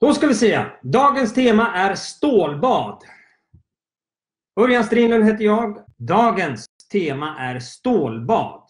Då 0.00 0.14
ska 0.14 0.26
vi 0.26 0.34
se. 0.34 0.64
Dagens 0.82 1.34
tema 1.34 1.72
är 1.74 1.94
stålbad. 1.94 3.04
Örjan 4.60 4.84
Strindlund 4.84 5.24
heter 5.24 5.44
jag. 5.44 5.84
Dagens 5.98 6.66
tema 6.92 7.38
är 7.38 7.58
stålbad. 7.58 8.62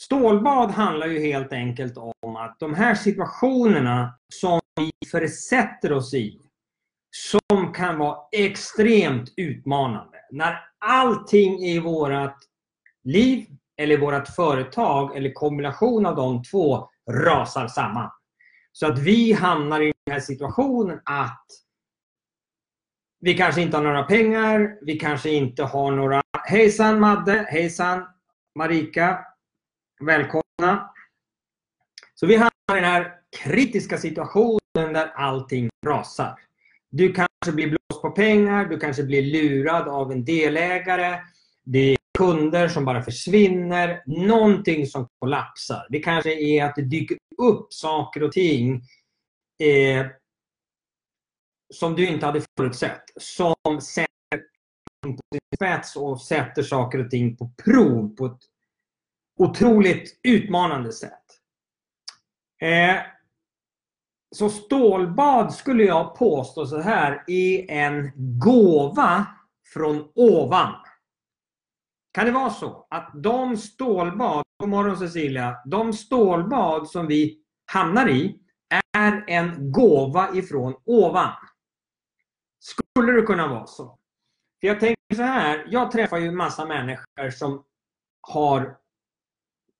Stålbad 0.00 0.70
handlar 0.70 1.06
ju 1.06 1.18
helt 1.18 1.52
enkelt 1.52 1.96
om 1.96 2.36
att 2.36 2.56
de 2.58 2.74
här 2.74 2.94
situationerna 2.94 4.18
som 4.34 4.60
vi 4.76 5.08
försätter 5.10 5.92
oss 5.92 6.14
i, 6.14 6.40
som 7.16 7.72
kan 7.72 7.98
vara 7.98 8.18
extremt 8.32 9.34
utmanande. 9.36 10.18
När 10.30 10.58
allting 10.78 11.58
i 11.58 11.78
vårt 11.78 12.36
liv 13.04 13.46
eller 13.80 13.98
vårt 13.98 14.28
företag 14.28 15.16
eller 15.16 15.32
kombination 15.32 16.06
av 16.06 16.16
de 16.16 16.42
två 16.42 16.88
rasar 17.10 17.68
samman. 17.68 18.10
Så 18.72 18.86
att 18.86 18.98
vi 18.98 19.32
hamnar 19.32 19.80
i 19.80 19.92
den 20.10 20.14
här 20.14 20.26
situationen 20.26 21.00
att 21.04 21.46
vi 23.20 23.34
kanske 23.34 23.62
inte 23.62 23.76
har 23.76 23.84
några 23.84 24.02
pengar, 24.02 24.78
vi 24.82 24.98
kanske 24.98 25.30
inte 25.30 25.62
har 25.62 25.92
några... 25.92 26.22
Hejsan 26.46 27.00
Madde, 27.00 27.46
hejsan 27.48 28.06
Marika, 28.54 29.18
välkomna. 30.00 30.90
Så 32.14 32.26
vi 32.26 32.34
hamnar 32.36 32.50
i 32.70 32.74
den 32.74 32.84
här 32.84 33.14
kritiska 33.42 33.98
situationen 33.98 34.60
där 34.74 35.12
allting 35.14 35.70
rasar. 35.86 36.38
Du 36.90 37.12
kanske 37.12 37.52
blir 37.52 37.68
blåst 37.68 38.02
på 38.02 38.10
pengar, 38.10 38.64
du 38.64 38.78
kanske 38.78 39.02
blir 39.02 39.22
lurad 39.22 39.88
av 39.88 40.12
en 40.12 40.24
delägare. 40.24 41.20
Det 41.64 41.92
är 41.92 41.96
kunder 42.18 42.68
som 42.68 42.84
bara 42.84 43.02
försvinner. 43.02 44.02
Någonting 44.06 44.86
som 44.86 45.08
kollapsar. 45.18 45.86
Det 45.90 45.98
kanske 46.00 46.32
är 46.32 46.64
att 46.64 46.74
det 46.74 46.82
dyker 46.82 47.16
upp 47.38 47.72
saker 47.72 48.22
och 48.22 48.32
ting 48.32 48.82
eh, 49.60 50.06
som 51.74 51.94
du 51.94 52.06
inte 52.06 52.26
hade 52.26 52.42
förutsett. 52.56 53.02
Som 53.16 53.80
sätter 53.80 54.08
på 55.02 55.22
sin 55.32 55.40
spets 55.56 55.96
och 55.96 56.20
sätter 56.20 56.62
saker 56.62 57.04
och 57.04 57.10
ting 57.10 57.36
på 57.36 57.50
prov 57.64 58.16
på 58.16 58.26
ett 58.26 58.40
otroligt 59.38 60.20
utmanande 60.22 60.92
sätt. 60.92 61.24
Eh, 62.62 62.96
så 64.36 64.50
stålbad 64.50 65.54
skulle 65.54 65.84
jag 65.84 66.14
påstå 66.14 66.66
så 66.66 66.80
här 66.80 67.24
är 67.26 67.70
en 67.70 68.12
gåva 68.16 69.26
från 69.72 70.12
ovan. 70.14 70.74
Kan 72.12 72.26
det 72.26 72.32
vara 72.32 72.50
så 72.50 72.86
att 72.90 73.10
de 73.14 73.56
stålbad, 73.56 74.44
god 74.56 74.68
morgon 74.68 74.96
Cecilia, 74.96 75.56
de 75.64 75.92
stålbad 75.92 76.88
som 76.88 77.06
vi 77.06 77.42
hamnar 77.72 78.08
i 78.08 78.40
en 79.30 79.72
gåva 79.72 80.34
ifrån 80.34 80.74
ovan? 80.84 81.32
Skulle 82.60 83.12
det 83.12 83.22
kunna 83.22 83.48
vara 83.48 83.66
så? 83.66 83.98
För 84.60 84.68
jag 84.68 84.80
tänker 84.80 85.14
så 85.14 85.22
här, 85.22 85.66
jag 85.70 85.90
träffar 85.90 86.18
ju 86.18 86.30
massa 86.30 86.64
människor 86.64 87.30
som 87.30 87.64
har 88.20 88.76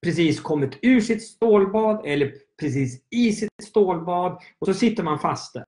precis 0.03 0.41
kommit 0.41 0.79
ur 0.83 1.01
sitt 1.01 1.23
stålbad 1.23 2.07
eller 2.07 2.35
precis 2.61 3.03
i 3.11 3.33
sitt 3.33 3.51
stålbad 3.63 4.43
och 4.59 4.67
så 4.67 4.75
sitter 4.75 5.03
man 5.03 5.19
fast 5.19 5.55
där. 5.55 5.65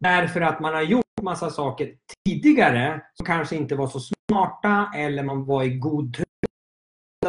Därför 0.00 0.40
att 0.40 0.60
man 0.60 0.74
har 0.74 0.82
gjort 0.82 1.04
massa 1.22 1.50
saker 1.50 1.94
tidigare 2.24 3.02
som 3.14 3.26
kanske 3.26 3.56
inte 3.56 3.74
var 3.74 3.86
så 3.88 4.00
smarta 4.00 4.92
eller 4.96 5.22
man 5.22 5.44
var 5.44 5.62
i 5.62 5.78
god 5.78 6.14
tro 6.14 6.24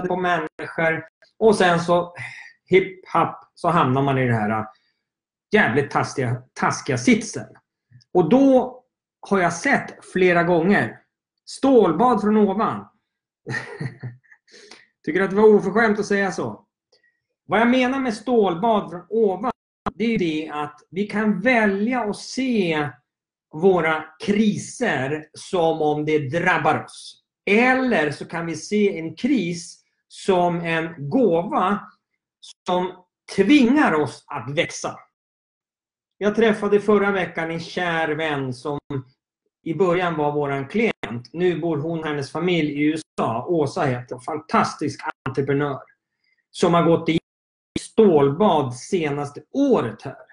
på 0.07 0.15
människor. 0.15 1.07
Och 1.39 1.55
sen 1.55 1.79
så 1.79 2.13
hipp 2.65 3.07
happ 3.07 3.51
så 3.53 3.69
hamnar 3.69 4.01
man 4.01 4.17
i 4.17 4.27
det 4.27 4.33
här 4.33 4.65
jävligt 5.51 5.91
taskiga, 5.91 6.43
taskiga 6.53 6.97
sitsen. 6.97 7.47
Och 8.13 8.29
då 8.29 8.77
har 9.29 9.39
jag 9.39 9.53
sett 9.53 10.05
flera 10.13 10.43
gånger 10.43 10.97
stålbad 11.45 12.21
från 12.21 12.37
ovan. 12.37 12.87
Tycker 15.05 15.21
att 15.21 15.29
det 15.29 15.35
var 15.35 15.47
oförskämt 15.47 15.99
att 15.99 16.05
säga 16.05 16.31
så. 16.31 16.65
Vad 17.45 17.59
jag 17.59 17.69
menar 17.69 17.99
med 17.99 18.13
stålbad 18.13 18.89
från 18.89 19.05
ovan, 19.09 19.51
det 19.95 20.05
är 20.05 20.19
det 20.19 20.49
att 20.53 20.79
vi 20.89 21.07
kan 21.07 21.39
välja 21.39 22.01
att 22.01 22.17
se 22.17 22.89
våra 23.53 24.03
kriser 24.25 25.25
som 25.33 25.81
om 25.81 26.05
det 26.05 26.29
drabbar 26.29 26.83
oss. 26.83 27.23
Eller 27.45 28.11
så 28.11 28.25
kan 28.25 28.45
vi 28.45 28.55
se 28.55 28.99
en 28.99 29.15
kris 29.15 29.83
som 30.07 30.59
en 30.59 31.09
gåva 31.09 31.79
som 32.67 33.05
tvingar 33.35 33.93
oss 33.93 34.23
att 34.27 34.57
växa. 34.57 34.95
Jag 36.23 36.35
träffade 36.35 36.79
förra 36.79 37.11
veckan 37.11 37.51
en 37.51 37.59
kär 37.59 38.09
vän 38.09 38.53
som 38.53 38.79
i 39.63 39.73
början 39.73 40.17
var 40.17 40.31
våran 40.31 40.67
klient. 40.67 41.33
Nu 41.33 41.59
bor 41.59 41.77
hon 41.77 41.99
och 41.99 42.05
hennes 42.05 42.31
familj 42.31 42.71
i 42.71 42.83
USA. 42.83 43.45
Åsa 43.47 43.85
heter 43.85 44.19
Fantastisk 44.19 45.01
entreprenör. 45.25 45.81
Som 46.51 46.73
har 46.73 46.83
gått 46.83 47.09
i 47.09 47.19
stålbad 47.79 48.75
senaste 48.75 49.41
året 49.53 50.01
här. 50.01 50.25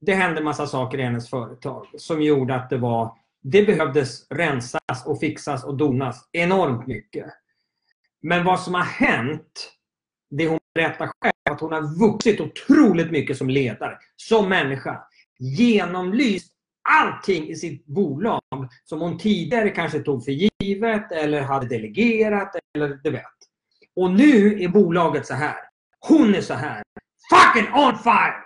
Det 0.00 0.14
hände 0.14 0.42
massa 0.42 0.66
saker 0.66 0.98
i 0.98 1.02
hennes 1.02 1.30
företag 1.30 1.86
som 1.98 2.22
gjorde 2.22 2.54
att 2.54 2.70
det 2.70 2.78
var 2.78 3.18
det 3.42 3.62
behövdes 3.62 4.30
rensas 4.30 5.06
och 5.06 5.20
fixas 5.20 5.64
och 5.64 5.76
donas 5.76 6.28
enormt 6.32 6.86
mycket. 6.86 7.26
Men 8.22 8.44
vad 8.44 8.60
som 8.60 8.74
har 8.74 8.84
hänt, 8.84 9.72
det 10.30 10.48
hon 10.48 10.60
berättar 10.74 11.06
själv, 11.06 11.33
att 11.50 11.60
hon 11.60 11.72
har 11.72 11.98
vuxit 11.98 12.40
otroligt 12.40 13.10
mycket 13.10 13.36
som 13.36 13.50
ledare, 13.50 13.98
som 14.16 14.48
människa. 14.48 15.02
Genomlyst 15.38 16.52
allting 16.88 17.48
i 17.48 17.56
sitt 17.56 17.86
bolag 17.86 18.40
som 18.84 19.00
hon 19.00 19.18
tidigare 19.18 19.70
kanske 19.70 20.00
tog 20.00 20.24
för 20.24 20.32
givet 20.32 21.12
eller 21.12 21.42
hade 21.42 21.68
delegerat 21.68 22.56
eller 22.74 23.00
du 23.04 23.10
vet. 23.10 23.22
Och 23.96 24.10
nu 24.10 24.62
är 24.62 24.68
bolaget 24.68 25.26
så 25.26 25.34
här. 25.34 25.56
Hon 26.00 26.34
är 26.34 26.40
så 26.40 26.54
här. 26.54 26.82
Fucking 27.30 27.72
on 27.74 27.98
fire! 27.98 28.44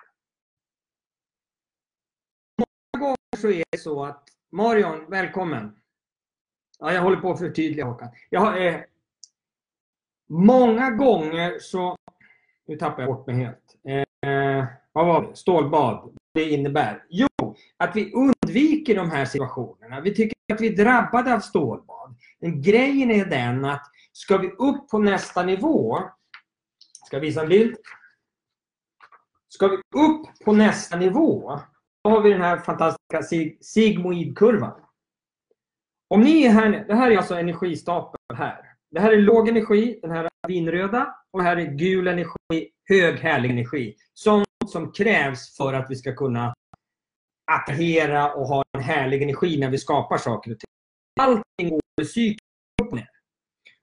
Många 2.58 3.04
gånger 3.04 3.36
så 3.36 3.48
är 3.50 3.64
det 3.70 3.78
så 3.78 4.04
att 4.04 4.24
Marion, 4.52 5.10
välkommen. 5.10 5.74
Ja, 6.78 6.92
jag 6.92 7.02
håller 7.02 7.16
på 7.16 7.30
att 7.30 7.38
förtydliga 7.38 7.84
Håkan. 7.84 8.08
Jag 8.30 8.40
har, 8.40 8.60
eh, 8.60 8.80
många 10.28 10.90
gånger 10.90 11.58
så... 11.60 11.96
Nu 12.68 12.76
tappar 12.76 13.02
jag 13.02 13.14
bort 13.14 13.26
mig 13.26 13.36
helt. 13.36 13.76
Eh, 13.88 14.66
vad 14.92 15.06
var 15.06 15.22
det? 15.22 15.36
Stålbad. 15.36 16.16
Det 16.34 16.50
innebär? 16.50 17.04
Jo, 17.08 17.28
att 17.76 17.96
vi 17.96 18.12
undviker 18.12 18.94
de 18.94 19.10
här 19.10 19.24
situationerna. 19.24 20.00
Vi 20.00 20.14
tycker 20.14 20.36
att 20.54 20.60
vi 20.60 20.68
är 20.72 20.84
drabbade 20.84 21.34
av 21.34 21.40
stålbad. 21.40 22.16
Men 22.40 22.62
grejen 22.62 23.10
är 23.10 23.24
den 23.24 23.64
att 23.64 23.82
ska 24.12 24.38
vi 24.38 24.48
upp 24.48 24.88
på 24.88 24.98
nästa 24.98 25.42
nivå 25.42 25.98
Ska 27.08 27.16
jag 27.16 27.20
visa 27.20 27.42
en 27.42 27.48
bild? 27.48 27.76
Ska 29.48 29.68
vi 29.68 29.76
upp 29.76 30.44
på 30.44 30.52
nästa 30.52 30.96
nivå, 30.96 31.60
då 32.04 32.10
har 32.10 32.22
vi 32.22 32.30
den 32.30 32.40
här 32.40 32.58
fantastiska 32.58 33.22
sig 33.22 33.58
sigmoidkurvan. 33.60 34.80
Om 36.08 36.20
ni 36.20 36.44
är 36.44 36.50
här, 36.50 36.84
det 36.88 36.94
här 36.94 37.10
är 37.10 37.16
alltså 37.16 37.34
energistapeln 37.34 38.36
här. 38.38 38.74
Det 38.90 39.00
här 39.00 39.12
är 39.12 39.16
låg 39.16 39.48
energi, 39.48 39.98
den 40.02 40.10
här 40.10 40.28
vinröda. 40.48 41.17
Och 41.32 41.42
här 41.42 41.56
är 41.56 41.66
gul 41.66 42.08
energi, 42.08 42.70
hög 42.88 43.18
härlig 43.18 43.50
energi. 43.50 43.96
Sånt 44.14 44.46
som 44.66 44.92
krävs 44.92 45.56
för 45.56 45.72
att 45.72 45.90
vi 45.90 45.96
ska 45.96 46.14
kunna 46.14 46.54
attrahera 47.52 48.34
och 48.34 48.48
ha 48.48 48.64
en 48.72 48.82
härlig 48.82 49.22
energi 49.22 49.58
när 49.58 49.70
vi 49.70 49.78
skapar 49.78 50.18
saker 50.18 50.50
och 50.50 50.58
ting. 50.58 50.68
Allting 51.20 51.68
går 51.70 52.04
cykeln 52.04 52.38
upp 52.82 52.88
och 52.88 52.96
ner. 52.96 53.08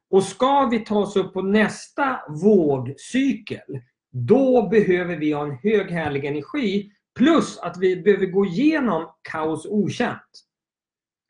Och 0.10 0.24
ska 0.24 0.66
vi 0.66 0.80
ta 0.80 1.00
oss 1.00 1.16
upp 1.16 1.34
på 1.34 1.42
nästa 1.42 2.20
vågcykel, 2.30 3.82
då 4.12 4.68
behöver 4.70 5.16
vi 5.16 5.32
ha 5.32 5.44
en 5.44 5.58
hög 5.58 5.92
härlig 5.92 6.26
energi. 6.26 6.92
Plus 7.18 7.58
att 7.58 7.78
vi 7.78 8.02
behöver 8.02 8.26
gå 8.26 8.46
igenom 8.46 9.12
kaos 9.22 9.66
okänt. 9.66 10.46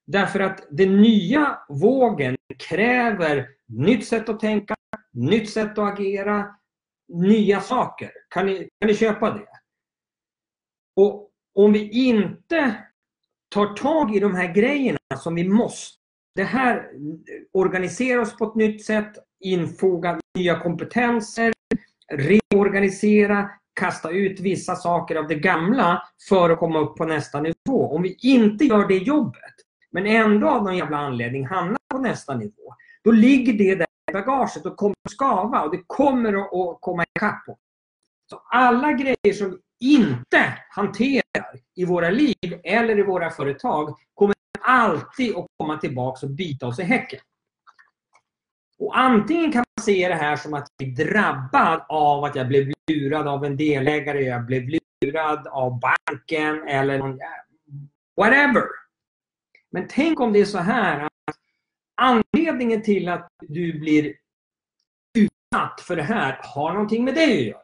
Därför 0.08 0.40
att 0.40 0.68
den 0.72 1.02
nya 1.02 1.60
vågen 1.70 2.36
kräver 2.70 3.48
nytt 3.68 4.08
sätt 4.08 4.30
att 4.30 4.40
tänka, 4.40 4.75
nytt 5.16 5.50
sätt 5.50 5.78
att 5.78 5.94
agera, 5.94 6.56
nya 7.14 7.62
saker. 7.62 8.12
Kan 8.30 8.46
ni, 8.46 8.70
kan 8.80 8.88
ni 8.88 8.96
köpa 8.96 9.34
det? 9.34 9.48
Och 10.96 11.30
om 11.56 11.74
vi 11.74 12.08
inte 12.08 12.76
tar 13.50 13.74
tag 13.74 14.16
i 14.16 14.20
de 14.20 14.36
här 14.36 14.54
grejerna 14.54 15.00
som 15.18 15.36
vi 15.36 15.50
måste 15.50 16.06
det 16.36 16.44
här 16.44 16.92
organisera 17.54 18.22
oss 18.22 18.38
på 18.38 18.46
ett 18.46 18.56
nytt 18.56 18.86
sätt, 18.86 19.14
infoga 19.40 20.20
nya 20.38 20.60
kompetenser, 20.60 21.54
reorganisera, 22.14 23.50
kasta 23.80 24.10
ut 24.10 24.40
vissa 24.40 24.76
saker 24.76 25.16
av 25.16 25.28
det 25.28 25.36
gamla 25.36 26.04
för 26.30 26.50
att 26.50 26.60
komma 26.60 26.80
upp 26.80 26.96
på 26.96 27.06
nästa 27.06 27.42
nivå. 27.42 27.96
Om 27.96 28.02
vi 28.02 28.18
inte 28.22 28.66
gör 28.66 28.88
det 28.88 28.98
jobbet, 28.98 29.54
men 29.92 30.06
ändå 30.06 30.50
av 30.50 30.64
någon 30.64 30.78
jävla 30.78 30.98
anledning 30.98 31.46
hamnar 31.46 31.80
på 31.90 31.98
nästa 31.98 32.36
nivå, 32.36 32.76
då 33.04 33.12
ligger 33.12 33.54
det 33.54 33.76
där 33.76 33.88
bagaget 34.16 34.66
och 34.66 34.78
kommer 34.78 34.96
att 35.04 35.12
skava 35.12 35.62
och 35.62 35.72
det 35.72 35.84
kommer 35.88 36.34
att 36.34 36.82
komma 36.82 37.04
ikapp 37.16 37.50
oss. 37.50 37.60
Så 38.30 38.42
alla 38.52 38.92
grejer 38.92 39.34
som 39.34 39.52
vi 39.52 39.96
inte 39.96 40.58
hanterar 40.70 41.46
i 41.76 41.86
våra 41.86 42.10
liv 42.10 42.60
eller 42.64 43.00
i 43.00 43.04
våra 43.04 43.30
företag 43.30 43.96
kommer 44.14 44.36
alltid 44.62 45.36
att 45.36 45.48
komma 45.58 45.78
tillbaka 45.78 46.26
och 46.26 46.32
bita 46.32 46.68
oss 46.68 46.80
i 46.80 46.84
häcken. 46.84 47.20
Och 48.80 48.98
antingen 48.98 49.52
kan 49.52 49.64
man 49.78 49.84
se 49.84 50.08
det 50.08 50.16
här 50.16 50.36
som 50.36 50.54
att 50.54 50.68
jag 50.78 50.90
är 50.90 51.06
drabbad 51.06 51.86
av 51.90 52.24
att 52.24 52.36
jag 52.36 52.48
blev 52.48 52.74
lurad 52.88 53.28
av 53.28 53.46
en 53.46 53.58
delägare, 53.58 54.24
jag 54.24 54.46
blev 54.46 54.64
lurad 55.02 55.48
av 55.48 55.80
banken 55.80 56.68
eller 56.68 56.98
någon, 56.98 57.20
whatever. 58.18 58.64
Men 59.72 59.88
tänk 59.90 60.20
om 60.20 60.34
det 60.34 60.40
är 60.40 60.46
så 60.46 60.58
här 60.58 61.00
att 61.00 61.15
anledningen 61.96 62.84
till 62.84 63.10
att 63.10 63.28
du 63.42 63.80
blir 63.80 64.14
utsatt 65.18 65.82
för 65.82 65.96
det 65.96 66.04
här 66.04 66.40
har 66.44 66.74
någonting 66.74 67.06
med 67.06 67.16
dig 67.16 67.40
att 67.40 67.48
göra. 67.48 67.62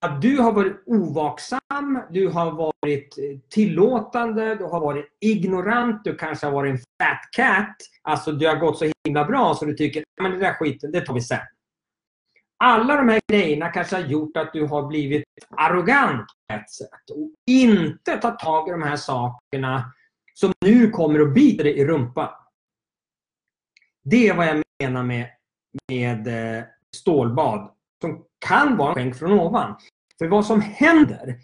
Att 0.00 0.22
du 0.22 0.38
har 0.38 0.52
varit 0.52 0.82
ovaksam, 0.86 2.02
du 2.10 2.28
har 2.28 2.50
varit 2.50 3.18
eh, 3.18 3.38
tillåtande, 3.48 4.54
du 4.54 4.64
har 4.64 4.80
varit 4.80 5.06
ignorant, 5.20 6.04
du 6.04 6.16
kanske 6.16 6.46
har 6.46 6.52
varit 6.52 6.70
en 6.70 6.78
fat 6.78 7.28
cat. 7.36 7.76
Alltså 8.02 8.32
det 8.32 8.46
har 8.46 8.56
gått 8.56 8.78
så 8.78 8.92
himla 9.04 9.24
bra 9.24 9.54
så 9.54 9.64
du 9.64 9.74
tycker 9.74 10.04
att 10.20 10.32
det 10.32 10.38
där 10.38 10.54
skiten, 10.54 10.92
det 10.92 11.00
tar 11.00 11.14
vi 11.14 11.20
sen. 11.20 11.38
Alla 12.64 12.96
de 12.96 13.08
här 13.08 13.20
grejerna 13.32 13.68
kanske 13.68 13.96
har 13.96 14.02
gjort 14.02 14.36
att 14.36 14.52
du 14.52 14.66
har 14.66 14.86
blivit 14.86 15.24
arrogant 15.56 16.26
på 16.26 16.54
ett 16.54 16.70
sätt 16.70 17.10
och 17.10 17.30
inte 17.46 18.16
tagit 18.16 18.38
tag 18.38 18.68
i 18.68 18.70
de 18.70 18.82
här 18.82 18.96
sakerna 18.96 19.92
som 20.34 20.52
nu 20.64 20.90
kommer 20.90 21.20
att 21.20 21.34
bita 21.34 21.62
dig 21.62 21.78
i 21.78 21.86
rumpan. 21.86 22.28
Det 24.10 24.28
är 24.28 24.36
vad 24.36 24.46
jag 24.46 24.62
menar 24.82 25.02
med, 25.02 25.26
med 25.88 26.26
eh, 26.58 26.64
stålbad 26.96 27.70
som 28.00 28.24
kan 28.46 28.76
vara 28.76 28.88
en 28.88 28.94
skänk 28.94 29.16
från 29.16 29.32
ovan. 29.32 29.76
För 30.18 30.28
vad 30.28 30.46
som 30.46 30.60
händer 30.60 31.38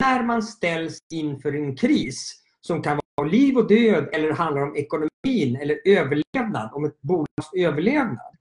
när 0.00 0.22
man 0.22 0.42
ställs 0.42 0.98
inför 1.12 1.52
en 1.52 1.76
kris 1.76 2.42
som 2.60 2.82
kan 2.82 3.00
vara 3.14 3.28
liv 3.28 3.56
och 3.56 3.68
död 3.68 4.08
eller 4.12 4.32
handlar 4.32 4.62
om 4.62 4.76
ekonomin 4.76 5.56
eller 5.56 5.78
överlevnad, 5.84 6.70
om 6.72 6.84
ett 6.84 7.00
bolags 7.00 7.52
överlevnad. 7.56 8.36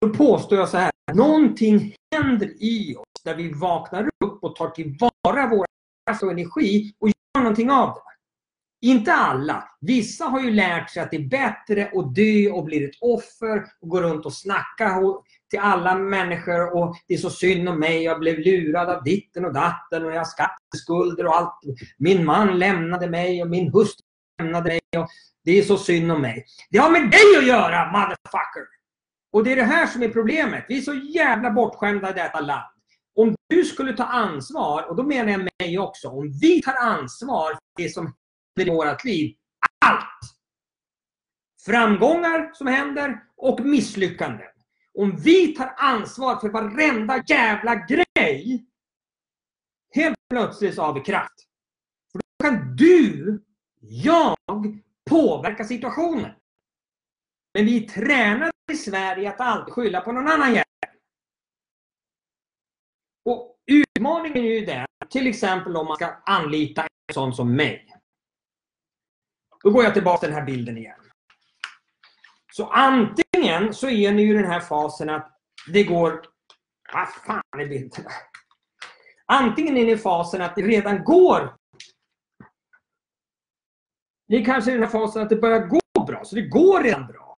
Då 0.00 0.08
påstår 0.08 0.58
jag 0.58 0.68
så 0.68 0.76
här, 0.76 0.90
någonting 1.14 1.94
händer 2.14 2.62
i 2.62 2.96
oss 2.96 3.22
där 3.24 3.36
vi 3.36 3.52
vaknar 3.52 4.08
upp 4.24 4.44
och 4.44 4.56
tar 4.56 4.70
tillvara 4.70 5.48
vår 5.50 5.66
kraft 6.06 6.22
och 6.22 6.30
energi 6.30 6.94
och 6.98 7.08
gör 7.08 7.42
någonting 7.42 7.70
av 7.70 7.94
det. 7.94 8.00
Inte 8.80 9.12
alla. 9.12 9.68
Vissa 9.80 10.24
har 10.24 10.40
ju 10.40 10.50
lärt 10.50 10.90
sig 10.90 11.02
att 11.02 11.10
det 11.10 11.16
är 11.16 11.28
bättre 11.28 11.90
att 11.94 12.14
dö 12.14 12.50
och 12.50 12.64
bli 12.64 12.84
ett 12.84 12.96
offer 13.00 13.64
och 13.80 13.88
gå 13.88 14.00
runt 14.00 14.26
och 14.26 14.32
snacka 14.32 15.00
till 15.50 15.58
alla 15.58 15.94
människor 15.94 16.76
och 16.76 16.96
det 17.08 17.14
är 17.14 17.18
så 17.18 17.30
synd 17.30 17.68
om 17.68 17.80
mig, 17.80 18.02
jag 18.02 18.20
blev 18.20 18.38
lurad 18.38 18.88
av 18.88 19.04
ditten 19.04 19.44
och 19.44 19.52
datten 19.52 20.04
och 20.04 20.12
jag 20.12 20.18
har 20.18 20.24
skatteskulder 20.24 21.26
och 21.26 21.36
allt. 21.36 21.60
Min 21.98 22.24
man 22.24 22.58
lämnade 22.58 23.10
mig 23.10 23.42
och 23.42 23.48
min 23.48 23.72
hustru 23.72 24.04
lämnade 24.42 24.68
mig 24.68 24.80
och 24.96 25.08
det 25.44 25.58
är 25.58 25.62
så 25.62 25.76
synd 25.76 26.12
om 26.12 26.22
mig. 26.22 26.44
Det 26.70 26.78
har 26.78 26.90
med 26.90 27.10
dig 27.10 27.38
att 27.38 27.46
göra, 27.46 27.92
motherfucker! 27.92 28.66
Och 29.32 29.44
det 29.44 29.52
är 29.52 29.56
det 29.56 29.64
här 29.64 29.86
som 29.86 30.02
är 30.02 30.08
problemet. 30.08 30.64
Vi 30.68 30.78
är 30.78 30.82
så 30.82 30.94
jävla 30.94 31.50
bortskämda 31.50 32.10
i 32.10 32.12
detta 32.12 32.40
land. 32.40 32.72
Om 33.14 33.34
du 33.48 33.64
skulle 33.64 33.92
ta 33.92 34.04
ansvar, 34.04 34.90
och 34.90 34.96
då 34.96 35.02
menar 35.02 35.32
jag 35.32 35.48
mig 35.60 35.78
också, 35.78 36.08
om 36.08 36.38
vi 36.40 36.62
tar 36.62 36.74
ansvar 36.74 37.48
för 37.48 37.82
det 37.82 37.88
som 37.88 38.14
i 38.58 38.70
vårt 38.70 39.04
liv, 39.04 39.36
allt! 39.84 40.36
Framgångar 41.66 42.50
som 42.54 42.66
händer 42.66 43.24
och 43.36 43.60
misslyckanden. 43.60 44.46
Om 44.98 45.16
vi 45.16 45.54
tar 45.54 45.74
ansvar 45.76 46.36
för 46.36 46.48
varenda 46.48 47.24
jävla 47.26 47.74
grej, 47.74 48.66
helt 49.94 50.16
plötsligt 50.30 50.74
så 50.74 50.82
har 50.82 50.94
vi 50.94 51.00
kraft. 51.00 51.46
För 52.12 52.18
då 52.18 52.48
kan 52.48 52.76
du, 52.76 53.44
jag, 53.80 54.36
påverka 55.10 55.64
situationen. 55.64 56.32
Men 57.54 57.66
vi 57.66 57.84
är 57.84 57.88
tränade 57.88 58.52
i 58.72 58.76
Sverige 58.76 59.30
att 59.30 59.40
alltid 59.40 59.74
skylla 59.74 60.00
på 60.00 60.12
någon 60.12 60.28
annan 60.28 60.48
jävel. 60.48 60.64
Och 63.24 63.56
utmaningen 63.66 64.44
är 64.44 64.60
ju 64.60 64.66
den, 64.66 64.86
till 65.10 65.26
exempel 65.26 65.76
om 65.76 65.86
man 65.86 65.96
ska 65.96 66.22
anlita 66.26 66.82
en 66.82 67.14
sån 67.14 67.34
som 67.34 67.56
mig. 67.56 67.95
Då 69.62 69.70
går 69.70 69.84
jag 69.84 69.94
tillbaka 69.94 70.18
till 70.18 70.28
den 70.28 70.38
här 70.38 70.46
bilden 70.46 70.78
igen. 70.78 71.00
Så 72.52 72.66
antingen 72.66 73.74
så 73.74 73.88
är 73.88 74.12
ni 74.12 74.30
i 74.30 74.32
den 74.32 74.44
här 74.44 74.60
fasen 74.60 75.10
att 75.10 75.38
det 75.72 75.84
går... 75.84 76.22
Vad 76.92 77.08
fan 77.08 77.60
är 77.60 77.66
bilden? 77.66 78.04
Antingen 79.26 79.76
är 79.76 79.84
ni 79.84 79.92
i 79.92 79.98
fasen 79.98 80.42
att 80.42 80.56
det 80.56 80.62
redan 80.62 81.04
går. 81.04 81.56
Ni 84.28 84.44
kanske 84.44 84.70
är 84.70 84.72
i 84.72 84.78
den 84.78 84.84
här 84.84 84.92
fasen 85.00 85.22
att 85.22 85.28
det 85.28 85.36
börjar 85.36 85.66
gå 85.66 85.80
bra, 86.06 86.24
så 86.24 86.34
det 86.36 86.42
går 86.42 86.82
redan 86.82 87.06
bra. 87.06 87.36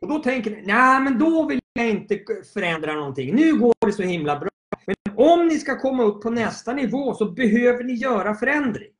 Och 0.00 0.08
då 0.08 0.18
tänker 0.18 0.50
ni, 0.50 0.62
nej 0.66 1.00
men 1.00 1.18
då 1.18 1.46
vill 1.46 1.60
jag 1.72 1.88
inte 1.88 2.24
förändra 2.54 2.94
någonting. 2.94 3.34
Nu 3.34 3.58
går 3.58 3.74
det 3.86 3.92
så 3.92 4.02
himla 4.02 4.38
bra. 4.38 4.50
Men 4.86 4.96
om 5.16 5.46
ni 5.46 5.58
ska 5.58 5.78
komma 5.78 6.02
upp 6.02 6.22
på 6.22 6.30
nästa 6.30 6.72
nivå 6.72 7.14
så 7.14 7.30
behöver 7.30 7.84
ni 7.84 7.92
göra 7.92 8.34
förändring. 8.34 8.92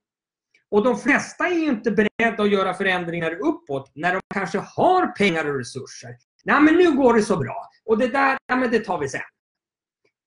Och 0.70 0.84
de 0.84 0.98
flesta 0.98 1.46
är 1.46 1.64
inte 1.64 1.90
beredda 1.90 2.42
att 2.42 2.50
göra 2.50 2.74
förändringar 2.74 3.32
uppåt 3.34 3.92
när 3.94 4.12
de 4.12 4.20
kanske 4.34 4.58
har 4.58 5.06
pengar 5.06 5.44
och 5.48 5.58
resurser. 5.58 6.16
Nej 6.44 6.60
men 6.60 6.74
nu 6.74 6.96
går 6.96 7.14
det 7.14 7.22
så 7.22 7.36
bra. 7.36 7.70
Och 7.84 7.98
det 7.98 8.08
där, 8.08 8.38
ja 8.46 8.56
men 8.56 8.70
det 8.70 8.84
tar 8.84 8.98
vi 8.98 9.08
sen. 9.08 9.20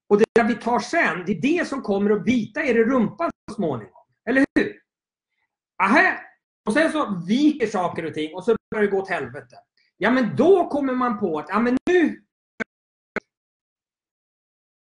Och 0.10 0.18
det 0.18 0.26
där 0.36 0.44
vi 0.44 0.56
tar 0.56 0.80
sen, 0.80 1.24
det 1.26 1.32
är 1.32 1.42
det 1.42 1.68
som 1.68 1.82
kommer 1.82 2.12
att 2.12 2.26
bita 2.26 2.64
er 2.64 2.76
i 2.76 2.84
rumpan 2.84 3.32
så 3.50 3.56
småningom. 3.56 4.06
Eller 4.30 4.46
hur? 4.56 4.80
Aha. 5.84 6.14
Och 6.66 6.74
sen 6.74 6.92
så 6.92 7.24
viker 7.28 7.68
saker 7.68 8.06
och 8.06 8.14
ting 8.14 8.36
och 8.36 8.44
så 8.44 8.56
börjar 8.72 8.86
det 8.86 8.92
gå 8.92 9.02
åt 9.02 9.10
helvete. 9.10 9.56
Ja 9.98 10.12
men 10.12 10.36
då 10.36 10.70
kommer 10.70 10.94
man 10.94 11.20
på 11.20 11.40
att, 11.40 11.50
ja 11.50 11.60
men 11.60 11.78
nu 11.90 12.22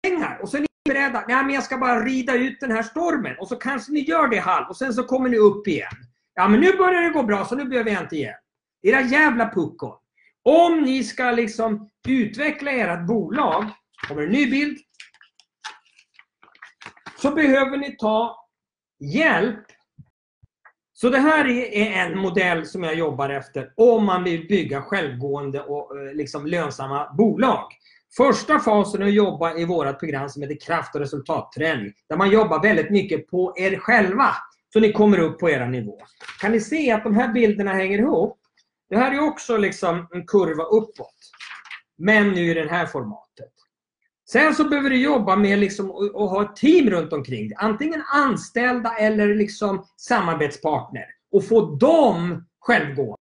pengar 0.03 0.39
och 0.41 0.49
så 0.49 0.57
är 0.57 0.61
ni 0.61 0.67
beredda, 0.85 1.25
nej 1.27 1.43
men 1.43 1.49
jag 1.55 1.63
ska 1.63 1.77
bara 1.77 2.05
rida 2.05 2.33
ut 2.33 2.59
den 2.59 2.71
här 2.71 2.83
stormen 2.83 3.35
och 3.39 3.47
så 3.47 3.55
kanske 3.55 3.91
ni 3.91 3.99
gör 3.99 4.27
det 4.27 4.39
halv 4.39 4.69
och 4.69 4.77
sen 4.77 4.93
så 4.93 5.03
kommer 5.03 5.29
ni 5.29 5.37
upp 5.37 5.67
igen. 5.67 5.91
Ja 6.33 6.47
men 6.47 6.59
nu 6.59 6.77
börjar 6.77 7.01
det 7.01 7.09
gå 7.09 7.23
bra 7.23 7.45
så 7.45 7.55
nu 7.55 7.65
behöver 7.65 7.91
jag 7.91 8.03
inte 8.03 8.15
hjälp. 8.15 8.37
Era 8.81 9.01
jävla 9.01 9.49
puckon. 9.49 9.95
Om 10.43 10.81
ni 10.81 11.03
ska 11.03 11.31
liksom 11.31 11.89
utveckla 12.07 12.71
ert 12.71 13.07
bolag, 13.07 13.65
kommer 14.07 14.21
en 14.21 14.29
ny 14.29 14.51
bild, 14.51 14.77
så 17.17 17.31
behöver 17.31 17.77
ni 17.77 17.95
ta 17.97 18.47
hjälp. 18.99 19.65
Så 20.93 21.09
det 21.09 21.19
här 21.19 21.47
är 21.47 22.05
en 22.05 22.17
modell 22.17 22.65
som 22.65 22.83
jag 22.83 22.95
jobbar 22.95 23.29
efter 23.29 23.73
om 23.77 24.05
man 24.05 24.23
vill 24.23 24.47
bygga 24.47 24.81
självgående 24.81 25.61
och 25.61 25.99
eh, 25.99 26.13
liksom 26.13 26.45
lönsamma 26.45 27.13
bolag. 27.17 27.67
Första 28.17 28.59
fasen 28.59 29.01
är 29.01 29.05
att 29.05 29.13
jobba 29.13 29.57
i 29.57 29.65
vårt 29.65 29.99
program 29.99 30.29
som 30.29 30.41
heter 30.41 30.59
kraft 30.59 30.95
och 30.95 31.01
resultatträning. 31.01 31.93
Där 32.09 32.17
man 32.17 32.29
jobbar 32.29 32.61
väldigt 32.61 32.89
mycket 32.89 33.27
på 33.27 33.53
er 33.57 33.77
själva. 33.77 34.29
Så 34.73 34.79
ni 34.79 34.91
kommer 34.91 35.19
upp 35.19 35.39
på 35.39 35.49
era 35.49 35.65
nivå. 35.65 35.97
Kan 36.39 36.51
ni 36.51 36.59
se 36.59 36.91
att 36.91 37.03
de 37.03 37.15
här 37.15 37.33
bilderna 37.33 37.73
hänger 37.73 37.99
ihop? 37.99 38.39
Det 38.89 38.97
här 38.97 39.11
är 39.11 39.19
också 39.19 39.57
liksom 39.57 40.07
en 40.11 40.25
kurva 40.25 40.63
uppåt. 40.63 41.15
Men 41.97 42.29
nu 42.29 42.51
i 42.51 42.53
det 42.53 42.69
här 42.69 42.85
formatet. 42.85 43.53
Sen 44.29 44.55
så 44.55 44.63
behöver 44.63 44.89
du 44.89 45.01
jobba 45.01 45.35
med 45.35 45.59
liksom 45.59 45.91
att 45.91 46.29
ha 46.29 46.43
ett 46.43 46.55
team 46.55 46.89
runt 46.89 47.13
omkring 47.13 47.47
dig. 47.47 47.57
Antingen 47.59 48.03
anställda 48.13 48.95
eller 48.97 49.35
liksom 49.35 49.85
samarbetspartner. 49.97 51.05
Och 51.31 51.47
få 51.47 51.75
dem 51.75 52.45
självgående 52.59 53.22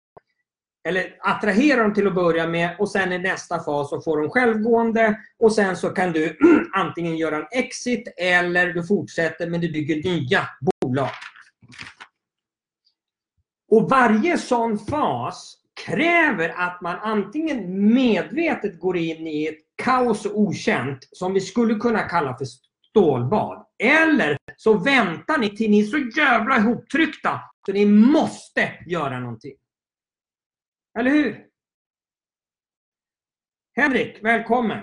eller 0.84 1.16
attrahera 1.20 1.82
dem 1.82 1.94
till 1.94 2.06
att 2.06 2.14
börja 2.14 2.46
med 2.46 2.76
och 2.78 2.90
sen 2.90 3.12
i 3.12 3.18
nästa 3.18 3.64
fas 3.64 3.90
så 3.90 4.00
får 4.00 4.20
de 4.20 4.30
självgående 4.30 5.18
och 5.38 5.52
sen 5.52 5.76
så 5.76 5.88
kan 5.88 6.12
du 6.12 6.38
antingen 6.72 7.16
göra 7.16 7.36
en 7.36 7.46
exit 7.50 8.08
eller 8.16 8.72
du 8.72 8.86
fortsätter 8.86 9.46
men 9.46 9.60
du 9.60 9.72
bygger 9.72 9.96
nya 9.96 10.48
bolag. 10.60 11.10
Och 13.70 13.90
varje 13.90 14.38
sån 14.38 14.78
fas 14.78 15.56
kräver 15.86 16.54
att 16.56 16.80
man 16.80 16.96
antingen 17.02 17.92
medvetet 17.94 18.80
går 18.80 18.96
in 18.96 19.26
i 19.26 19.46
ett 19.46 19.58
kaos 19.84 20.26
och 20.26 20.40
okänt 20.40 21.08
som 21.12 21.34
vi 21.34 21.40
skulle 21.40 21.74
kunna 21.74 22.02
kalla 22.02 22.38
för 22.38 22.44
stålbad. 22.90 23.66
Eller 23.78 24.36
så 24.56 24.74
väntar 24.74 25.38
ni 25.38 25.56
till 25.56 25.70
ni 25.70 25.80
är 25.80 25.84
så 25.84 26.20
jävla 26.20 26.56
ihoptryckta 26.56 27.40
så 27.66 27.72
ni 27.72 27.86
måste 27.86 28.72
göra 28.86 29.20
någonting. 29.20 29.52
Eller 30.98 31.10
hur? 31.10 31.46
Henrik, 33.76 34.24
välkommen! 34.24 34.80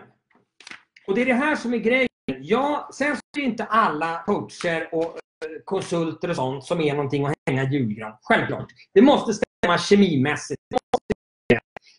Och 1.07 1.15
det 1.15 1.21
är 1.21 1.25
det 1.25 1.33
här 1.33 1.55
som 1.55 1.73
är 1.73 1.77
grejen. 1.77 2.09
Ja, 2.41 2.89
sen 2.93 3.15
så 3.15 3.21
är 3.37 3.41
det 3.41 3.45
inte 3.45 3.63
alla 3.63 4.23
coacher 4.25 4.89
och 4.91 5.05
eh, 5.05 5.61
konsulter 5.65 6.29
och 6.29 6.35
sånt 6.35 6.63
som 6.63 6.81
är 6.81 6.95
någonting 6.95 7.25
att 7.25 7.33
hänga 7.45 7.71
julgran. 7.71 8.17
Självklart. 8.21 8.67
Det 8.93 9.01
måste 9.01 9.33
stämma 9.33 9.77
kemimässigt. 9.77 10.61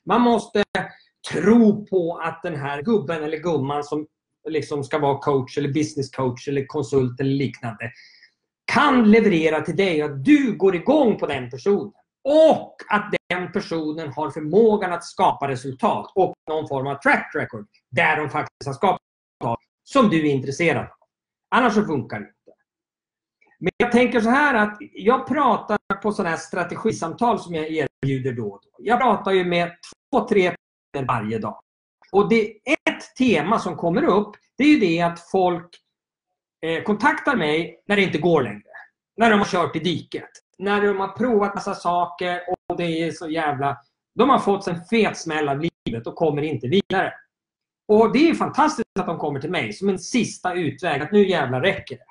Man 0.04 0.20
måste 0.20 0.64
tro 1.32 1.86
på 1.86 2.18
att 2.18 2.42
den 2.42 2.56
här 2.56 2.82
gubben 2.82 3.22
eller 3.22 3.38
gumman 3.38 3.84
som 3.84 4.06
liksom 4.48 4.84
ska 4.84 4.98
vara 4.98 5.18
coach 5.18 5.58
eller 5.58 5.72
business 5.72 6.10
coach 6.10 6.48
eller 6.48 6.66
konsult 6.66 7.20
eller 7.20 7.30
liknande 7.30 7.92
kan 8.72 9.10
leverera 9.10 9.60
till 9.60 9.76
dig 9.76 10.02
att 10.02 10.24
du 10.24 10.56
går 10.56 10.76
igång 10.76 11.18
på 11.18 11.26
den 11.26 11.50
personen. 11.50 11.99
Och 12.24 12.76
att 12.88 13.14
den 13.28 13.52
personen 13.52 14.12
har 14.12 14.30
förmågan 14.30 14.92
att 14.92 15.04
skapa 15.04 15.48
resultat 15.48 16.12
och 16.14 16.34
någon 16.48 16.68
form 16.68 16.86
av 16.86 16.94
track 16.94 17.32
record 17.34 17.66
där 17.90 18.16
de 18.16 18.30
faktiskt 18.30 18.66
har 18.66 18.72
skapat 18.72 19.00
resultat 19.40 19.58
som 19.84 20.08
du 20.08 20.28
är 20.28 20.32
intresserad 20.32 20.84
av. 20.84 20.96
Annars 21.50 21.74
så 21.74 21.84
funkar 21.84 22.20
det 22.20 22.26
inte. 22.26 22.36
Men 23.60 23.70
jag 23.76 23.92
tänker 23.92 24.20
så 24.20 24.30
här 24.30 24.54
att 24.54 24.76
jag 24.92 25.26
pratar 25.26 25.78
på 26.02 26.12
sådana 26.12 26.30
här 26.30 26.36
strategisamtal 26.36 27.40
som 27.40 27.54
jag 27.54 27.70
erbjuder 27.70 28.32
då 28.32 28.48
och 28.48 28.60
då. 28.62 28.70
Jag 28.78 29.00
pratar 29.00 29.32
ju 29.32 29.44
med 29.44 29.72
två, 30.12 30.28
tre 30.28 30.50
personer 30.50 31.06
varje 31.06 31.38
dag. 31.38 31.60
Och 32.12 32.28
det 32.28 32.50
är 32.50 32.90
ett 32.90 33.16
tema 33.18 33.58
som 33.58 33.76
kommer 33.76 34.04
upp, 34.04 34.36
det 34.56 34.64
är 34.64 34.68
ju 34.68 34.80
det 34.80 35.00
att 35.00 35.30
folk 35.30 35.68
eh, 36.66 36.82
kontaktar 36.82 37.36
mig 37.36 37.82
när 37.86 37.96
det 37.96 38.02
inte 38.02 38.18
går 38.18 38.42
längre. 38.42 38.62
När 39.16 39.30
de 39.30 39.38
har 39.38 39.46
kört 39.46 39.76
i 39.76 39.78
diket. 39.78 40.30
När 40.60 40.86
de 40.86 41.00
har 41.00 41.08
provat 41.08 41.54
massa 41.54 41.74
saker 41.74 42.40
och 42.48 42.76
det 42.76 43.02
är 43.02 43.10
så 43.10 43.28
jävla... 43.28 43.76
De 44.14 44.30
har 44.30 44.38
fått 44.38 44.66
en 44.66 44.84
fet 44.84 45.16
smäll 45.16 45.48
av 45.48 45.58
livet 45.58 46.06
och 46.06 46.14
kommer 46.14 46.42
inte 46.42 46.68
vidare. 46.68 47.12
Och 47.88 48.12
det 48.12 48.30
är 48.30 48.34
fantastiskt 48.34 48.98
att 48.98 49.06
de 49.06 49.18
kommer 49.18 49.40
till 49.40 49.50
mig 49.50 49.72
som 49.72 49.88
en 49.88 49.98
sista 49.98 50.54
utväg. 50.54 51.02
Att 51.02 51.12
nu 51.12 51.28
jävlar 51.28 51.60
räcker 51.60 51.96
det. 51.96 52.04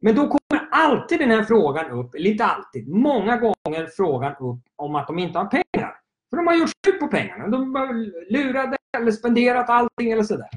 Men 0.00 0.14
då 0.14 0.20
kommer 0.20 0.68
alltid 0.70 1.18
den 1.18 1.30
här 1.30 1.42
frågan 1.44 1.90
upp, 1.90 2.14
eller 2.14 2.30
inte 2.30 2.44
alltid, 2.44 2.88
många 2.88 3.36
gånger 3.36 3.86
frågan 3.96 4.32
upp 4.32 4.62
om 4.76 4.94
att 4.94 5.06
de 5.06 5.18
inte 5.18 5.38
har 5.38 5.46
pengar. 5.46 5.94
För 6.30 6.36
de 6.36 6.46
har 6.46 6.54
gjort 6.54 6.70
slut 6.84 7.00
på 7.00 7.06
pengarna. 7.06 7.48
De 7.48 7.74
har 7.74 7.94
lurat 8.32 8.74
eller 8.96 9.12
spenderat 9.12 9.70
allting 9.70 10.12
eller 10.12 10.22
sådär. 10.22 10.50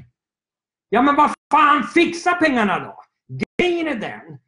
Ja 0.88 1.02
men 1.02 1.16
vad 1.16 1.30
fan, 1.52 1.82
fixa 1.82 2.32
pengarna 2.32 2.78
då! 2.78 3.02
Grejen 3.58 3.88
är 3.88 3.94
den 3.94 4.38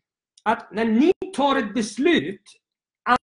att 0.43 0.73
när 0.73 0.85
ni 0.85 1.13
tar 1.37 1.57
ett 1.57 1.75
beslut, 1.75 2.43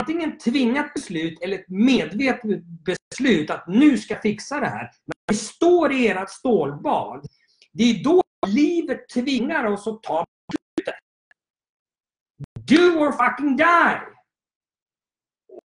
antingen 0.00 0.38
tvingat 0.38 0.94
beslut 0.94 1.42
eller 1.42 1.58
ett 1.58 1.68
medvetet 1.68 2.62
beslut 2.64 3.50
att 3.50 3.68
nu 3.68 3.98
ska 3.98 4.14
jag 4.14 4.22
fixa 4.22 4.60
det 4.60 4.66
här. 4.66 4.82
När 4.82 5.14
vi 5.28 5.34
står 5.34 5.92
i 5.92 6.08
ert 6.08 6.30
stålbad, 6.30 7.26
det 7.72 7.82
är 7.82 8.04
då 8.04 8.22
livet 8.46 9.08
tvingar 9.08 9.64
oss 9.64 9.86
att 9.86 10.02
ta 10.02 10.24
beslutet. 10.52 10.94
Do 12.54 13.00
or 13.00 13.12
fucking 13.12 13.56
die! 13.56 14.00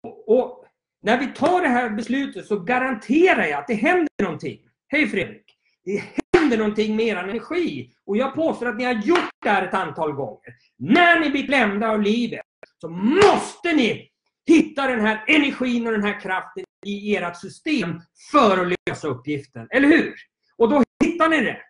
Och, 0.03 0.38
och 0.38 0.65
när 1.01 1.20
vi 1.20 1.27
tar 1.27 1.62
det 1.62 1.68
här 1.68 1.89
beslutet 1.89 2.46
så 2.46 2.60
garanterar 2.60 3.46
jag 3.46 3.60
att 3.60 3.68
det 3.68 3.74
händer 3.74 4.24
någonting. 4.24 4.60
Hej 4.88 5.08
Fredrik! 5.08 5.58
Det 5.84 6.03
händer 6.34 6.58
någonting 6.58 6.96
med 6.96 7.06
er 7.06 7.15
energi. 7.15 7.94
Och 8.06 8.18
jag 8.18 8.36
påstår 8.36 8.68
att 8.68 8.77
ni 8.77 8.84
har 8.84 8.94
gjort 8.94 9.30
det 9.44 9.50
här 9.50 9.68
ett 9.68 9.74
antal 9.74 10.12
gånger. 10.12 10.56
När 10.77 11.20
ni 11.20 11.30
blir 11.30 11.48
klämda 11.48 11.89
av 11.89 12.01
livet 12.01 12.41
så 12.82 12.89
måste 12.89 13.74
ni 13.74 14.12
hitta 14.48 14.88
den 14.88 15.01
här 15.01 15.24
energin 15.27 15.88
och 15.88 15.94
den 15.94 16.03
här 16.03 16.20
kraften 16.22 16.63
i 16.86 17.15
ert 17.15 17.38
system 17.38 18.01
för 18.32 18.58
att 18.58 18.77
lösa 18.88 19.08
uppgiften. 19.08 19.68
Eller 19.70 19.88
hur? 19.88 20.15
Och 20.58 20.70
då 20.70 20.84
hittar 21.03 21.30
ni 21.30 21.41
det. 21.41 21.62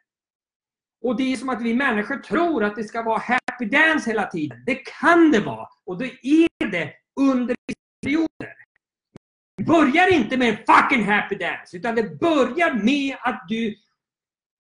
Och 1.02 1.18
det 1.18 1.34
är 1.34 1.38
som 1.38 1.50
att 1.50 1.62
vi 1.62 1.74
människor 1.74 2.18
tror 2.18 2.64
att 2.64 2.76
det 2.76 2.84
ska 2.84 3.02
vara 3.02 3.20
happy 3.20 3.66
dance 3.66 4.10
hela 4.10 4.28
tiden. 4.28 4.64
Det 4.66 4.76
kan 4.76 5.32
det 5.32 5.40
vara. 5.40 5.68
Och 5.86 5.98
det 5.98 6.26
är 6.26 6.72
det 6.72 6.94
under 7.20 7.56
perioder. 8.02 8.54
Det 9.58 9.64
börjar 9.64 10.14
inte 10.14 10.38
med 10.38 10.50
en 10.50 10.58
fucking 10.58 11.06
happy 11.06 11.36
dance. 11.36 11.78
Utan 11.78 11.96
det 11.96 12.20
börjar 12.20 12.74
med 12.74 13.18
att 13.20 13.46
du 13.48 13.76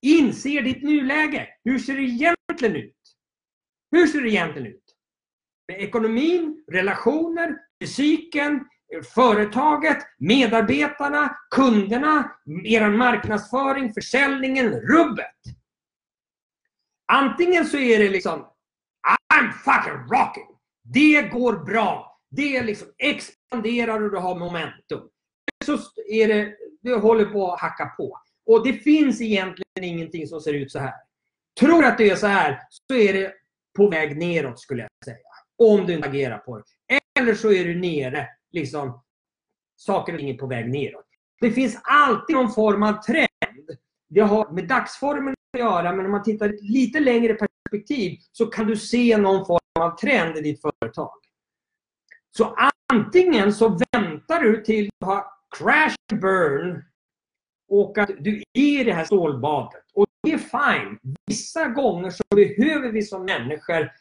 inser 0.01 0.61
ditt 0.61 0.83
nuläge. 0.83 1.47
Hur 1.63 1.79
ser 1.79 1.95
det 1.95 2.01
egentligen 2.01 2.75
ut? 2.75 2.95
Hur 3.91 4.07
ser 4.07 4.21
det 4.21 4.29
egentligen 4.29 4.67
ut? 4.67 4.80
Ekonomin, 5.77 6.63
relationer, 6.71 7.57
fysiken, 7.81 8.65
företaget, 9.13 9.97
medarbetarna, 10.17 11.37
kunderna, 11.55 12.31
er 12.65 12.89
marknadsföring, 12.89 13.93
försäljningen, 13.93 14.71
rubbet. 14.71 15.35
Antingen 17.13 17.65
så 17.65 17.77
är 17.77 17.99
det 17.99 18.09
liksom 18.09 18.47
I'm 19.33 19.51
fucking 19.51 20.17
rocking. 20.17 20.47
Det 20.83 21.21
går 21.21 21.53
bra. 21.53 22.19
Det 22.29 22.63
liksom 22.63 22.87
expanderar 22.97 24.03
och 24.03 24.11
du 24.11 24.17
har 24.17 24.39
momentum. 24.39 25.09
Så 25.65 25.77
är 26.11 26.27
det, 26.27 26.55
du 26.81 26.95
håller 26.95 27.25
på 27.25 27.53
att 27.53 27.59
hacka 27.59 27.85
på. 27.85 28.17
Och 28.45 28.67
det 28.67 28.73
finns 28.73 29.21
egentligen 29.21 29.83
ingenting 29.83 30.27
som 30.27 30.41
ser 30.41 30.53
ut 30.53 30.71
så 30.71 30.79
här. 30.79 30.93
Tror 31.59 31.85
att 31.85 31.97
det 31.97 32.09
är 32.09 32.15
så 32.15 32.27
här, 32.27 32.59
så 32.69 32.95
är 32.95 33.13
det 33.13 33.33
på 33.77 33.89
väg 33.89 34.17
neråt 34.17 34.59
skulle 34.59 34.81
jag 34.81 34.89
säga. 35.05 35.30
Om 35.61 35.85
du 35.85 35.93
inte 35.93 36.09
agerar 36.09 36.37
på 36.37 36.57
det. 36.57 36.99
Eller 37.19 37.35
så 37.35 37.51
är 37.51 37.65
du 37.65 37.75
nere, 37.75 38.27
liksom, 38.51 39.01
saker 39.75 40.13
och 40.13 40.19
ting 40.19 40.29
är 40.29 40.37
på 40.37 40.47
väg 40.47 40.69
neråt. 40.69 41.05
Det 41.41 41.51
finns 41.51 41.79
alltid 41.83 42.35
någon 42.35 42.51
form 42.51 42.83
av 42.83 42.93
trend. 42.93 43.77
Det 44.09 44.21
har 44.21 44.51
med 44.51 44.67
dagsformen 44.67 45.35
att 45.53 45.59
göra, 45.59 45.95
men 45.95 46.05
om 46.05 46.11
man 46.11 46.23
tittar 46.23 46.53
lite 46.61 46.99
längre 46.99 47.33
perspektiv 47.33 48.17
så 48.31 48.45
kan 48.45 48.67
du 48.67 48.75
se 48.75 49.17
någon 49.17 49.45
form 49.45 49.59
av 49.79 49.97
trend 49.97 50.37
i 50.37 50.41
ditt 50.41 50.61
företag. 50.61 51.13
Så 52.37 52.55
antingen 52.93 53.53
så 53.53 53.69
väntar 53.93 54.41
du 54.41 54.63
till 54.63 54.89
du 54.99 55.05
har 55.05 55.25
crash 55.57 55.95
and 56.11 56.21
burn 56.21 56.83
och 57.69 57.97
att 57.97 58.09
du 58.19 58.43
är 58.53 58.79
i 58.79 58.83
det 58.83 58.93
här 58.93 59.05
stålbadet. 59.05 59.83
Och 59.93 60.05
det 60.23 60.33
är 60.33 60.37
fine. 60.37 60.99
Vissa 61.27 61.67
gånger 61.67 62.09
så 62.09 62.23
behöver 62.35 62.91
vi 62.91 63.01
som 63.01 63.25
människor 63.25 63.91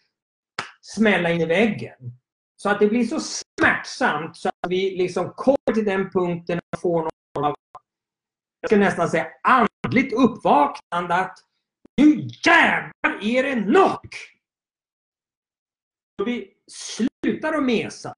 smälla 0.80 1.30
in 1.30 1.40
i 1.40 1.46
väggen. 1.46 2.12
Så 2.56 2.70
att 2.70 2.80
det 2.80 2.86
blir 2.86 3.04
så 3.04 3.20
smärtsamt 3.20 4.36
så 4.36 4.48
att 4.48 4.70
vi 4.70 4.96
liksom 4.96 5.32
kommer 5.36 5.74
till 5.74 5.84
den 5.84 6.10
punkten 6.10 6.60
och 6.72 6.80
får 6.80 7.02
någon 7.02 7.44
av, 7.44 7.54
jag 8.60 8.70
ska 8.70 8.76
nästan 8.76 9.08
säga 9.08 9.26
andligt 9.42 10.12
uppvaknande 10.12 11.14
att 11.14 11.38
nu 11.96 12.28
jävlar 12.46 13.18
är 13.22 13.42
det 13.42 13.54
nog! 13.56 14.08
Så 16.18 16.24
vi 16.24 16.54
slutar 16.70 17.52
att 17.52 17.64
mesa. 17.64 18.14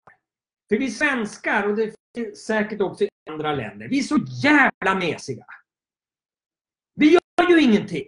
För 0.69 0.79
vi 0.79 0.91
svenskar, 0.91 1.69
och 1.69 1.77
det 1.77 1.95
finns 2.17 2.45
säkert 2.45 2.81
också 2.81 3.05
i 3.05 3.09
andra 3.31 3.55
länder, 3.55 3.89
vi 3.89 3.99
är 3.99 4.03
så 4.03 4.19
jävla 4.43 4.95
mesiga. 4.95 5.45
Vi 6.95 7.13
gör 7.13 7.49
ju 7.51 7.63
ingenting. 7.63 8.07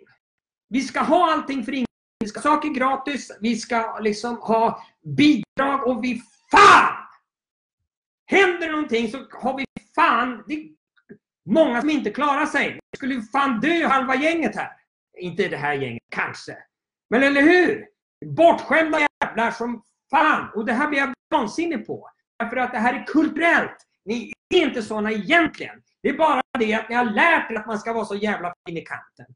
Vi 0.69 0.81
ska 0.81 1.01
ha 1.01 1.33
allting 1.33 1.65
för 1.65 1.73
ingenting. 1.73 1.94
Vi 2.25 2.29
ska 2.29 2.41
ha 2.41 2.57
saker 2.57 2.69
gratis. 2.69 3.39
Vi 3.41 3.57
ska 3.57 3.99
liksom 3.99 4.37
ha 4.37 4.83
bidrag 5.17 5.87
och 5.87 6.05
vi 6.05 6.23
fan! 6.51 6.95
Händer 8.27 8.71
någonting 8.71 9.11
så 9.11 9.27
har 9.33 9.57
vi 9.57 9.65
fan... 9.95 10.45
Det 10.47 10.55
är 10.55 10.69
många 11.51 11.81
som 11.81 11.91
inte 11.91 12.11
klarar 12.11 12.47
sig. 12.47 12.81
Vi 12.91 12.97
skulle 12.97 13.23
fan 13.23 13.61
dö 13.61 13.87
halva 13.87 14.15
gänget 14.15 14.57
här. 14.57 14.71
Inte 15.19 15.49
det 15.49 15.57
här 15.57 15.75
gänget, 15.75 16.03
kanske. 16.09 16.57
Men 17.11 17.23
eller 17.23 17.43
hur? 17.43 17.87
Bortskämda 18.27 18.99
jävlar 19.23 19.51
som 19.51 19.83
fan. 20.11 20.49
Och 20.55 20.65
det 20.65 20.73
här 20.73 20.89
blir 20.89 20.99
jag 20.99 21.15
vansinnig 21.31 21.87
på. 21.87 22.11
Därför 22.39 22.57
att 22.57 22.73
det 22.73 22.79
här 22.79 22.95
är 22.95 23.07
kulturellt. 23.07 23.77
Ni 24.05 24.33
är 24.55 24.63
inte 24.63 24.83
såna 24.83 25.13
egentligen. 25.13 25.83
Det 26.03 26.09
är 26.09 26.19
bara 26.19 26.43
det 26.59 26.75
att 26.75 26.89
ni 26.89 26.95
har 26.95 27.05
lärt 27.05 27.51
er 27.51 27.55
att 27.55 27.67
man 27.67 27.79
ska 27.79 27.93
vara 27.93 28.05
så 28.05 28.17
jävla 28.17 28.55
fin 28.67 28.77
i 28.77 28.81
kanten. 28.83 29.27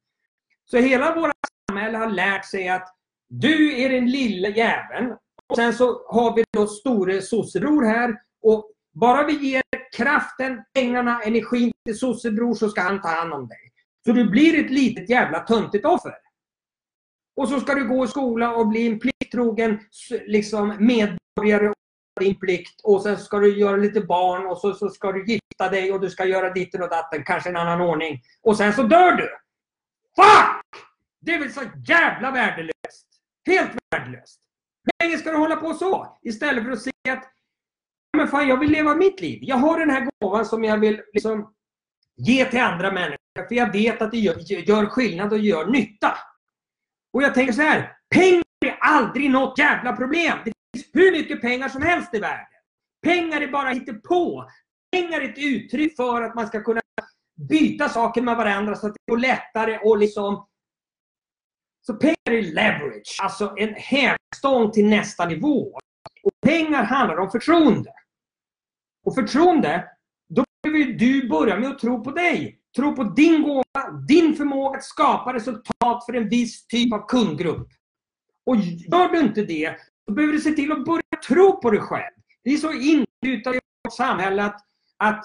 Så 0.65 0.77
hela 0.77 1.15
våra 1.15 1.33
samhälle 1.69 1.99
har 1.99 2.11
lärt 2.11 2.45
sig 2.45 2.69
att 2.69 2.95
du 3.29 3.83
är 3.83 3.89
den 3.89 4.11
lilla 4.11 4.49
jäveln. 4.49 5.17
Och 5.49 5.57
sen 5.57 5.75
så 5.75 6.07
har 6.09 6.37
vi 6.37 6.45
då 6.53 6.67
store 6.67 7.23
sossebror 7.23 7.85
här. 7.85 8.17
Och 8.43 8.71
bara 8.95 9.27
vi 9.27 9.33
ger 9.33 9.63
kraften, 9.97 10.63
pengarna, 10.75 11.21
energin 11.23 11.73
till 11.85 11.99
sossebror 11.99 12.55
så 12.55 12.69
ska 12.69 12.81
han 12.81 13.01
ta 13.01 13.09
hand 13.09 13.33
om 13.33 13.49
dig. 13.49 13.73
Så 14.07 14.13
du 14.13 14.31
blir 14.31 14.65
ett 14.65 14.71
litet 14.71 15.11
jävla 15.11 15.41
töntigt 15.41 15.85
offer. 15.85 16.15
Och 17.37 17.49
så 17.49 17.61
ska 17.61 17.75
du 17.75 17.89
gå 17.89 18.05
i 18.05 18.09
skola 18.09 18.55
och 18.55 18.69
bli 18.69 18.87
en 18.87 18.99
plikttrogen 18.99 19.81
liksom, 20.27 20.69
medborgare 20.79 21.73
din 22.21 22.39
plikt 22.39 22.81
och 22.83 23.03
sen 23.03 23.17
ska 23.17 23.39
du 23.39 23.59
göra 23.59 23.77
lite 23.77 24.01
barn 24.01 24.47
och 24.47 24.59
så, 24.59 24.75
så 24.75 24.89
ska 24.89 25.13
du 25.13 25.25
gifta 25.27 25.69
dig 25.71 25.93
och 25.93 26.01
du 26.01 26.11
ska 26.11 26.25
göra 26.25 26.51
ditten 26.51 26.83
och 26.83 26.91
datten, 26.91 27.25
kanske 27.25 27.49
en 27.49 27.57
annan 27.57 27.81
ordning. 27.81 28.21
Och 28.43 28.57
sen 28.57 28.73
så 28.73 28.83
dör 28.83 29.13
du! 29.13 29.29
Fuck! 30.17 30.88
Det 31.21 31.35
är 31.35 31.39
väl 31.39 31.53
så 31.53 31.63
jävla 31.89 32.31
värdelöst! 32.31 33.07
Helt 33.47 33.73
värdelöst! 33.91 34.41
Hur 34.85 35.07
länge 35.07 35.19
ska 35.19 35.31
du 35.31 35.37
hålla 35.37 35.57
på 35.57 35.75
så? 35.75 36.19
Istället 36.23 36.65
för 36.65 36.71
att 36.71 36.83
se 36.83 36.91
att 37.09 37.33
men 38.17 38.29
fan, 38.29 38.49
jag 38.49 38.61
vill 38.61 38.71
leva 38.71 38.95
mitt 38.95 39.21
liv. 39.21 39.39
Jag 39.43 39.57
har 39.57 39.79
den 39.79 39.91
här 39.91 40.09
gåvan 40.21 40.47
som 40.47 40.65
jag 40.65 40.79
vill 40.79 41.01
liksom 41.13 41.55
ge 42.17 42.45
till 42.45 42.61
andra 42.61 42.93
människor. 42.93 43.49
För 43.49 43.55
jag 43.55 43.73
vet 43.73 44.03
att 44.03 44.11
det 44.11 44.19
gör, 44.19 44.69
gör 44.69 44.87
skillnad 44.87 45.33
och 45.33 45.39
gör 45.39 45.67
nytta. 45.67 46.19
Och 47.13 47.23
jag 47.23 47.35
tänker 47.35 47.53
så 47.53 47.63
här. 47.63 47.93
Pengar 48.15 48.45
är 48.67 48.79
aldrig 48.81 49.31
något 49.31 49.59
jävla 49.59 49.97
problem. 49.97 50.39
Det 50.45 50.53
finns 50.73 50.87
hur 50.93 51.13
mycket 51.13 51.41
pengar 51.41 51.69
som 51.69 51.83
helst 51.83 52.15
i 52.15 52.19
världen. 52.19 52.47
Pengar 53.03 53.41
är 53.41 53.49
bara 53.49 53.75
på. 54.09 54.51
Pengar 54.93 55.21
är 55.21 55.29
ett 55.29 55.39
uttryck 55.39 55.97
för 55.97 56.23
att 56.23 56.35
man 56.35 56.47
ska 56.47 56.63
kunna 56.63 56.81
byta 57.49 57.89
saker 57.89 58.23
med 58.23 58.37
varandra 58.37 58.75
så 58.75 58.87
att 58.87 58.95
det 58.95 59.13
går 59.13 59.19
lättare 59.19 59.79
och 59.79 59.99
liksom 59.99 60.48
så 61.81 61.95
pengar 61.95 62.17
är 62.27 62.43
leverage, 62.43 63.19
alltså 63.23 63.55
en 63.57 63.75
hävstång 63.75 64.71
till 64.73 64.87
nästa 64.87 65.27
nivå. 65.27 65.79
Och 66.23 66.31
pengar 66.47 66.83
handlar 66.83 67.19
om 67.19 67.31
förtroende. 67.31 67.91
Och 69.05 69.15
förtroende, 69.15 69.85
då 70.29 70.45
behöver 70.63 70.93
du 70.93 71.29
börja 71.29 71.61
med 71.61 71.71
att 71.71 71.79
tro 71.79 72.05
på 72.05 72.11
dig. 72.11 72.61
Tro 72.77 72.97
på 72.97 73.05
din 73.05 73.43
gåva, 73.43 73.91
din 74.09 74.37
förmåga 74.37 74.79
att 74.79 74.85
skapa 74.85 75.35
resultat 75.35 76.07
för 76.07 76.15
en 76.17 76.29
viss 76.29 76.67
typ 76.67 76.93
av 76.93 77.07
kundgrupp. 77.07 77.69
Och 78.47 78.57
gör 78.57 79.13
du 79.13 79.21
inte 79.21 79.43
det, 79.43 79.77
då 80.07 80.13
behöver 80.13 80.33
du 80.33 80.41
se 80.41 80.51
till 80.51 80.73
att 80.73 80.85
börja 80.85 81.03
tro 81.29 81.61
på 81.61 81.71
dig 81.71 81.81
själv. 81.81 82.15
Det 82.45 82.51
är 82.51 82.57
så 82.57 82.73
inrutat 82.73 83.55
i 83.55 83.61
vårt 83.85 83.95
samhälle 83.95 84.45
att, 84.45 84.61
att 84.97 85.25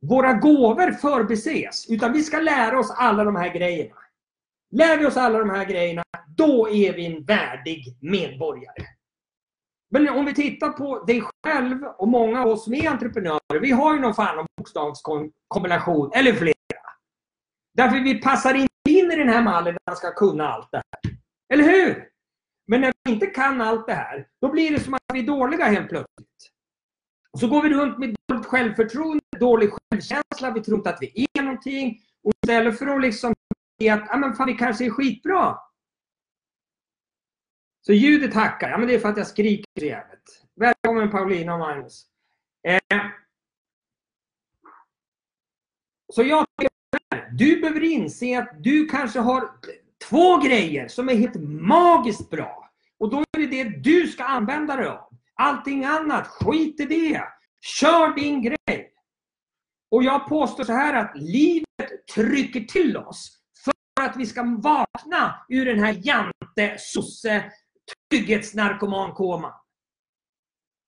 våra 0.00 0.32
gåvor 0.32 0.92
förbises. 0.92 1.90
Utan 1.90 2.12
vi 2.12 2.22
ska 2.22 2.38
lära 2.38 2.78
oss 2.78 2.90
alla 2.90 3.24
de 3.24 3.36
här 3.36 3.54
grejerna. 3.54 3.94
Lär 4.78 4.98
vi 4.98 5.06
oss 5.06 5.16
alla 5.16 5.38
de 5.38 5.50
här 5.50 5.64
grejerna, 5.64 6.02
då 6.36 6.68
är 6.68 6.92
vi 6.92 7.06
en 7.06 7.24
värdig 7.24 7.98
medborgare. 8.00 8.86
Men 9.90 10.08
om 10.08 10.24
vi 10.24 10.34
tittar 10.34 10.68
på 10.68 11.04
dig 11.04 11.22
själv 11.46 11.84
och 11.84 12.08
många 12.08 12.42
av 12.42 12.48
oss 12.48 12.64
som 12.64 12.74
är 12.74 12.90
entreprenörer, 12.90 13.60
vi 13.60 13.70
har 13.70 13.94
ju 13.94 14.00
någon 14.00 14.14
fan 14.14 14.38
av 14.38 14.46
bokstavskombination, 14.56 16.10
eller 16.14 16.32
flera. 16.32 16.54
Därför 17.74 18.00
vi 18.00 18.20
passar 18.20 18.54
inte 18.54 18.90
in 18.90 19.12
i 19.12 19.16
den 19.16 19.28
här 19.28 19.42
mallen 19.42 19.74
där 19.74 19.80
man 19.86 19.96
ska 19.96 20.10
kunna 20.14 20.48
allt 20.48 20.68
det 20.72 20.76
här. 20.76 21.16
Eller 21.54 21.64
hur? 21.64 22.08
Men 22.66 22.80
när 22.80 22.92
vi 23.04 23.12
inte 23.12 23.26
kan 23.26 23.60
allt 23.60 23.86
det 23.86 23.94
här, 23.94 24.26
då 24.40 24.52
blir 24.52 24.70
det 24.70 24.80
som 24.80 24.94
att 24.94 25.00
vi 25.12 25.20
är 25.20 25.26
dåliga 25.26 25.64
helt 25.64 25.88
plötsligt. 25.88 26.50
Och 27.32 27.40
så 27.40 27.48
går 27.48 27.62
vi 27.62 27.68
runt 27.68 27.98
med 27.98 28.16
dåligt 28.28 28.46
självförtroende, 28.46 29.24
dålig 29.40 29.70
självkänsla, 29.70 30.50
vi 30.54 30.60
tror 30.60 30.78
inte 30.78 30.90
att 30.90 30.98
vi 31.00 31.26
är 31.34 31.42
någonting. 31.42 32.00
Och 32.24 32.32
istället 32.42 32.78
för 32.78 32.86
att 32.86 33.02
liksom 33.02 33.34
att 33.84 34.10
ah, 34.10 34.16
men 34.16 34.34
fan, 34.34 34.46
vi 34.46 34.54
kanske 34.54 34.86
är 34.86 34.90
skitbra. 34.90 35.58
Så 37.80 37.92
ljudet 37.92 38.34
hackar. 38.34 38.70
Ja, 38.70 38.78
men 38.78 38.88
det 38.88 38.94
är 38.94 38.98
för 38.98 39.08
att 39.08 39.16
jag 39.16 39.26
skriker 39.26 39.66
så 39.78 39.86
jävligt. 39.86 40.42
Välkommen 40.54 41.10
Paulina 41.10 41.52
och 41.52 41.58
Magnus. 41.58 42.06
Eh. 42.68 43.06
Så 46.12 46.22
jag 46.22 46.46
du 47.32 47.60
behöver 47.60 47.84
inse 47.84 48.38
att 48.38 48.50
du 48.58 48.88
kanske 48.88 49.18
har 49.18 49.50
två 50.08 50.36
grejer 50.36 50.88
som 50.88 51.08
är 51.08 51.14
helt 51.14 51.40
magiskt 51.60 52.30
bra. 52.30 52.70
Och 52.98 53.10
då 53.10 53.24
är 53.36 53.38
det 53.38 53.46
det 53.46 53.64
du 53.64 54.06
ska 54.06 54.24
använda 54.24 54.76
dig 54.76 54.86
av. 54.86 55.08
Allting 55.34 55.84
annat, 55.84 56.26
skit 56.26 56.80
i 56.80 56.84
det. 56.84 57.22
Kör 57.60 58.14
din 58.14 58.42
grej. 58.42 58.92
Och 59.90 60.02
jag 60.02 60.28
påstår 60.28 60.64
så 60.64 60.72
här 60.72 60.94
att 60.94 61.12
livet 61.16 62.06
trycker 62.14 62.60
till 62.60 62.96
oss 62.96 63.35
att 64.06 64.16
vi 64.16 64.26
ska 64.26 64.42
vakna 64.42 65.46
ur 65.48 65.66
den 65.66 65.78
här 65.78 66.00
jante, 66.02 66.76
sosse, 66.78 67.52
trygghetsnarkomankoma. 68.10 69.54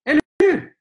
Eller 0.09 0.23
hur? 0.43 0.73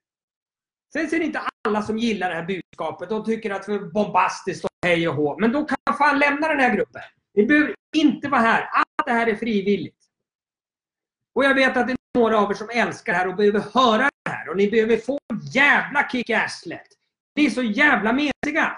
Sen 0.94 1.06
är 1.06 1.20
det 1.20 1.26
inte 1.26 1.42
alla 1.68 1.82
som 1.82 1.98
gillar 1.98 2.30
det 2.30 2.36
här 2.36 2.46
budskapet. 2.46 3.10
De 3.10 3.26
tycker 3.26 3.52
att 3.52 3.66
det 3.66 3.74
är 3.74 3.92
bombastiskt 3.92 4.64
och 4.66 4.70
hej 4.86 5.08
och 5.08 5.16
hå. 5.16 5.40
Men 5.40 5.52
då 5.52 5.66
kan 5.66 5.78
man 5.90 5.98
fan 5.98 6.20
lämna 6.20 6.48
den 6.48 6.60
här 6.60 6.76
gruppen. 6.76 7.02
Ni 7.34 7.46
behöver 7.46 7.76
inte 7.96 8.30
vara 8.30 8.42
här. 8.42 8.62
Allt 8.62 9.06
det 9.06 9.12
här 9.12 9.28
är 9.28 9.36
frivilligt. 9.36 9.98
Och 11.36 11.46
jag 11.46 11.56
vet 11.56 11.78
att 11.78 11.88
det 11.88 11.94
är 11.94 12.20
några 12.20 12.40
av 12.40 12.52
er 12.52 12.56
som 12.56 12.70
älskar 12.74 13.14
det 13.14 13.20
här 13.20 13.28
och 13.28 13.36
behöver 13.36 13.60
höra 13.60 14.10
det 14.24 14.32
här. 14.32 14.50
Och 14.50 14.58
ni 14.58 14.72
behöver 14.72 14.98
få 14.98 15.20
en 15.34 15.40
jävla 15.40 16.10
kick 16.10 16.30
i 16.30 16.34
arslet. 16.34 16.88
Ni 17.36 17.46
är 17.46 17.50
så 17.50 17.64
jävla 17.64 18.14
mesiga. 18.14 18.78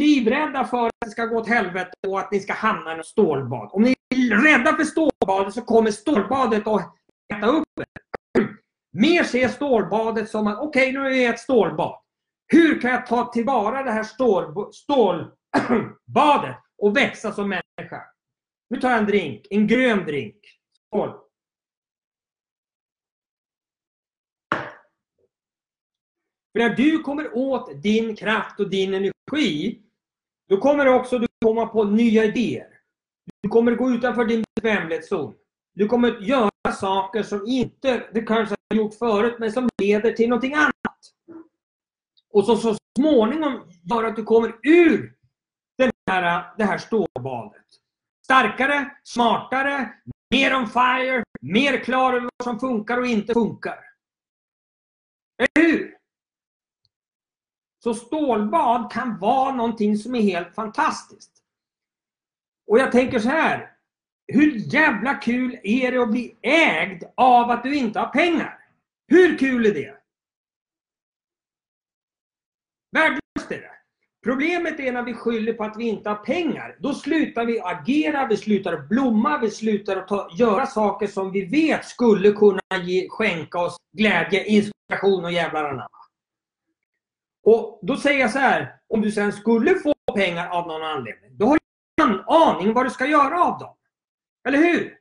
Livrädda 0.00 0.64
för 0.64 0.86
att 0.86 0.92
det 1.04 1.10
ska 1.10 1.26
gå 1.26 1.38
åt 1.38 1.48
helvete 1.48 2.08
och 2.08 2.20
att 2.20 2.32
ni 2.32 2.40
ska 2.40 2.52
hamna 2.52 2.92
i 2.92 2.96
något 2.96 3.06
stålbad. 3.06 3.68
Om 3.72 3.82
ni 3.82 3.94
är 4.08 4.42
rädda 4.42 4.76
för 4.76 4.84
stålbadet 4.84 5.54
så 5.54 5.62
kommer 5.62 5.90
stålbadet 5.90 6.66
att 6.66 6.94
äta 7.34 7.46
upp 7.46 7.68
er. 7.78 7.86
Mer 8.92 9.24
se 9.24 9.48
stålbadet 9.48 10.30
som 10.30 10.46
att 10.46 10.58
okej, 10.58 10.88
okay, 10.90 11.02
nu 11.02 11.08
är 11.08 11.22
jag 11.22 11.34
ett 11.34 11.40
stålbad. 11.40 12.00
Hur 12.52 12.80
kan 12.80 12.90
jag 12.90 13.06
ta 13.06 13.32
tillvara 13.32 13.82
det 13.82 13.90
här 13.90 14.02
stål, 14.02 14.72
stålbadet 14.72 16.56
och 16.78 16.96
växa 16.96 17.32
som 17.32 17.48
människa? 17.48 18.02
Nu 18.70 18.80
tar 18.80 18.90
jag 18.90 18.98
en 18.98 19.06
drink, 19.06 19.46
en 19.50 19.66
grön 19.66 20.04
drink. 20.04 20.36
Skål! 20.86 21.10
För 26.52 26.58
när 26.58 26.76
du 26.76 26.98
kommer 26.98 27.36
åt 27.36 27.82
din 27.82 28.16
kraft 28.16 28.60
och 28.60 28.70
din 28.70 28.94
energi, 28.94 29.82
då 30.50 30.56
kommer 30.56 30.86
också 30.88 31.18
du 31.18 31.26
komma 31.44 31.66
på 31.66 31.84
nya 31.84 32.24
idéer. 32.24 32.66
Du 33.42 33.48
kommer 33.48 33.74
gå 33.74 33.90
utanför 33.90 34.24
din 34.24 34.44
bekvämlighetszon. 34.54 35.34
Du 35.74 35.86
kommer 35.86 36.20
göra 36.20 36.72
saker 36.72 37.22
som 37.22 37.46
inte 37.46 38.08
du 38.12 38.26
kanske 38.26 38.54
har 38.70 38.76
gjort 38.76 38.94
förut, 38.94 39.36
men 39.38 39.52
som 39.52 39.68
leder 39.82 40.12
till 40.12 40.28
någonting 40.28 40.54
annat. 40.54 41.00
Och 42.32 42.44
som 42.44 42.56
så 42.56 42.76
småningom 42.98 43.72
gör 43.82 44.04
att 44.04 44.16
du 44.16 44.24
kommer 44.24 44.56
ur 44.62 45.14
den 45.78 45.90
här, 46.10 46.54
det 46.58 46.64
här 46.64 46.78
stålbadet. 46.78 47.66
Starkare, 48.24 48.90
smartare, 49.04 49.92
mer 50.30 50.54
on 50.56 50.66
fire, 50.66 51.24
mer 51.40 51.84
klar 51.84 52.12
över 52.12 52.30
vad 52.36 52.44
som 52.44 52.60
funkar 52.60 52.98
och 52.98 53.06
inte 53.06 53.32
funkar. 53.32 53.78
Eller 55.38 55.68
hur? 55.68 55.99
Så 57.82 57.94
stålbad 57.94 58.92
kan 58.92 59.18
vara 59.18 59.54
någonting 59.54 59.98
som 59.98 60.14
är 60.14 60.20
helt 60.20 60.54
fantastiskt. 60.54 61.32
Och 62.66 62.78
jag 62.78 62.92
tänker 62.92 63.18
så 63.18 63.28
här. 63.28 63.70
Hur 64.32 64.74
jävla 64.74 65.14
kul 65.14 65.58
är 65.62 65.92
det 65.92 66.02
att 66.02 66.10
bli 66.10 66.36
ägd 66.42 67.04
av 67.14 67.50
att 67.50 67.62
du 67.62 67.74
inte 67.74 68.00
har 68.00 68.06
pengar? 68.06 68.58
Hur 69.08 69.38
kul 69.38 69.66
är 69.66 69.74
det? 69.74 69.96
Värdelöst 72.92 73.50
är 73.50 73.60
det. 73.60 73.70
Problemet 74.24 74.80
är 74.80 74.92
när 74.92 75.02
vi 75.02 75.14
skyller 75.14 75.52
på 75.52 75.64
att 75.64 75.76
vi 75.76 75.84
inte 75.84 76.08
har 76.08 76.16
pengar. 76.16 76.76
Då 76.80 76.94
slutar 76.94 77.44
vi 77.44 77.60
agera, 77.60 78.26
vi 78.26 78.36
slutar 78.36 78.76
blomma, 78.76 79.38
vi 79.38 79.50
slutar 79.50 79.96
att 79.96 80.08
ta, 80.08 80.30
göra 80.32 80.66
saker 80.66 81.06
som 81.06 81.32
vi 81.32 81.44
vet 81.44 81.84
skulle 81.84 82.32
kunna 82.32 82.60
ge, 82.82 83.08
skänka 83.08 83.58
oss 83.58 83.76
glädje, 83.96 84.44
inspiration 84.44 85.24
och 85.24 85.32
jävlar 85.32 85.64
anamma. 85.64 85.99
Och 87.42 87.80
då 87.82 87.96
säger 87.96 88.20
jag 88.20 88.30
så 88.30 88.38
här, 88.38 88.76
om 88.88 89.00
du 89.00 89.12
sen 89.12 89.32
skulle 89.32 89.74
få 89.74 89.94
pengar 90.14 90.48
av 90.48 90.66
någon 90.66 90.82
anledning, 90.82 91.36
då 91.36 91.46
har 91.46 91.58
du 91.58 92.04
ingen 92.04 92.20
aning 92.26 92.72
vad 92.72 92.86
du 92.86 92.90
ska 92.90 93.06
göra 93.06 93.44
av 93.44 93.58
dem. 93.58 93.76
Eller 94.48 94.58
hur? 94.58 94.96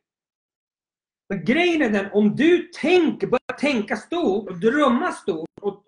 Men 1.29 1.45
grejen 1.45 1.81
är 1.81 1.89
den, 1.89 2.11
om 2.11 2.35
du 2.35 2.57
tänker, 2.81 3.27
börjar 3.27 3.57
tänka 3.59 3.95
stort 3.95 4.49
och 4.49 4.59
drömma 4.59 5.11
stort 5.11 5.49
och, 5.61 5.83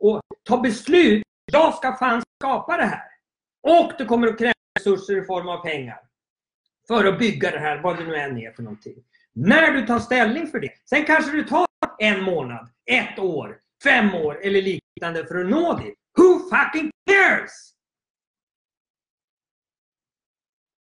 och 0.00 0.20
ta 0.42 0.60
beslut. 0.60 1.22
Jag 1.52 1.74
ska 1.74 1.96
fan 1.96 2.22
skapa 2.40 2.76
det 2.76 2.84
här. 2.84 3.08
Och 3.62 3.92
det 3.98 4.04
kommer 4.04 4.28
att 4.28 4.38
kräva 4.38 4.52
resurser 4.78 5.22
i 5.22 5.24
form 5.24 5.48
av 5.48 5.62
pengar. 5.62 6.00
För 6.88 7.04
att 7.04 7.18
bygga 7.18 7.50
det 7.50 7.58
här, 7.58 7.82
vad 7.82 7.96
det 7.96 8.04
nu 8.04 8.16
än 8.16 8.38
är 8.38 8.50
för 8.50 8.62
någonting. 8.62 9.04
När 9.32 9.72
du 9.72 9.86
tar 9.86 9.98
ställning 9.98 10.46
för 10.46 10.60
det. 10.60 10.70
Sen 10.88 11.04
kanske 11.04 11.32
du 11.32 11.44
tar 11.44 11.66
en 11.98 12.22
månad, 12.22 12.68
ett 12.90 13.18
år, 13.18 13.58
fem 13.82 14.14
år 14.14 14.40
eller 14.42 14.62
liknande 14.62 15.26
för 15.26 15.40
att 15.40 15.50
nå 15.50 15.78
dit. 15.78 15.94
Who 16.18 16.38
fucking 16.38 16.90
cares? 17.10 17.74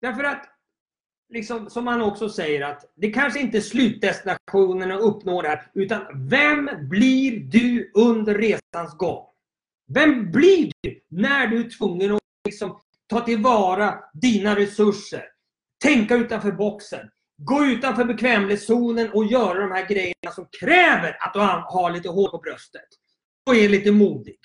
Därför 0.02 0.24
att, 0.24 0.46
liksom, 1.30 1.70
som 1.70 1.88
han 1.88 2.02
också 2.02 2.30
säger, 2.30 2.62
att 2.62 2.94
det 2.96 3.12
kanske 3.12 3.40
inte 3.40 3.58
är 3.58 3.62
slutdestinationen 3.62 4.92
att 4.92 5.02
uppnå 5.02 5.42
det 5.42 5.48
här, 5.48 5.72
utan 5.74 6.30
vem 6.30 6.70
blir 6.90 7.40
du 7.40 7.92
under 7.94 8.36
resans 8.36 8.98
gång? 8.98 9.26
Vem 9.94 10.32
blir 10.32 10.72
du 10.82 11.02
när 11.10 11.48
du 11.48 11.66
är 11.66 11.70
tvungen 11.70 12.12
att 12.12 12.22
liksom, 12.46 12.82
ta 13.08 13.20
tillvara 13.20 14.00
dina 14.14 14.56
resurser? 14.56 15.24
Tänka 15.84 16.16
utanför 16.16 16.52
boxen. 16.52 17.10
Gå 17.46 17.66
utanför 17.66 18.06
bekvämlighetszonen 18.06 19.12
och 19.12 19.26
göra 19.26 19.60
de 19.60 19.72
här 19.72 19.88
grejerna 19.88 20.32
som 20.32 20.48
kräver 20.60 21.18
att 21.20 21.34
du 21.34 21.40
har 21.40 21.92
lite 21.92 22.10
hår 22.10 22.30
på 22.30 22.38
bröstet. 22.38 22.88
Och 23.48 23.56
är 23.56 23.70
lite 23.70 23.92
modig. 23.92 24.40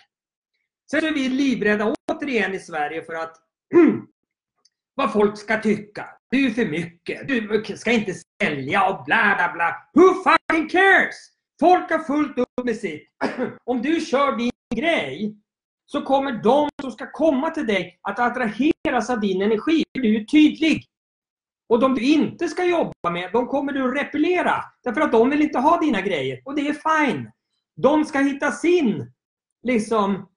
Sen 0.91 1.05
är 1.05 1.13
vi 1.13 1.29
livrädda 1.29 1.95
återigen 2.13 2.55
i 2.55 2.59
Sverige 2.59 3.03
för 3.05 3.15
att 3.15 3.37
vad 4.95 5.13
folk 5.13 5.39
ska 5.39 5.61
tycka. 5.61 6.07
Du 6.31 6.47
är 6.47 6.51
för 6.51 6.67
mycket. 6.67 7.29
Du 7.29 7.65
ska 7.77 7.93
inte 7.93 8.15
sälja 8.43 8.89
och 8.89 9.05
bla 9.05 9.35
bla 9.37 9.53
bla. 9.55 9.75
Who 9.95 10.15
fucking 10.15 10.69
cares? 10.69 11.15
Folk 11.61 11.91
har 11.91 11.99
fullt 11.99 12.39
upp 12.39 12.65
med 12.65 12.77
sitt. 12.77 13.09
Om 13.65 13.83
du 13.83 14.01
kör 14.01 14.37
din 14.37 14.51
grej 14.77 15.37
så 15.87 16.03
kommer 16.03 16.33
de 16.33 16.69
som 16.83 16.91
ska 16.91 17.11
komma 17.11 17.51
till 17.51 17.67
dig 17.67 17.99
att 18.03 18.19
attraheras 18.19 19.11
av 19.11 19.21
din 19.21 19.43
energi. 19.43 19.85
Du 19.93 20.17
är 20.17 20.25
tydlig. 20.25 20.85
Och 21.69 21.81
de 21.81 21.95
du 21.95 22.03
inte 22.03 22.49
ska 22.49 22.65
jobba 22.65 23.11
med, 23.11 23.31
de 23.33 23.47
kommer 23.47 23.73
du 23.73 23.95
repellera. 23.95 24.65
Därför 24.83 25.01
att 25.01 25.13
de 25.13 25.31
vill 25.31 25.43
inte 25.43 25.59
ha 25.59 25.81
dina 25.81 26.01
grejer. 26.01 26.43
Och 26.45 26.55
det 26.55 26.69
är 26.69 27.07
fine. 27.07 27.31
De 27.77 28.05
ska 28.05 28.19
hitta 28.19 28.53
sin 28.53 29.13
liksom 29.63 30.29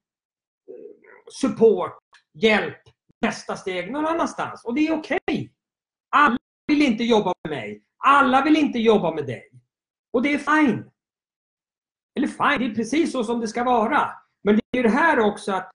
support, 1.32 1.98
hjälp, 2.34 2.82
nästa 3.22 3.56
steg 3.56 3.92
någon 3.92 4.06
annanstans. 4.06 4.66
Och 4.66 4.74
det 4.74 4.88
är 4.88 5.00
okej. 5.00 5.20
Okay. 5.26 5.50
vill 6.68 6.82
inte 6.82 7.04
jobba 7.04 7.34
med 7.44 7.58
mig. 7.58 7.84
Alla 7.98 8.42
vill 8.42 8.58
inte 8.58 8.80
jobba 8.80 9.14
med 9.14 9.26
dig. 9.26 9.52
Och 10.14 10.22
det 10.22 10.34
är 10.34 10.38
fine. 10.38 10.92
Eller 12.16 12.28
fine, 12.28 12.60
det 12.60 12.72
är 12.72 12.76
precis 12.76 13.12
så 13.12 13.24
som 13.24 13.40
det 13.40 13.48
ska 13.48 13.64
vara. 13.64 14.10
Men 14.44 14.56
det 14.56 14.80
är 14.80 14.84
det 14.84 14.90
här 14.90 15.20
också 15.20 15.52
att 15.52 15.72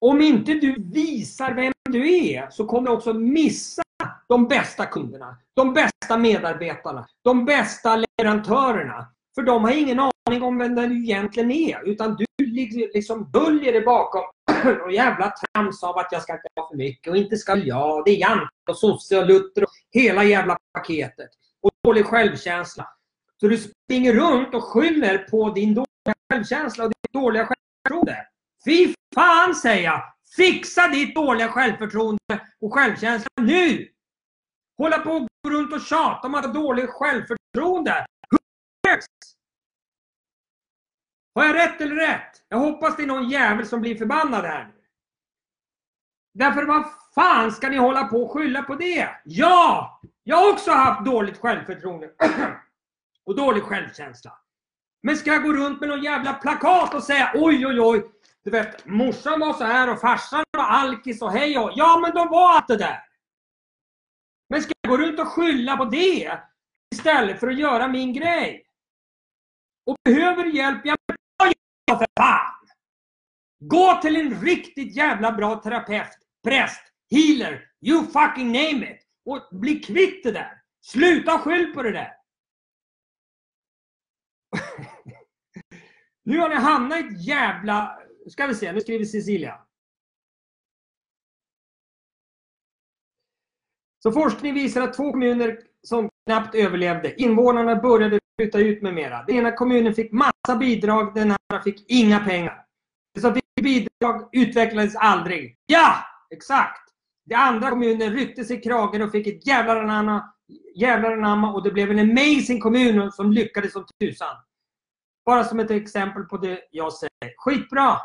om 0.00 0.20
inte 0.20 0.54
du 0.54 0.76
visar 0.82 1.54
vem 1.54 1.72
du 1.90 2.16
är 2.16 2.50
så 2.50 2.66
kommer 2.66 2.90
du 2.90 2.96
också 2.96 3.14
missa 3.14 3.82
de 4.28 4.48
bästa 4.48 4.86
kunderna, 4.86 5.36
de 5.54 5.74
bästa 5.74 6.16
medarbetarna, 6.18 7.06
de 7.22 7.44
bästa 7.44 7.96
leverantörerna. 7.96 9.06
För 9.34 9.42
de 9.42 9.64
har 9.64 9.70
ingen 9.70 10.00
aning 10.00 10.42
om 10.42 10.58
vem 10.58 10.74
du 10.74 11.02
egentligen 11.02 11.50
är. 11.50 11.88
Utan 11.88 12.16
du 12.16 12.26
liksom 12.94 13.30
döljer 13.32 13.72
dig 13.72 13.82
bakom 13.82 14.22
och 14.84 14.92
jävla 14.92 15.30
trams 15.30 15.82
av 15.82 15.98
att 15.98 16.08
jag 16.10 16.22
ska 16.22 16.32
inte 16.32 16.48
ha 16.56 16.68
för 16.68 16.76
mycket 16.76 17.10
och 17.10 17.16
inte 17.16 17.36
ska 17.36 17.56
jag. 17.56 18.04
Det 18.04 18.10
är 18.10 18.16
Jante 18.16 18.48
och 18.68 18.76
sosse 18.76 19.18
och 19.18 19.26
Luther 19.26 19.62
och 19.62 19.70
hela 19.92 20.24
jävla 20.24 20.58
paketet. 20.72 21.30
Och 21.62 21.70
dålig 21.84 22.06
självkänsla. 22.06 22.88
Så 23.40 23.48
du 23.48 23.58
springer 23.58 24.14
runt 24.14 24.54
och 24.54 24.64
skyller 24.64 25.18
på 25.18 25.50
din 25.50 25.74
dåliga 25.74 26.14
självkänsla 26.32 26.84
och 26.84 26.90
ditt 26.90 27.12
dåliga 27.12 27.46
självförtroende. 27.46 28.26
Fy 28.64 28.94
fan 29.14 29.54
säger 29.54 29.84
jag! 29.84 30.02
Fixa 30.36 30.88
ditt 30.88 31.14
dåliga 31.14 31.48
självförtroende 31.48 32.40
och 32.60 32.74
självkänsla 32.74 33.28
nu! 33.40 33.88
Hålla 34.78 34.98
på 34.98 35.10
och 35.10 35.28
gå 35.42 35.50
runt 35.50 35.72
och 35.72 35.80
tjata 35.80 36.26
om 36.26 36.34
att 36.34 36.46
ha 36.46 36.52
dåligt 36.52 36.90
självförtroende. 36.90 38.06
Har 41.34 41.44
jag 41.44 41.54
rätt 41.54 41.80
eller 41.80 41.94
rätt? 41.94 42.44
Jag 42.48 42.58
hoppas 42.58 42.96
det 42.96 43.02
är 43.02 43.06
någon 43.06 43.28
jävel 43.28 43.66
som 43.66 43.80
blir 43.80 43.96
förbannad 43.96 44.44
här. 44.44 44.72
Därför 46.34 46.64
vad 46.66 46.84
fan 47.14 47.52
ska 47.52 47.68
ni 47.68 47.76
hålla 47.76 48.04
på 48.04 48.22
och 48.22 48.30
skylla 48.30 48.62
på 48.62 48.74
det? 48.74 49.08
Ja! 49.24 50.00
Jag 50.22 50.36
har 50.36 50.52
också 50.52 50.70
haft 50.70 51.04
dåligt 51.04 51.38
självförtroende. 51.38 52.10
och 53.26 53.36
dålig 53.36 53.62
självkänsla. 53.62 54.32
Men 55.02 55.16
ska 55.16 55.30
jag 55.30 55.42
gå 55.42 55.52
runt 55.52 55.80
med 55.80 55.88
någon 55.88 56.02
jävla 56.02 56.34
plakat 56.34 56.94
och 56.94 57.02
säga 57.02 57.30
oj 57.34 57.66
oj 57.66 57.80
oj. 57.80 58.10
Du 58.44 58.50
vet, 58.50 58.86
morsan 58.86 59.40
var 59.40 59.52
så 59.52 59.64
här 59.64 59.92
och 59.92 60.00
farsan 60.00 60.44
var 60.50 60.64
alkis 60.64 61.22
och 61.22 61.32
hej 61.32 61.58
och 61.58 61.72
Ja 61.74 61.98
men 62.02 62.14
de 62.14 62.28
var 62.28 62.54
allt 62.54 62.68
det 62.68 62.76
där. 62.76 63.02
Men 64.48 64.62
ska 64.62 64.72
jag 64.80 64.90
gå 64.90 64.96
runt 64.96 65.20
och 65.20 65.28
skylla 65.28 65.76
på 65.76 65.84
det 65.84 66.40
istället 66.94 67.40
för 67.40 67.48
att 67.48 67.58
göra 67.58 67.88
min 67.88 68.12
grej? 68.12 68.66
Och 69.86 69.96
behöver 70.04 70.44
hjälp, 70.44 70.80
ja 70.84 70.96
men 71.08 71.16
för 71.98 72.06
fan! 72.20 72.66
Gå 73.58 74.00
till 74.02 74.16
en 74.16 74.40
riktigt 74.40 74.96
jävla 74.96 75.32
bra 75.32 75.62
terapeut, 75.62 76.18
präst, 76.44 76.82
healer, 77.10 77.70
you 77.80 78.06
fucking 78.06 78.46
name 78.46 78.92
it! 78.92 79.02
Och 79.24 79.48
bli 79.50 79.80
kvitt 79.80 80.24
det 80.24 80.32
där! 80.32 80.62
Sluta 80.80 81.38
skyll 81.38 81.74
på 81.74 81.82
det 81.82 81.92
där! 81.92 82.12
nu 86.22 86.38
har 86.38 86.48
ni 86.48 86.54
hamnat 86.54 86.98
i 86.98 87.06
ett 87.06 87.26
jävla... 87.26 87.98
Ska 88.30 88.46
vi 88.46 88.54
se, 88.54 88.72
nu 88.72 88.80
skriver 88.80 89.04
Cecilia. 89.04 89.66
Så 94.06 94.12
forskning 94.12 94.54
visar 94.54 94.82
att 94.82 94.94
två 94.94 95.12
kommuner 95.12 95.58
som 95.82 96.08
knappt 96.26 96.54
överlevde. 96.54 97.22
Invånarna 97.22 97.76
började 97.76 98.18
flytta 98.40 98.58
ut 98.58 98.82
med 98.82 98.94
mera. 98.94 99.22
Den 99.22 99.36
ena 99.36 99.52
kommunen 99.52 99.94
fick 99.94 100.12
massa 100.12 100.56
bidrag, 100.58 101.14
den 101.14 101.30
andra 101.30 101.62
fick 101.64 101.90
inga 101.90 102.20
pengar. 102.20 102.64
Det 103.14 103.20
som 103.20 103.34
fick 103.34 103.44
bidrag 103.62 104.28
utvecklades 104.32 104.96
aldrig. 104.96 105.56
Ja, 105.66 105.94
exakt! 106.30 106.90
Den 107.24 107.40
andra 107.40 107.70
kommunen 107.70 108.12
ryckte 108.12 108.44
sig 108.44 108.56
i 108.58 108.60
kragen 108.60 109.02
och 109.02 109.12
fick 109.12 109.26
ett 109.26 109.46
jävlar 109.46 109.76
anamma, 109.76 110.32
jävlar 110.76 111.12
anamma 111.12 111.52
och 111.52 111.62
det 111.62 111.70
blev 111.70 111.90
en 111.90 112.10
amazing 112.10 112.60
kommun 112.60 113.12
som 113.12 113.32
lyckades 113.32 113.72
som 113.72 113.86
tusan. 114.00 114.36
Bara 115.24 115.44
som 115.44 115.60
ett 115.60 115.70
exempel 115.70 116.22
på 116.22 116.36
det 116.36 116.60
jag 116.70 116.92
säger. 116.92 117.34
Skitbra! 117.36 117.96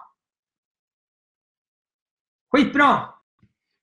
Skitbra! 2.51 3.20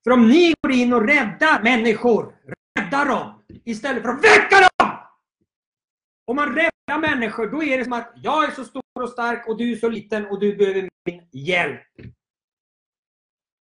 För 0.05 0.11
om 0.11 0.29
ni 0.29 0.55
går 0.63 0.73
in 0.73 0.93
och 0.93 1.07
räddar 1.07 1.63
människor, 1.63 2.35
räddar 2.79 3.07
dem, 3.07 3.43
istället 3.65 4.03
för 4.03 4.09
att 4.09 4.25
väcka 4.25 4.57
dem! 4.61 4.99
Om 6.27 6.37
man 6.37 6.55
räddar 6.55 6.99
människor, 7.01 7.47
då 7.51 7.63
är 7.63 7.79
det 7.79 7.85
som 7.85 7.93
att 7.93 8.13
jag 8.17 8.45
är 8.45 8.51
så 8.51 8.65
stor 8.65 8.83
och 9.03 9.09
stark 9.09 9.49
och 9.49 9.59
du 9.59 9.73
är 9.73 9.77
så 9.77 9.89
liten 9.89 10.27
och 10.27 10.41
du 10.41 10.57
behöver 10.57 10.89
min 11.05 11.29
hjälp. 11.33 11.81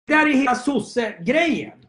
Det 0.06 0.14
här 0.14 0.26
är 0.26 0.32
hela 0.32 0.54
sosse-grejen. 0.54 1.86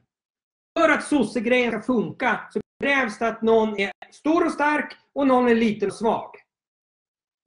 För 0.80 0.90
att 0.90 1.04
sosse-grejen 1.04 1.72
ska 1.72 1.82
funka 1.82 2.40
så 2.54 2.62
krävs 2.84 3.20
det 3.20 3.28
att 3.28 3.42
någon 3.42 3.80
är 3.80 3.92
stor 4.12 4.46
och 4.46 4.52
stark 4.52 4.98
och 5.14 5.28
någon 5.28 5.48
är 5.48 5.56
liten 5.56 5.90
och 5.90 5.96
svag. 5.96 6.32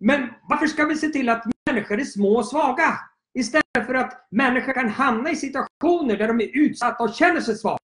Men 0.01 0.29
varför 0.49 0.67
ska 0.67 0.85
vi 0.85 0.97
se 0.97 1.09
till 1.09 1.29
att 1.29 1.45
människor 1.67 2.01
är 2.01 2.05
små 2.05 2.37
och 2.37 2.49
svaga? 2.49 2.99
Istället 3.39 3.62
Därför 3.75 3.95
att 3.95 4.27
människor 4.31 4.73
kan 4.73 4.89
hamna 4.89 5.31
i 5.31 5.37
situationer 5.37 6.17
där 6.17 6.29
de 6.29 6.41
är 6.41 6.51
utsatta 6.57 7.05
och 7.05 7.15
känner 7.15 7.41
sig 7.41 7.57
svaga. 7.57 7.79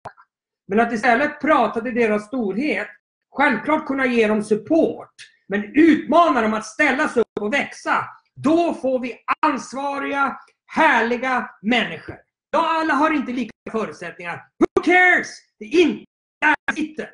Men 0.69 0.81
att 0.81 0.93
istället 0.93 1.41
prata 1.41 1.81
till 1.81 1.95
deras 1.95 2.27
storhet, 2.27 2.89
självklart 3.37 3.87
kunna 3.87 4.07
ge 4.07 4.27
dem 4.27 4.43
support, 4.43 5.11
men 5.49 5.65
utmana 5.65 6.41
dem 6.41 6.55
att 6.55 6.67
ställa 6.67 7.09
sig 7.09 7.21
upp 7.21 7.43
och 7.43 7.53
växa. 7.53 8.05
Då 8.35 8.75
får 8.75 8.99
vi 8.99 9.19
ansvariga, 9.43 10.39
härliga 10.67 11.51
människor. 11.63 12.17
Ja, 12.51 12.81
alla 12.81 12.95
har 12.95 13.11
inte 13.11 13.33
lika 13.33 13.53
förutsättningar. 13.71 14.47
Who 14.59 14.83
cares? 14.83 15.29
Det 15.59 15.65
är 15.65 15.81
inte 15.81 16.05
där 16.41 16.55
jag 16.67 16.77
sitter. 16.77 17.11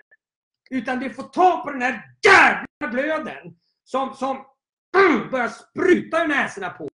Utan 0.70 1.00
det 1.00 1.10
får 1.10 1.22
ta 1.22 1.62
på 1.64 1.70
den 1.70 1.82
här 1.82 2.02
jävla 2.26 3.00
glöden 3.00 3.36
som, 3.84 4.14
som 4.14 4.44
börjar 5.30 5.48
spruta 5.48 6.24
ur 6.24 6.28
näsorna 6.28 6.70
på 6.70 6.89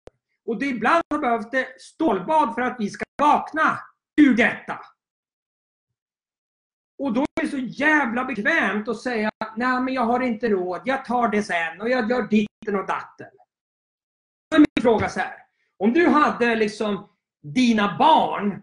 och 0.51 0.59
det 0.59 0.65
ibland 0.65 1.03
har 1.09 1.19
behövt 1.19 1.51
det 1.51 1.81
stålbad 1.81 2.55
för 2.55 2.61
att 2.61 2.75
vi 2.79 2.89
ska 2.89 3.03
vakna 3.21 3.79
ur 4.21 4.35
detta. 4.35 4.79
Och 6.97 7.13
då 7.13 7.21
är 7.21 7.41
det 7.41 7.47
så 7.47 7.57
jävla 7.57 8.25
bekvämt 8.25 8.87
att 8.87 9.01
säga 9.01 9.31
nej 9.55 9.81
men 9.81 9.93
jag 9.93 10.05
har 10.05 10.19
inte 10.19 10.49
råd, 10.49 10.81
jag 10.85 11.05
tar 11.05 11.27
det 11.27 11.43
sen 11.43 11.81
och 11.81 11.89
jag 11.89 12.09
gör 12.09 12.27
ditten 12.27 12.75
och 12.75 12.87
datten. 12.87 13.27
Då 14.49 14.55
är 14.55 14.59
min 14.59 14.81
fråga 14.83 15.09
så 15.09 15.19
här. 15.19 15.33
Om 15.77 15.93
du 15.93 16.07
hade 16.07 16.55
liksom 16.55 17.09
dina 17.41 17.97
barn 17.97 18.61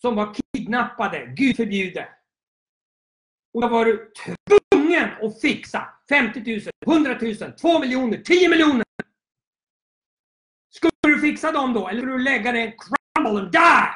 som 0.00 0.16
var 0.16 0.34
kidnappade, 0.34 1.26
Gud 1.26 1.56
förbjude. 1.56 2.08
Och 3.54 3.60
då 3.60 3.68
var 3.68 3.84
du 3.84 4.12
tvungen 4.70 5.10
att 5.22 5.40
fixa 5.40 5.88
50 6.08 6.60
000, 6.86 6.96
100 6.96 7.18
000, 7.20 7.52
2 7.52 7.78
miljoner, 7.78 8.18
10 8.18 8.48
miljoner 8.48 8.83
skulle 10.84 11.14
du 11.14 11.20
fixa 11.20 11.52
dem 11.52 11.72
då? 11.72 11.88
Eller 11.88 12.00
skulle 12.00 12.12
du 12.12 12.18
lägga 12.18 12.52
dig 12.52 12.62
en 12.62 12.72
crumble 12.72 13.40
and 13.40 13.52
die? 13.52 13.88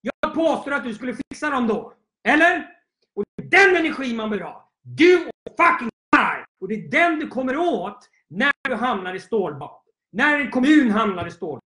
Jag 0.00 0.34
påstår 0.34 0.72
att 0.72 0.84
du 0.84 0.94
skulle 0.94 1.16
fixa 1.30 1.50
dem 1.50 1.66
då. 1.66 1.94
Eller? 2.28 2.68
Och 3.14 3.24
det 3.36 3.56
är 3.56 3.66
den 3.66 3.76
energi 3.76 4.14
man 4.14 4.30
vill 4.30 4.42
ha. 4.42 4.72
Du 4.82 5.26
och 5.26 5.56
fucking 5.56 5.88
die! 6.12 6.44
Och 6.60 6.68
det 6.68 6.74
är 6.74 6.88
den 6.88 7.18
du 7.18 7.28
kommer 7.28 7.56
åt 7.56 8.08
när 8.30 8.52
du 8.68 8.74
hamnar 8.74 9.14
i 9.14 9.20
stålbad. 9.20 9.70
När 10.12 10.38
en 10.38 10.50
kommun 10.50 10.90
hamnar 10.90 11.26
i 11.26 11.30
stålbad. 11.30 11.60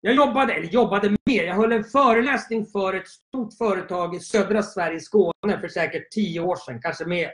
Jag 0.00 0.14
jobbade, 0.14 0.54
eller 0.54 0.68
jobbade 0.68 1.16
mer, 1.26 1.44
jag 1.44 1.54
höll 1.54 1.72
en 1.72 1.84
föreläsning 1.84 2.66
för 2.66 2.94
ett 2.94 3.08
stort 3.08 3.54
företag 3.58 4.14
i 4.14 4.20
södra 4.20 4.62
Sverige, 4.62 5.00
Skåne, 5.00 5.60
för 5.60 5.68
säkert 5.68 6.10
tio 6.10 6.40
år 6.40 6.56
sedan, 6.56 6.80
kanske 6.82 7.04
mer. 7.04 7.32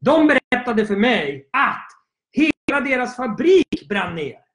De 0.00 0.26
berättade 0.26 0.86
för 0.86 0.96
mig 0.96 1.48
att 1.52 1.86
hela 2.32 2.80
deras 2.80 3.16
fabrik 3.16 3.88
brann 3.88 4.14
ner. 4.14 4.49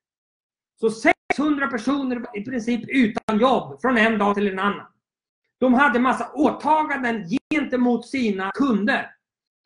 Så 0.80 0.90
600 0.90 1.68
personer 1.68 2.16
var 2.16 2.38
i 2.38 2.46
princip 2.46 2.82
utan 2.88 3.40
jobb 3.40 3.82
från 3.82 3.98
en 3.98 4.18
dag 4.18 4.36
till 4.36 4.48
en 4.48 4.60
annan. 4.60 4.88
De 5.60 5.74
hade 5.74 6.00
massa 6.00 6.32
åtaganden 6.34 7.24
gentemot 7.54 8.08
sina 8.08 8.52
kunder. 8.52 9.12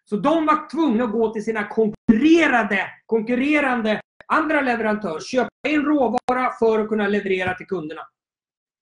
Så 0.05 0.15
de 0.15 0.45
var 0.45 0.69
tvungna 0.69 1.03
att 1.03 1.11
gå 1.11 1.33
till 1.33 1.43
sina 1.43 1.67
konkurrerande, 1.67 2.87
konkurrerande 3.05 4.01
andra 4.27 4.61
leverantörer, 4.61 5.19
köpa 5.19 5.49
in 5.67 5.81
råvara 5.81 6.51
för 6.59 6.79
att 6.79 6.89
kunna 6.89 7.07
leverera 7.07 7.53
till 7.53 7.67
kunderna. 7.67 8.01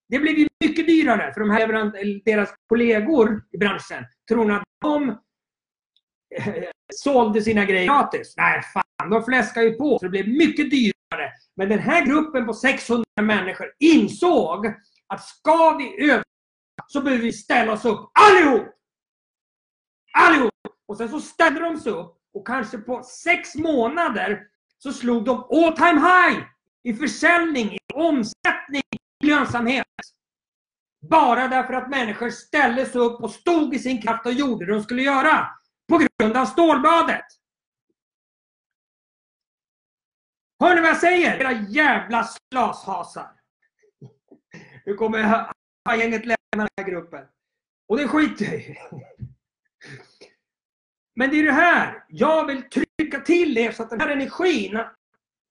Det 0.09 0.19
blev 0.19 0.37
ju 0.37 0.47
mycket 0.65 0.87
dyrare 0.87 1.33
för 1.33 1.39
de 1.41 1.49
här 1.49 2.25
deras 2.25 2.53
kollegor 2.67 3.43
i 3.51 3.57
branschen. 3.57 4.05
Tror 4.29 4.51
att 4.51 4.63
de 4.81 5.09
eh, 6.35 6.63
sålde 6.93 7.41
sina 7.41 7.65
grejer 7.65 7.85
gratis? 7.85 8.33
Nej, 8.37 8.61
fan, 8.73 9.09
de 9.09 9.23
fläskade 9.23 9.65
ju 9.65 9.73
på. 9.73 9.99
Så 9.99 10.05
det 10.05 10.09
blev 10.09 10.27
mycket 10.27 10.71
dyrare 10.71 10.96
men 11.56 11.70
den 11.70 11.80
här 11.80 12.06
gruppen 12.06 12.46
på 12.46 12.54
600 12.54 13.04
människor 13.22 13.67
insåg 13.80 14.65
att 15.08 15.24
ska 15.24 15.78
vi 15.78 16.04
överleva 16.04 16.24
så 16.88 17.02
behöver 17.02 17.24
vi 17.24 17.34
ställa 17.34 17.74
oss 17.74 17.86
upp 17.86 18.12
allihop! 18.13 18.67
Allihop! 20.17 20.52
Och 20.88 20.98
sen 20.98 21.10
så 21.10 21.20
ställde 21.20 21.60
de 21.60 21.78
sig 21.78 21.91
upp 21.91 22.17
och 22.34 22.48
kanske 22.48 22.78
på 22.78 23.04
sex 23.04 23.56
månader 23.56 24.41
så 24.78 24.93
slog 24.93 25.26
de 25.26 25.43
all 25.43 25.76
time 25.76 26.02
high 26.02 26.43
i 26.84 26.93
försäljning, 26.93 27.74
i 27.74 27.80
omsättning, 27.93 28.84
i 29.24 29.26
lönsamhet. 29.26 29.86
Bara 31.10 31.48
därför 31.48 31.74
att 31.74 31.89
människor 31.89 32.30
ställde 32.30 32.86
sig 32.86 33.02
upp 33.02 33.22
och 33.24 33.32
stod 33.32 33.74
i 33.76 33.80
sin 33.80 34.02
kraft 34.02 34.26
och 34.26 34.34
gjorde 34.34 34.65
det 34.65 34.74
de 34.74 34.84
skulle 34.84 35.02
göra. 35.02 35.48
På 35.89 36.02
grund 36.20 36.38
av 36.38 36.46
stålbadet. 36.46 37.26
Hör 40.60 40.76
ni 40.76 40.82
vad 40.82 40.89
jag 40.89 40.98
säger? 40.98 41.39
Era 41.39 41.52
jävla 41.52 42.24
slashasar. 42.24 43.32
Nu 44.86 44.93
kommer 44.93 45.48
gänget 45.98 46.26
lämna 46.26 46.38
den 46.52 46.67
här 46.78 46.86
gruppen. 46.86 47.26
Och 47.88 47.98
det 47.98 48.08
skiter 48.08 48.46
jag 48.46 48.56
i. 48.56 48.78
Men 51.15 51.30
det 51.30 51.39
är 51.39 51.43
det 51.43 51.52
här. 51.52 52.06
Jag 52.10 52.46
vill 52.46 52.63
trycka 52.70 53.20
till 53.20 53.58
er 53.58 53.72
så 53.72 53.84
att 53.84 53.89
den 53.89 54.02
här 54.02 54.10
energin 54.10 54.80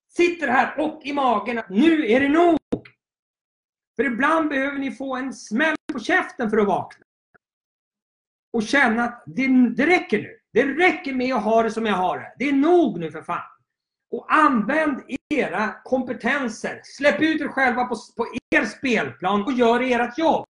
sitter 0.08 0.48
här 0.48 0.80
och 0.80 1.00
i 1.04 1.12
magen. 1.12 1.58
Att 1.58 1.70
nu 1.70 2.06
är 2.10 2.20
det 2.20 2.28
nog. 2.28 2.58
För 3.96 4.04
ibland 4.04 4.48
behöver 4.48 4.78
ni 4.78 4.90
få 4.92 5.16
en 5.16 5.34
smäll 5.34 5.76
på 5.92 5.98
käften 6.00 6.50
för 6.50 6.58
att 6.58 6.66
vakna. 6.66 7.04
Och 8.52 8.62
känna 8.62 9.04
att 9.04 9.22
det, 9.26 9.46
det 9.76 9.86
räcker 9.86 10.18
nu. 10.18 10.38
Det 10.52 10.64
räcker 10.64 11.14
med 11.14 11.34
att 11.34 11.42
ha 11.42 11.62
det 11.62 11.70
som 11.70 11.86
jag 11.86 11.94
har 11.94 12.18
det. 12.18 12.34
Det 12.38 12.48
är 12.48 12.52
nog 12.52 12.98
nu 12.98 13.10
för 13.10 13.22
fan. 13.22 13.55
Och 14.16 14.34
använd 14.34 15.02
era 15.34 15.74
kompetenser. 15.84 16.80
Släpp 16.84 17.20
ut 17.20 17.40
er 17.40 17.48
själva 17.48 17.84
på, 17.84 17.96
på 18.16 18.26
er 18.50 18.64
spelplan 18.64 19.42
och 19.42 19.52
gör 19.52 19.80
ert 19.80 20.18
jobb. 20.18 20.46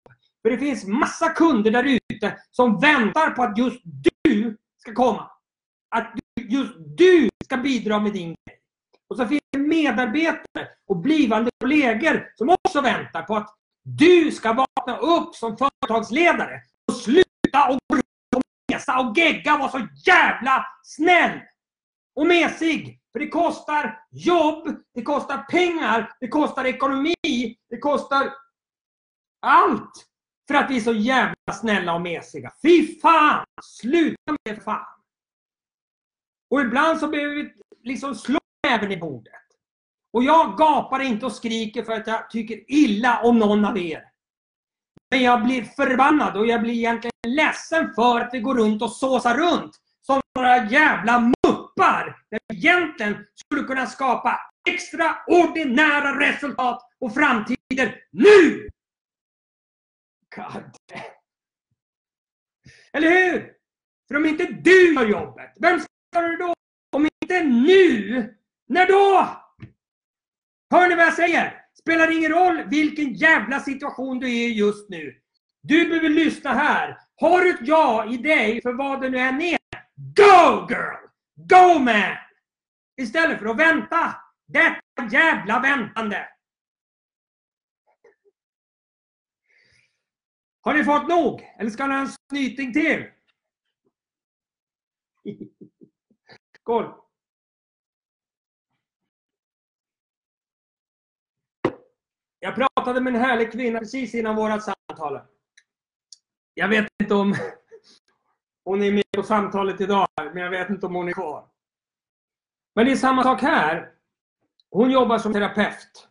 För 0.42 0.50
det 0.50 0.58
finns 0.58 0.86
massa 0.86 1.28
kunder 1.28 1.70
där 1.70 1.84
ute 1.84 2.36
som 2.50 2.80
väntar 2.80 3.30
på 3.30 3.42
att 3.42 3.58
just 3.58 3.80
du 4.22 4.56
ska 4.78 4.94
komma. 4.94 5.30
Att 5.96 6.14
just 6.36 6.72
du 6.78 7.28
ska 7.44 7.56
bidra 7.56 7.98
med 7.98 8.12
din 8.12 8.26
grej. 8.28 8.58
Och 9.08 9.16
så 9.16 9.26
finns 9.26 9.42
det 9.50 9.58
medarbetare 9.58 10.68
och 10.86 10.96
blivande 10.96 11.50
kollegor 11.60 12.32
som 12.34 12.48
också 12.48 12.80
väntar 12.80 13.22
på 13.22 13.36
att 13.36 13.54
du 13.84 14.30
ska 14.30 14.52
vakna 14.52 14.96
upp 14.96 15.34
som 15.34 15.56
företagsledare 15.56 16.60
och 16.88 16.96
sluta 16.96 17.68
och 17.68 17.98
resa 18.72 18.98
och 18.98 19.18
gegga 19.18 19.54
och 19.54 19.60
vara 19.60 19.70
så 19.70 19.88
jävla 20.06 20.66
snäll 20.82 21.40
och 22.16 22.26
mesig. 22.26 23.01
För 23.12 23.18
det 23.18 23.28
kostar 23.28 24.04
jobb, 24.10 24.76
det 24.94 25.02
kostar 25.02 25.38
pengar, 25.38 26.12
det 26.20 26.28
kostar 26.28 26.64
ekonomi, 26.64 27.14
det 27.70 27.78
kostar 27.78 28.32
allt. 29.46 30.06
För 30.48 30.54
att 30.54 30.70
vi 30.70 30.76
är 30.76 30.80
så 30.80 30.92
jävla 30.92 31.52
snälla 31.52 31.94
och 31.94 32.00
mesiga. 32.00 32.52
Fy 32.62 33.00
fan! 33.00 33.44
Sluta 33.62 34.32
med 34.32 34.38
det 34.44 34.54
för 34.54 34.62
fan! 34.62 34.86
Och 36.50 36.60
ibland 36.60 36.98
så 36.98 37.08
behöver 37.08 37.34
vi 37.34 37.52
liksom 37.82 38.14
slå 38.14 38.38
även 38.68 38.92
i 38.92 38.96
bordet. 38.96 39.32
Och 40.12 40.24
jag 40.24 40.58
gapar 40.58 41.00
inte 41.00 41.26
och 41.26 41.32
skriker 41.32 41.82
för 41.82 41.92
att 41.92 42.06
jag 42.06 42.30
tycker 42.30 42.70
illa 42.72 43.22
om 43.22 43.38
någon 43.38 43.64
av 43.64 43.78
er. 43.78 44.04
Men 45.10 45.22
jag 45.22 45.44
blir 45.44 45.62
förbannad 45.64 46.36
och 46.36 46.46
jag 46.46 46.62
blir 46.62 46.74
egentligen 46.74 47.12
ledsen 47.26 47.94
för 47.94 48.20
att 48.20 48.30
vi 48.32 48.40
går 48.40 48.54
runt 48.54 48.82
och 48.82 48.92
såsar 48.92 49.36
runt 49.36 49.78
som 50.06 50.20
några 50.34 50.64
jävla 50.64 51.20
muppar. 51.20 52.18
När 52.30 52.40
vi 52.48 52.56
egentligen 52.56 53.26
skulle 53.34 53.62
kunna 53.62 53.86
skapa 53.86 54.40
extraordinära 54.68 56.20
resultat 56.20 56.82
och 57.00 57.14
framtider 57.14 58.04
nu! 58.10 58.68
God 60.36 60.72
Eller 62.92 63.10
hur? 63.10 63.52
För 64.08 64.16
om 64.16 64.26
inte 64.26 64.44
du 64.44 64.94
gör 64.94 65.06
jobbet, 65.06 65.52
vem 65.60 65.80
ska 65.80 65.88
göra 66.14 66.28
det 66.28 66.36
då? 66.36 66.54
Om 66.92 67.08
inte 67.22 67.44
nu, 67.44 68.34
när 68.68 68.86
då? 68.86 69.28
Hör 70.70 70.88
ni 70.88 70.94
vad 70.94 71.06
jag 71.06 71.14
säger? 71.14 71.62
Spelar 71.78 72.16
ingen 72.16 72.32
roll 72.32 72.62
vilken 72.68 73.14
jävla 73.14 73.60
situation 73.60 74.18
du 74.18 74.26
är 74.26 74.48
i 74.48 74.52
just 74.52 74.88
nu. 74.88 75.14
Du 75.62 75.88
behöver 75.88 76.08
lyssna 76.08 76.52
här. 76.52 76.98
Har 77.16 77.40
du 77.40 77.50
ett 77.50 77.60
ja 77.68 78.12
i 78.12 78.16
dig 78.16 78.62
för 78.62 78.72
vad 78.72 79.00
det 79.00 79.08
nu 79.08 79.18
än 79.18 79.42
är. 79.42 79.61
Go 80.16 80.66
girl! 80.68 81.08
Go 81.34 81.78
man! 81.78 82.16
Istället 82.96 83.38
för 83.38 83.46
att 83.46 83.58
vänta. 83.58 84.16
Detta 84.46 85.08
jävla 85.10 85.60
väntande. 85.60 86.28
Har 90.60 90.74
ni 90.74 90.84
fått 90.84 91.08
nog? 91.08 91.54
Eller 91.58 91.70
ska 91.70 91.86
ni 91.86 91.94
ha 91.94 92.00
en 92.00 92.08
snyting 92.30 92.72
till? 92.72 93.10
Skål! 96.60 96.94
Jag 102.38 102.54
pratade 102.54 103.00
med 103.00 103.14
en 103.14 103.20
härlig 103.20 103.52
kvinna 103.52 103.78
precis 103.78 104.14
innan 104.14 104.36
vårat 104.36 104.62
samtal. 104.64 105.20
Jag 106.54 106.68
vet 106.68 106.88
inte 107.00 107.14
om 107.14 107.34
hon 108.64 108.82
är 108.82 108.92
med 108.92 109.04
på 109.16 109.22
samtalet 109.22 109.80
idag, 109.80 110.06
men 110.16 110.36
jag 110.36 110.50
vet 110.50 110.70
inte 110.70 110.86
om 110.86 110.94
hon 110.94 111.08
är 111.08 111.12
kvar. 111.12 111.44
Men 112.74 112.86
det 112.86 112.92
är 112.92 112.96
samma 112.96 113.22
sak 113.22 113.42
här. 113.42 113.88
Hon 114.70 114.90
jobbar 114.90 115.18
som 115.18 115.32
terapeut. 115.32 116.08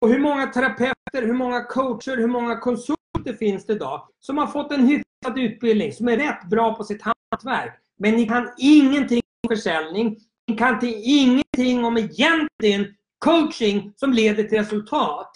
Och 0.00 0.08
hur 0.08 0.18
många 0.18 0.46
terapeuter, 0.46 0.94
hur 1.22 1.32
många 1.32 1.64
coacher, 1.64 2.16
hur 2.16 2.28
många 2.28 2.56
konsulter 2.56 3.32
finns 3.38 3.66
det 3.66 3.72
idag 3.72 4.08
som 4.20 4.38
har 4.38 4.46
fått 4.46 4.72
en 4.72 4.86
hyfsad 4.86 5.38
utbildning, 5.38 5.92
som 5.92 6.08
är 6.08 6.16
rätt 6.16 6.48
bra 6.50 6.74
på 6.74 6.84
sitt 6.84 7.02
hantverk. 7.02 7.80
Men 7.98 8.14
ni 8.14 8.26
kan 8.26 8.52
ingenting 8.58 9.22
om 9.42 9.56
försäljning, 9.56 10.18
ni 10.46 10.56
kan 10.56 10.78
ingenting 10.84 11.84
om 11.84 11.96
egentligen 11.96 12.94
coaching 13.18 13.92
som 13.96 14.12
leder 14.12 14.44
till 14.44 14.58
resultat. 14.58 15.30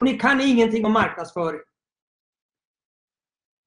Och 0.00 0.06
ni 0.06 0.18
kan 0.18 0.40
ingenting 0.40 0.86
om 0.86 0.92
marknadsföring. 0.92 1.60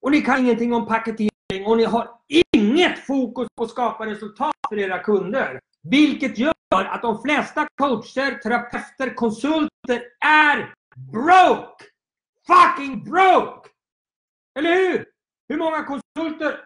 Och 0.02 0.12
ni 0.12 0.22
kan 0.22 0.40
ingenting 0.40 0.74
om 0.74 0.88
paketering 0.88 1.33
och 1.66 1.78
ni 1.78 1.84
har 1.84 2.20
inget 2.52 3.06
fokus 3.06 3.48
på 3.58 3.64
att 3.64 3.70
skapa 3.70 4.06
resultat 4.06 4.56
för 4.70 4.80
era 4.80 5.00
kunder. 5.00 5.60
Vilket 5.84 6.38
gör 6.38 6.54
att 6.72 7.02
de 7.02 7.22
flesta 7.22 7.68
coacher, 7.76 8.40
terapeuter, 8.44 9.16
konsulter 9.16 10.04
är 10.26 10.74
broke! 11.14 11.86
Fucking 12.48 13.04
broke! 13.04 13.70
Eller 14.60 14.76
hur? 14.76 15.06
Hur 15.50 15.58
många 15.58 15.84
konsulter 15.84 16.66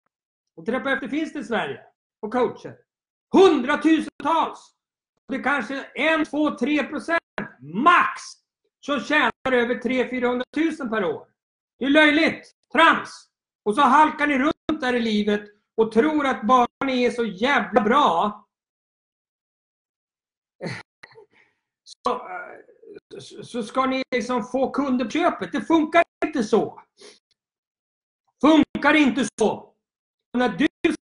och 0.56 0.66
terapeuter 0.66 1.08
finns 1.08 1.32
det 1.32 1.38
i 1.38 1.44
Sverige? 1.44 1.80
Och 2.22 2.32
coacher? 2.32 2.76
Hundratusentals! 3.32 4.74
Det 5.28 5.36
är 5.36 5.42
kanske 5.42 5.84
en, 5.94 6.24
två, 6.24 6.50
tre 6.50 6.82
procent 6.82 7.20
max 7.60 8.22
som 8.80 9.00
tjänar 9.00 9.52
över 9.52 9.74
300 9.74 10.44
000 10.56 10.66
000 10.80 10.88
per 10.88 11.04
år. 11.04 11.26
Det 11.78 11.84
är 11.84 11.90
löjligt! 11.90 12.52
Trams! 12.72 13.28
Och 13.64 13.74
så 13.74 13.80
halkar 13.80 14.26
ni 14.26 14.38
runt 14.38 14.80
där 14.80 14.94
i 14.94 15.00
livet 15.00 15.42
och 15.76 15.92
tror 15.92 16.26
att 16.26 16.46
bara 16.46 16.66
ni 16.84 17.04
är 17.04 17.10
så 17.10 17.24
jävla 17.24 17.80
bra 17.80 18.40
så, 21.84 22.12
eh, 22.12 23.20
så 23.42 23.62
ska 23.62 23.86
ni 23.86 24.02
liksom 24.14 24.44
få 24.44 24.70
kunder 24.70 25.04
på 25.04 25.10
köpet. 25.10 25.52
Det 25.52 25.60
funkar 25.60 26.02
inte 26.26 26.44
så. 26.44 26.82
Funkar 28.40 28.94
inte 28.94 29.28
så. 29.38 29.74
När 30.38 30.48
du 30.48 30.66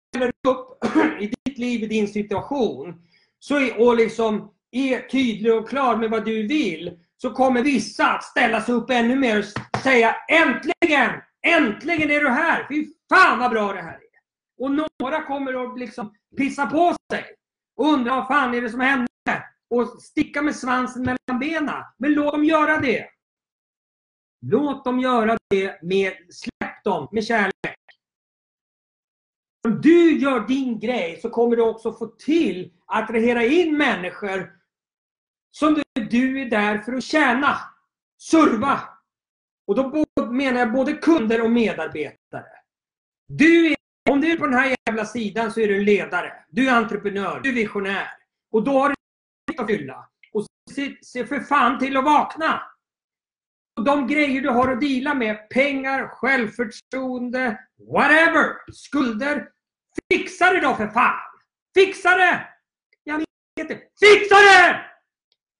ställer 0.08 0.32
upp 0.48 0.84
i 1.20 1.26
ditt 1.44 1.58
liv, 1.58 1.82
i 1.82 1.86
din 1.86 2.08
situation 2.08 3.02
så 3.38 3.56
är, 3.56 3.80
och 3.80 3.96
liksom 3.96 4.50
är 4.70 5.08
tydlig 5.08 5.54
och 5.54 5.68
klar 5.68 5.96
med 5.96 6.10
vad 6.10 6.24
du 6.24 6.46
vill 6.46 7.00
så 7.16 7.30
kommer 7.30 7.62
vissa 7.62 8.06
att 8.06 8.24
ställa 8.24 8.60
sig 8.60 8.74
upp 8.74 8.90
ännu 8.90 9.16
mer 9.16 9.38
och 9.38 9.80
säga 9.80 10.16
Äntligen! 10.28 11.10
Äntligen 11.46 12.10
är 12.10 12.20
du 12.20 12.28
här! 12.28 12.66
Fy 12.68 12.86
fan 13.08 13.38
vad 13.38 13.50
bra 13.50 13.72
det 13.72 13.82
här 13.82 13.94
är! 13.94 14.00
Och 14.58 14.70
några 15.00 15.22
kommer 15.22 15.72
att 15.72 15.78
liksom 15.78 16.14
pissa 16.36 16.66
på 16.66 16.96
sig 17.12 17.24
och 17.76 17.86
undra 17.86 18.14
vad 18.14 18.26
fan 18.26 18.54
är 18.54 18.60
det 18.60 18.70
som 18.70 18.80
hände? 18.80 19.08
Och 19.70 20.02
sticka 20.02 20.42
med 20.42 20.56
svansen 20.56 21.02
mellan 21.02 21.40
benen. 21.40 21.84
Men 21.98 22.12
låt 22.12 22.32
dem 22.32 22.44
göra 22.44 22.78
det. 22.78 23.08
Låt 24.40 24.84
dem 24.84 25.00
göra 25.00 25.36
det 25.50 25.82
med, 25.82 26.12
släpp 26.30 26.84
dem 26.84 27.08
med 27.12 27.24
kärlek. 27.24 27.52
Om 29.64 29.80
du 29.80 30.18
gör 30.18 30.46
din 30.46 30.80
grej 30.80 31.20
så 31.20 31.30
kommer 31.30 31.56
du 31.56 31.62
också 31.62 31.92
få 31.92 32.06
till 32.06 32.72
att 32.86 33.02
attrahera 33.04 33.44
in 33.44 33.76
människor 33.76 34.52
som 35.50 35.82
du 36.10 36.40
är 36.40 36.50
där 36.50 36.78
för 36.78 36.92
att 36.92 37.04
tjäna. 37.04 37.56
Serva. 38.20 38.80
Och 39.66 39.74
då 39.74 39.90
menar 40.36 40.60
jag 40.60 40.72
både 40.72 40.92
kunder 40.92 41.42
och 41.42 41.50
medarbetare. 41.50 42.46
Du 43.28 43.66
är, 43.66 43.76
om 44.10 44.20
du 44.20 44.32
är 44.32 44.36
på 44.36 44.46
den 44.46 44.54
här 44.54 44.76
jävla 44.86 45.04
sidan 45.04 45.52
så 45.52 45.60
är 45.60 45.68
du 45.68 45.76
en 45.76 45.84
ledare. 45.84 46.32
Du 46.48 46.68
är 46.68 46.72
entreprenör. 46.72 47.40
Du 47.40 47.48
är 47.48 47.54
visionär. 47.54 48.08
Och 48.52 48.64
då 48.64 48.78
har 48.78 48.88
du 48.88 48.94
att 49.58 49.66
fylla. 49.66 50.08
Och 50.32 50.46
se, 50.74 50.96
se 51.02 51.26
för 51.26 51.40
fan 51.40 51.78
till 51.78 51.96
att 51.96 52.04
vakna. 52.04 52.62
Och 53.76 53.84
de 53.84 54.06
grejer 54.06 54.40
du 54.40 54.48
har 54.48 54.72
att 54.72 54.80
dela 54.80 55.14
med, 55.14 55.48
pengar, 55.48 56.08
självförtroende, 56.08 57.58
whatever, 57.92 58.72
skulder. 58.72 59.48
Fixa 60.12 60.50
det 60.50 60.60
då 60.60 60.74
för 60.74 60.88
fan! 60.88 61.20
Fixa 61.74 62.16
det! 62.16 62.48
Jag 63.04 63.18
vet 63.18 63.68
det. 63.68 63.80
Fixa 64.00 64.34
det! 64.34 64.80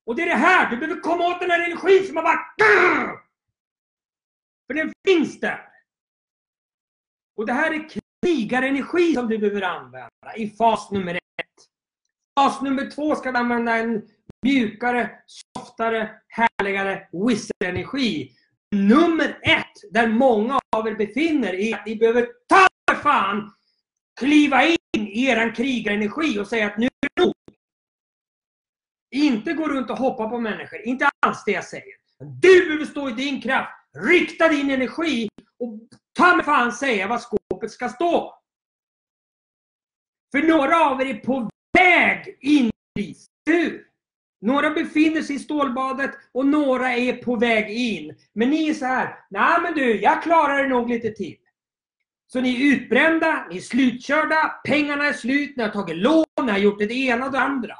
Och 0.06 0.16
det 0.16 0.22
är 0.22 0.26
det 0.26 0.34
här, 0.34 0.70
du 0.70 0.76
behöver 0.76 1.00
komma 1.00 1.26
åt 1.26 1.40
den 1.40 1.50
här 1.50 1.64
energin 1.64 2.06
som 2.06 2.16
har 2.16 2.22
varit... 2.22 2.54
För 4.66 4.74
den 4.74 4.92
finns 5.06 5.40
där. 5.40 5.68
Och 7.36 7.46
det 7.46 7.52
här 7.52 7.74
är 7.74 7.88
krigarenergi 8.22 9.14
som 9.14 9.28
du 9.28 9.38
behöver 9.38 9.62
använda 9.62 10.36
i 10.36 10.50
fas 10.50 10.90
nummer 10.90 11.14
ett. 11.14 11.20
Fas 12.38 12.62
nummer 12.62 12.90
två 12.90 13.14
ska 13.14 13.32
du 13.32 13.38
använda 13.38 13.76
en 13.76 14.02
mjukare, 14.42 15.10
softare, 15.26 16.10
härligare 16.28 17.08
whistle-energi. 17.12 18.32
Nummer 18.70 19.38
ett, 19.42 19.92
där 19.92 20.08
många 20.08 20.60
av 20.76 20.88
er 20.88 20.94
befinner 20.94 21.54
är 21.54 21.74
att 21.74 21.86
ni 21.86 21.96
behöver 21.96 22.28
ta 22.48 22.68
fan 22.94 23.52
kliva 24.20 24.64
in 24.64 24.78
i 24.92 25.26
eran 25.26 25.52
krigarenergi 25.52 26.38
och 26.38 26.46
säga 26.46 26.66
att 26.66 26.78
nu 26.78 26.86
är 26.86 27.08
det 27.16 27.24
nog. 27.24 27.34
Inte 29.10 29.52
gå 29.52 29.68
runt 29.68 29.90
och 29.90 29.98
hoppa 29.98 30.28
på 30.28 30.40
människor, 30.40 30.80
inte 30.80 31.10
alls 31.20 31.44
det 31.46 31.52
jag 31.52 31.64
säger. 31.64 31.94
Du 32.40 32.66
behöver 32.66 32.84
stå 32.84 33.10
i 33.10 33.12
din 33.12 33.40
kraft, 33.40 33.83
rikta 33.94 34.48
din 34.48 34.70
energi 34.70 35.28
och 35.58 35.78
ta 36.18 36.36
mig 36.36 36.44
fan 36.44 36.72
säga 36.72 37.08
vad 37.08 37.20
skåpet 37.22 37.70
ska 37.70 37.88
stå. 37.88 38.34
För 40.32 40.42
några 40.42 40.90
av 40.90 41.00
er 41.00 41.06
är 41.06 41.14
på 41.14 41.50
väg 41.78 42.38
in 42.40 42.70
i 42.98 43.14
hur? 43.46 43.86
Några 44.40 44.70
befinner 44.70 45.22
sig 45.22 45.36
i 45.36 45.38
stålbadet 45.38 46.10
och 46.32 46.46
några 46.46 46.92
är 46.92 47.12
på 47.12 47.36
väg 47.36 47.70
in. 47.70 48.16
Men 48.32 48.50
ni 48.50 48.68
är 48.68 48.74
så 48.74 48.86
här, 48.86 49.18
nej 49.30 49.58
men 49.62 49.74
du, 49.74 50.00
jag 50.00 50.22
klarar 50.22 50.62
det 50.62 50.68
nog 50.68 50.88
lite 50.88 51.10
till. 51.10 51.36
Så 52.32 52.40
ni 52.40 52.54
är 52.54 52.74
utbrända, 52.74 53.46
ni 53.50 53.56
är 53.56 53.60
slutkörda, 53.60 54.60
pengarna 54.64 55.06
är 55.08 55.12
slut, 55.12 55.56
ni 55.56 55.62
har 55.62 55.70
tagit 55.70 55.96
lån, 55.96 56.24
ni 56.42 56.52
har 56.52 56.58
gjort 56.58 56.78
det 56.78 56.94
ena 56.94 57.26
och 57.26 57.32
det 57.32 57.40
andra. 57.40 57.76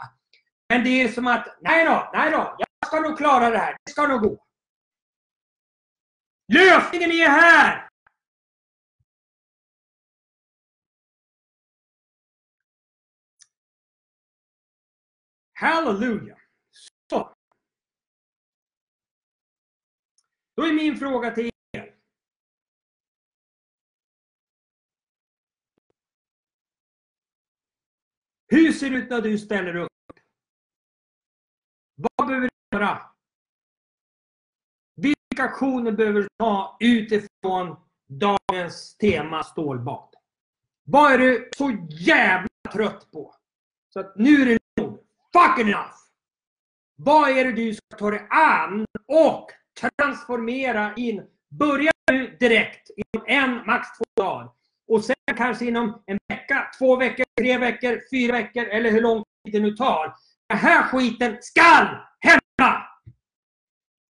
Men 0.69 0.85
det 0.85 1.03
är 1.03 1.09
som 1.09 1.27
att, 1.27 1.59
nej 1.61 1.85
då, 1.87 2.11
nej 2.15 2.31
då, 2.31 2.57
jag 2.59 2.89
ska 2.89 3.01
nog 3.01 3.19
klara 3.19 3.51
det 3.51 3.59
här, 3.59 3.77
det 3.85 3.91
ska 3.91 4.07
nog 4.07 4.21
gå. 4.21 4.44
Lösningen 6.55 7.11
är 7.11 7.29
här! 7.29 7.89
Halleluja! 15.53 16.39
Så. 17.11 17.37
Då 20.57 20.63
är 20.63 20.73
min 20.73 20.97
fråga 20.97 21.31
till 21.31 21.51
er. 21.73 21.95
Hur 28.49 28.73
ser 28.73 28.91
det 28.91 28.97
ut 28.97 29.11
när 29.11 29.21
du 29.21 29.39
ställer 29.39 29.77
upp? 29.77 29.91
Vad 31.95 32.29
behöver 32.29 32.49
du 32.71 32.79
göra? 32.79 33.14
Vilka 35.35 35.45
aktioner 35.45 35.93
behöver 35.93 36.21
du 36.21 36.29
ta 36.39 36.77
utifrån 36.81 37.77
dagens 38.09 38.97
tema 38.97 39.43
stålbad? 39.43 40.09
Vad 40.85 41.13
är 41.13 41.19
du 41.19 41.51
så 41.57 41.77
jävla 41.91 42.49
trött 42.73 43.11
på? 43.13 43.35
Så 43.93 44.01
att 44.01 44.17
nu 44.17 44.43
är 44.43 44.47
det 44.47 44.83
nog. 44.83 44.99
Fucking 45.33 45.69
enough! 45.69 45.95
Vad 46.97 47.31
är 47.31 47.45
det 47.45 47.53
du 47.53 47.75
ska 47.75 47.97
ta 47.99 48.11
dig 48.11 48.27
an 48.31 48.87
och 49.09 49.51
transformera 49.81 50.95
in? 50.95 51.23
Börja 51.51 51.91
nu 52.13 52.37
direkt, 52.41 52.91
inom 52.97 53.27
en, 53.29 53.67
max 53.67 53.89
två 53.99 54.05
dagar. 54.23 54.51
Och 54.89 55.05
sen 55.05 55.17
kanske 55.37 55.65
inom 55.65 56.03
en 56.07 56.19
vecka, 56.29 56.71
två 56.79 56.97
veckor, 56.97 57.25
tre 57.41 57.59
veckor, 57.59 58.01
fyra 58.11 58.33
veckor 58.33 58.65
eller 58.65 58.91
hur 58.91 59.03
lång 59.03 59.25
tid 59.45 59.55
det 59.55 59.61
nu 59.61 59.77
tar. 59.77 60.15
Den 60.49 60.59
här 60.59 60.83
skiten 60.83 61.37
skall 61.41 61.87
hända! 62.21 62.91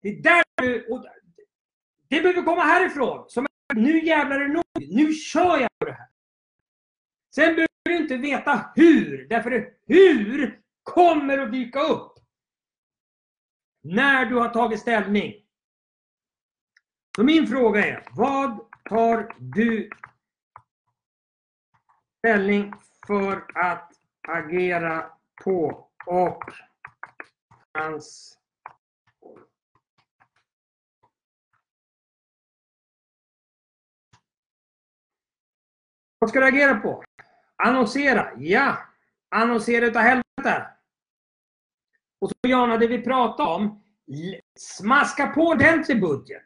Det 0.02 0.08
är 0.08 0.22
där 0.22 0.49
det 2.08 2.20
behöver 2.22 2.42
komma 2.42 2.62
härifrån. 2.62 3.30
Som 3.30 3.46
nu 3.74 4.04
jävlar 4.04 4.40
är 4.40 4.48
det 4.48 4.54
nog. 4.54 4.64
Nu 4.74 5.12
kör 5.12 5.58
jag 5.60 5.70
på 5.78 5.84
det 5.84 5.92
här. 5.92 6.08
Sen 7.34 7.54
behöver 7.54 7.68
du 7.84 7.96
inte 7.96 8.16
veta 8.16 8.70
hur. 8.74 9.28
Därför 9.28 9.50
att 9.50 9.68
hur 9.86 10.60
kommer 10.82 11.38
att 11.38 11.52
dyka 11.52 11.80
upp. 11.80 12.12
När 13.82 14.26
du 14.26 14.34
har 14.36 14.48
tagit 14.48 14.80
ställning. 14.80 15.34
Så 17.16 17.24
min 17.24 17.46
fråga 17.46 17.86
är, 17.86 18.04
vad 18.10 18.60
tar 18.88 19.36
du 19.38 19.90
ställning 22.18 22.74
för 23.06 23.44
att 23.54 23.92
agera 24.28 25.10
på 25.44 25.88
och 26.06 26.44
hans 27.72 28.39
Vad 36.20 36.30
ska 36.30 36.40
du 36.40 36.46
agera 36.46 36.80
på? 36.80 37.04
Annonsera? 37.56 38.32
Ja. 38.36 38.78
Annonsera 39.28 39.86
utav 39.86 40.02
helvete. 40.02 40.66
Och 42.20 42.28
så 42.28 42.48
Jana, 42.48 42.76
det 42.76 42.86
vi 42.86 43.02
pratade 43.02 43.50
om. 43.50 43.84
Smaska 44.58 45.26
på 45.26 45.40
ordentlig 45.40 46.00
budget. 46.00 46.42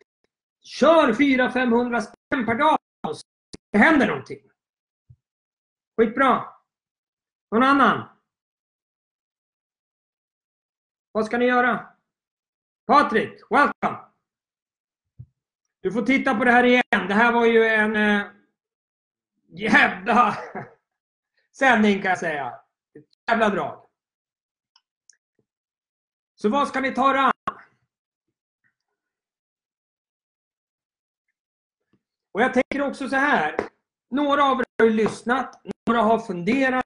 Kör 0.63 1.13
400-500 1.13 2.01
spänn 2.01 2.47
per 2.47 2.55
dag. 2.55 2.79
Så 3.15 3.27
det 3.73 3.79
händer 3.79 4.07
någonting. 4.07 4.39
Skitbra. 5.97 6.45
Någon 7.51 7.63
annan? 7.63 8.09
Vad 11.13 11.27
ska 11.27 11.39
ni 11.39 11.45
göra? 11.45 11.87
Patrik, 12.87 13.41
welcome! 13.51 13.99
Du 15.81 15.93
får 15.93 16.03
titta 16.03 16.35
på 16.35 16.45
det 16.45 16.51
här 16.51 16.65
igen. 16.65 17.09
Det 17.09 17.15
här 17.15 17.33
var 17.33 17.47
ju 17.47 17.65
en 17.65 17.97
eh, 17.97 18.27
jävla 19.55 20.37
sändning 21.59 22.03
kan 22.03 22.09
jag 22.09 22.19
säga. 22.19 22.49
Ett 22.99 23.31
jävla 23.31 23.49
drag. 23.49 23.87
Så 26.35 26.49
vad 26.49 26.69
ska 26.69 26.81
ni 26.81 26.95
ta 26.95 27.11
er 27.11 27.15
an? 27.15 27.33
Och 32.33 32.43
jag 32.43 32.55
tänker 32.55 32.83
också 32.83 33.09
så 33.09 33.17
här. 33.17 33.57
Några 34.11 34.45
av 34.45 34.61
er 34.61 34.65
har 34.79 34.87
ju 34.87 34.93
lyssnat, 34.93 35.61
några 35.87 36.03
har 36.03 36.19
funderat. 36.19 36.85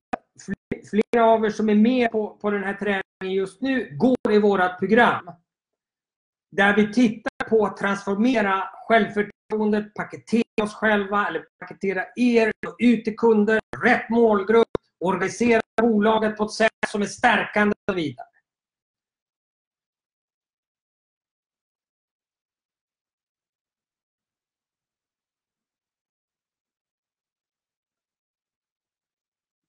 Flera 0.91 1.25
av 1.25 1.45
er 1.45 1.51
som 1.51 1.69
är 1.69 1.75
med 1.75 2.13
på, 2.13 2.37
på 2.37 2.51
den 2.51 2.65
här 2.65 2.75
träningen 2.75 3.37
just 3.37 3.61
nu 3.61 3.97
går 3.97 4.33
i 4.33 4.39
vårt 4.39 4.79
program. 4.79 5.31
Där 6.51 6.77
vi 6.77 6.93
tittar 6.93 7.49
på 7.49 7.67
att 7.67 7.77
transformera 7.77 8.71
självförtroende 8.89 9.38
självförtroendet, 9.49 9.95
paketera 9.95 10.65
oss 10.65 10.75
själva 10.75 11.29
eller 11.29 11.45
paketera 11.59 12.05
er 12.17 12.53
ut 12.79 13.05
till 13.05 13.17
kunder, 13.17 13.61
rätt 13.85 14.11
målgrupp, 14.11 14.69
organisera 15.01 15.61
bolaget 15.83 16.37
på 16.37 16.45
ett 16.45 16.51
sätt 16.51 16.73
som 16.89 17.03
är 17.03 17.07
stärkande 17.07 17.73
och 17.73 17.93
så 17.93 17.97
vidare. 17.97 18.27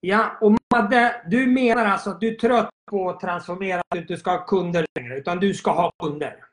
Ja, 0.02 0.38
och 0.40 0.56
Madde, 0.74 1.22
du 1.30 1.46
menar 1.46 1.86
alltså 1.86 2.10
att 2.10 2.20
du 2.20 2.28
är 2.28 2.34
trött 2.34 2.70
på 2.90 3.10
att 3.10 3.20
transformera, 3.20 3.80
att 3.80 3.86
du 3.90 3.98
inte 3.98 4.16
ska 4.16 4.30
ha 4.30 4.46
kunder 4.46 4.86
längre, 4.94 5.18
utan 5.18 5.40
du 5.40 5.54
ska 5.54 5.70
ha 5.70 5.90
kunder? 5.98 6.44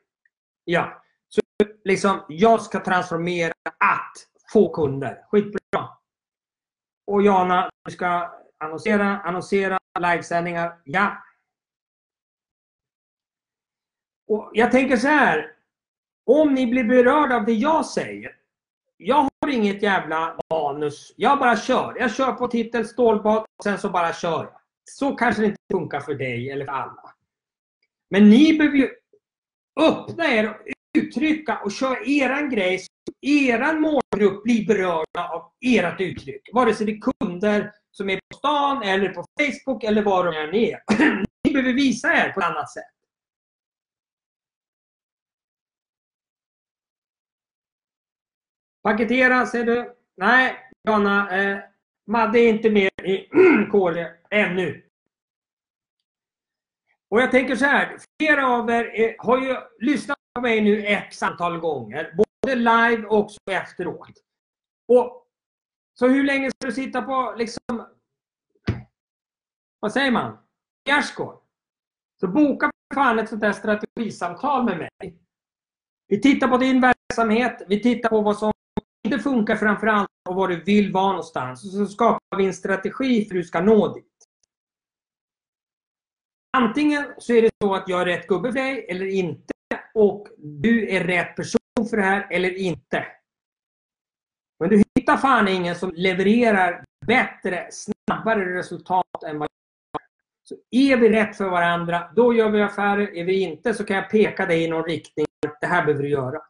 Ja. 0.64 1.02
Så 1.28 1.40
liksom, 1.84 2.24
jag 2.28 2.62
ska 2.62 2.80
transformera 2.80 3.52
att 3.78 4.12
få 4.52 4.74
kunder. 4.74 5.24
Skitbra. 5.30 5.88
Och 7.06 7.22
Jana, 7.22 7.70
du 7.84 7.92
ska 7.92 8.34
annonsera, 8.58 9.18
annonsera, 9.18 9.78
livesändningar. 10.00 10.80
Ja. 10.84 11.22
Och 14.28 14.50
jag 14.52 14.70
tänker 14.70 14.96
så 14.96 15.08
här. 15.08 15.54
Om 16.26 16.54
ni 16.54 16.66
blir 16.66 16.84
berörda 16.84 17.36
av 17.36 17.44
det 17.44 17.52
jag 17.52 17.86
säger. 17.86 18.36
Jag 18.96 19.16
har 19.16 19.48
inget 19.48 19.82
jävla 19.82 20.38
manus. 20.50 21.14
Jag 21.16 21.38
bara 21.38 21.56
kör. 21.56 21.96
Jag 21.98 22.14
kör 22.14 22.32
på 22.32 22.48
titel 22.48 22.88
stålbad 22.88 23.38
och 23.38 23.64
sen 23.64 23.78
så 23.78 23.90
bara 23.90 24.12
kör 24.12 24.44
jag. 24.44 24.60
Så 24.84 25.16
kanske 25.16 25.42
det 25.42 25.46
inte 25.46 25.60
funkar 25.72 26.00
för 26.00 26.14
dig 26.14 26.50
eller 26.50 26.64
för 26.64 26.72
alla. 26.72 27.14
Men 28.10 28.30
ni 28.30 28.58
behöver 28.58 28.76
ju 28.76 28.90
öppna 29.80 30.26
er 30.26 30.48
och 30.48 30.68
uttrycka 31.08 31.58
och 31.64 31.72
köra 31.72 31.98
eran 32.04 32.50
grej 32.50 32.78
så 32.78 32.88
eran 33.20 33.80
målgrupp 33.80 34.42
blir 34.42 34.66
berörda 34.66 35.28
av 35.32 35.52
ert 35.60 36.00
uttryck. 36.00 36.48
Vare 36.52 36.74
sig 36.74 36.86
det 36.86 36.92
är 36.92 37.00
kunder 37.20 37.72
som 37.90 38.10
är 38.10 38.16
på 38.16 38.38
stan 38.38 38.82
eller 38.82 39.08
på 39.08 39.24
Facebook 39.40 39.84
eller 39.84 40.02
var 40.02 40.24
de 40.24 40.36
än 40.36 40.54
är. 40.54 40.82
Ni 41.44 41.52
behöver 41.52 41.72
visa 41.72 42.12
er 42.12 42.32
på 42.32 42.40
ett 42.40 42.46
annat 42.46 42.70
sätt. 42.70 42.84
Paketera, 48.82 49.46
säger 49.46 49.64
du? 49.64 49.94
Nej, 50.16 50.56
Jana. 50.88 51.42
Eh, 51.42 51.58
Madde 52.06 52.38
är 52.38 52.48
inte 52.48 52.70
med 52.70 52.90
i 53.02 53.28
KD 53.70 54.06
ännu. 54.30 54.84
Och 57.10 57.20
jag 57.20 57.30
tänker 57.30 57.56
så 57.56 57.64
här. 57.64 57.96
Flera 58.20 58.46
av 58.46 58.70
er 58.70 58.84
är, 58.84 59.16
har 59.18 59.38
ju 59.38 59.56
lyssnat 59.78 60.17
på 60.38 60.42
mig 60.42 60.60
nu 60.60 60.86
ett 60.86 61.22
antal 61.22 61.58
gånger. 61.58 62.14
både 62.16 62.54
live 62.54 63.06
och 63.06 63.30
efteråt. 63.50 64.12
Och, 64.88 65.26
så 65.98 66.08
hur 66.08 66.24
länge 66.24 66.50
ska 66.50 66.66
du 66.66 66.72
sitta 66.72 67.02
på, 67.02 67.34
liksom, 67.38 67.86
vad 69.80 69.92
säger 69.92 70.10
man, 70.10 70.38
gärdsgård? 70.88 71.38
Så 72.20 72.28
boka 72.28 72.66
för 72.66 72.94
fan 72.94 73.18
ett 73.18 73.28
sånt 73.28 73.42
här 73.42 73.52
strategisamtal 73.52 74.64
med 74.64 74.78
mig. 74.78 75.18
Vi 76.08 76.20
tittar 76.20 76.48
på 76.48 76.58
din 76.58 76.80
verksamhet, 76.80 77.62
vi 77.68 77.82
tittar 77.82 78.08
på 78.08 78.20
vad 78.20 78.38
som 78.38 78.52
inte 79.04 79.18
funkar 79.18 79.56
framförallt 79.56 80.08
och 80.28 80.34
var 80.34 80.48
du 80.48 80.64
vill 80.64 80.92
vara 80.92 81.08
någonstans. 81.08 81.64
Och 81.64 81.70
så 81.70 81.86
skapar 81.86 82.36
vi 82.36 82.46
en 82.46 82.54
strategi 82.54 83.24
för 83.24 83.34
hur 83.34 83.42
du 83.42 83.48
ska 83.48 83.60
nå 83.60 83.94
dit. 83.94 84.28
Antingen 86.56 87.14
så 87.18 87.32
är 87.32 87.42
det 87.42 87.50
så 87.62 87.74
att 87.74 87.88
jag 87.88 88.00
är 88.00 88.06
rätt 88.06 88.26
gubbe 88.26 88.52
för 88.52 88.58
dig 88.58 88.86
eller 88.88 89.06
inte 89.06 89.57
och 89.98 90.28
du 90.38 90.88
är 90.90 91.04
rätt 91.04 91.36
person 91.36 91.88
för 91.90 91.96
det 91.96 92.02
här 92.02 92.26
eller 92.30 92.58
inte. 92.58 93.06
Men 94.60 94.70
du 94.70 94.82
hittar 94.94 95.16
fan 95.16 95.48
ingen 95.48 95.74
som 95.74 95.92
levererar 95.94 96.84
bättre, 97.06 97.68
snabbare 97.70 98.58
resultat 98.58 99.22
än 99.26 99.38
vad 99.38 99.48
jag 99.92 100.00
gör. 100.00 100.08
Så 100.42 100.56
är 100.70 100.96
vi 100.96 101.08
rätt 101.08 101.36
för 101.36 101.48
varandra, 101.48 102.10
då 102.16 102.34
gör 102.34 102.50
vi 102.50 102.62
affärer. 102.62 103.16
Är 103.16 103.24
vi 103.24 103.40
inte 103.40 103.74
så 103.74 103.84
kan 103.84 103.96
jag 103.96 104.10
peka 104.10 104.46
dig 104.46 104.64
i 104.64 104.70
någon 104.70 104.84
riktning. 104.84 105.26
Det 105.60 105.66
här 105.66 105.84
behöver 105.84 106.02
du 106.02 106.08
göra. 106.08 106.40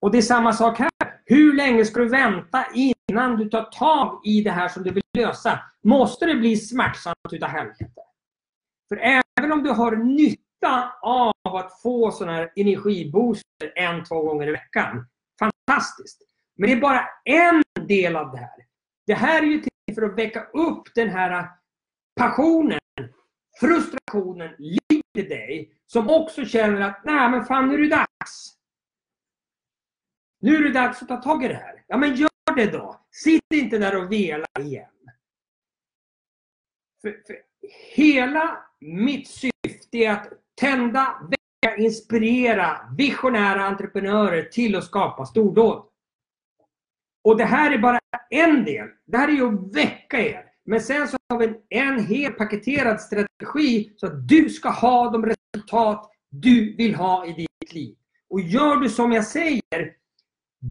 Och 0.00 0.12
det 0.12 0.18
är 0.18 0.22
samma 0.22 0.52
sak 0.52 0.78
här. 0.78 0.90
Hur 1.24 1.54
länge 1.54 1.84
ska 1.84 2.00
du 2.00 2.08
vänta 2.08 2.64
innan 2.74 3.36
du 3.36 3.48
tar 3.48 3.64
tag 3.64 4.20
i 4.24 4.42
det 4.42 4.50
här 4.50 4.68
som 4.68 4.82
du 4.82 4.90
vill 4.90 5.02
lösa? 5.18 5.60
Måste 5.82 6.26
det 6.26 6.34
bli 6.34 6.56
smärtsamt 6.56 7.32
utav 7.32 7.48
helvete? 7.48 8.02
För 8.88 8.96
även 8.96 9.52
om 9.52 9.62
du 9.62 9.70
har 9.70 9.96
nytta 9.96 10.51
av 11.02 11.56
att 11.56 11.80
få 11.80 12.10
sådana 12.10 12.36
här 12.36 12.52
energibooster 12.56 13.72
en, 13.74 14.04
två 14.04 14.22
gånger 14.22 14.48
i 14.48 14.52
veckan. 14.52 15.06
Fantastiskt! 15.38 16.22
Men 16.56 16.70
det 16.70 16.76
är 16.76 16.80
bara 16.80 17.08
en 17.24 17.62
del 17.86 18.16
av 18.16 18.32
det 18.32 18.38
här. 18.38 18.66
Det 19.06 19.14
här 19.14 19.42
är 19.42 19.46
ju 19.46 19.58
till 19.58 19.94
för 19.94 20.02
att 20.02 20.18
väcka 20.18 20.44
upp 20.44 20.94
den 20.94 21.08
här 21.08 21.30
äh, 21.30 21.46
passionen, 22.16 22.80
frustrationen, 23.60 24.54
livet 24.58 25.16
i 25.16 25.22
dig 25.22 25.74
som 25.86 26.10
också 26.10 26.44
känner 26.44 26.80
att 26.80 27.04
nej 27.04 27.30
men 27.30 27.44
fan 27.44 27.68
nu 27.68 27.74
är 27.74 27.78
det 27.78 27.88
dags. 27.88 28.56
Nu 30.40 30.56
är 30.56 30.62
det 30.62 30.72
dags 30.72 31.02
att 31.02 31.08
ta 31.08 31.16
tag 31.16 31.44
i 31.44 31.48
det 31.48 31.54
här. 31.54 31.84
Ja 31.86 31.96
men 31.96 32.14
gör 32.14 32.56
det 32.56 32.66
då. 32.66 33.00
Sitt 33.10 33.52
inte 33.54 33.78
där 33.78 33.96
och 33.96 34.12
vela 34.12 34.46
igen. 34.60 34.88
För, 37.02 37.22
för 37.26 37.36
hela 37.94 38.64
mitt 38.80 39.28
syfte 39.28 39.98
är 39.98 40.10
att 40.10 40.41
tända, 40.60 41.16
väcka, 41.30 41.76
inspirera 41.76 42.80
visionära 42.96 43.64
entreprenörer 43.64 44.42
till 44.42 44.76
att 44.76 44.84
skapa 44.84 45.26
stordåd. 45.26 45.84
Och 47.24 47.36
det 47.36 47.44
här 47.44 47.70
är 47.70 47.78
bara 47.78 47.98
en 48.30 48.64
del. 48.64 48.88
Det 49.06 49.16
här 49.16 49.28
är 49.28 49.32
ju 49.32 49.48
att 49.48 49.76
väcka 49.76 50.20
er. 50.20 50.44
Men 50.64 50.80
sen 50.80 51.08
så 51.08 51.16
har 51.28 51.38
vi 51.38 51.54
en 51.68 52.06
hel 52.06 52.32
paketerad 52.32 53.00
strategi 53.00 53.92
så 53.96 54.06
att 54.06 54.28
du 54.28 54.50
ska 54.50 54.68
ha 54.68 55.10
de 55.10 55.26
resultat 55.26 56.10
du 56.30 56.76
vill 56.76 56.94
ha 56.94 57.26
i 57.26 57.32
ditt 57.32 57.72
liv. 57.74 57.96
Och 58.30 58.40
gör 58.40 58.76
du 58.76 58.88
som 58.88 59.12
jag 59.12 59.24
säger, 59.24 59.92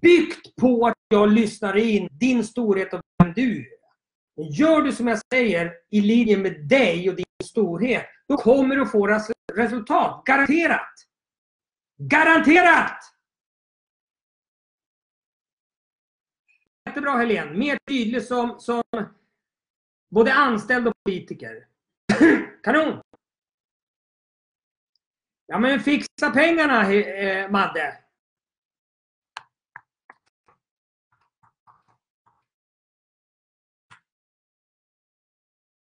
byggt 0.01 0.55
på 0.55 0.87
att 0.87 0.93
jag 1.09 1.31
lyssnar 1.31 1.77
in 1.77 2.07
din 2.11 2.43
storhet 2.43 2.93
och 2.93 3.01
vem 3.23 3.33
du 3.33 3.57
är. 3.57 3.81
Gör 4.51 4.81
du 4.81 4.91
som 4.91 5.07
jag 5.07 5.19
säger 5.33 5.71
i 5.89 6.01
linje 6.01 6.37
med 6.37 6.67
dig 6.67 7.09
och 7.09 7.15
din 7.15 7.25
storhet, 7.51 8.05
då 8.27 8.37
kommer 8.37 8.75
du 8.75 8.85
få 8.85 9.19
resultat. 9.53 10.25
Garanterat! 10.25 10.93
Garanterat! 11.97 12.99
Jättebra 16.85 17.17
Helene. 17.17 17.51
Mer 17.51 17.77
tydlig 17.87 18.23
som, 18.23 18.59
som 18.59 18.83
både 20.09 20.33
anställd 20.33 20.87
och 20.87 20.93
politiker. 21.05 21.67
Kanon! 22.63 23.01
Ja 25.45 25.59
men 25.59 25.79
fixa 25.79 26.29
pengarna 26.33 26.93
eh, 26.93 27.51
Madde. 27.51 27.97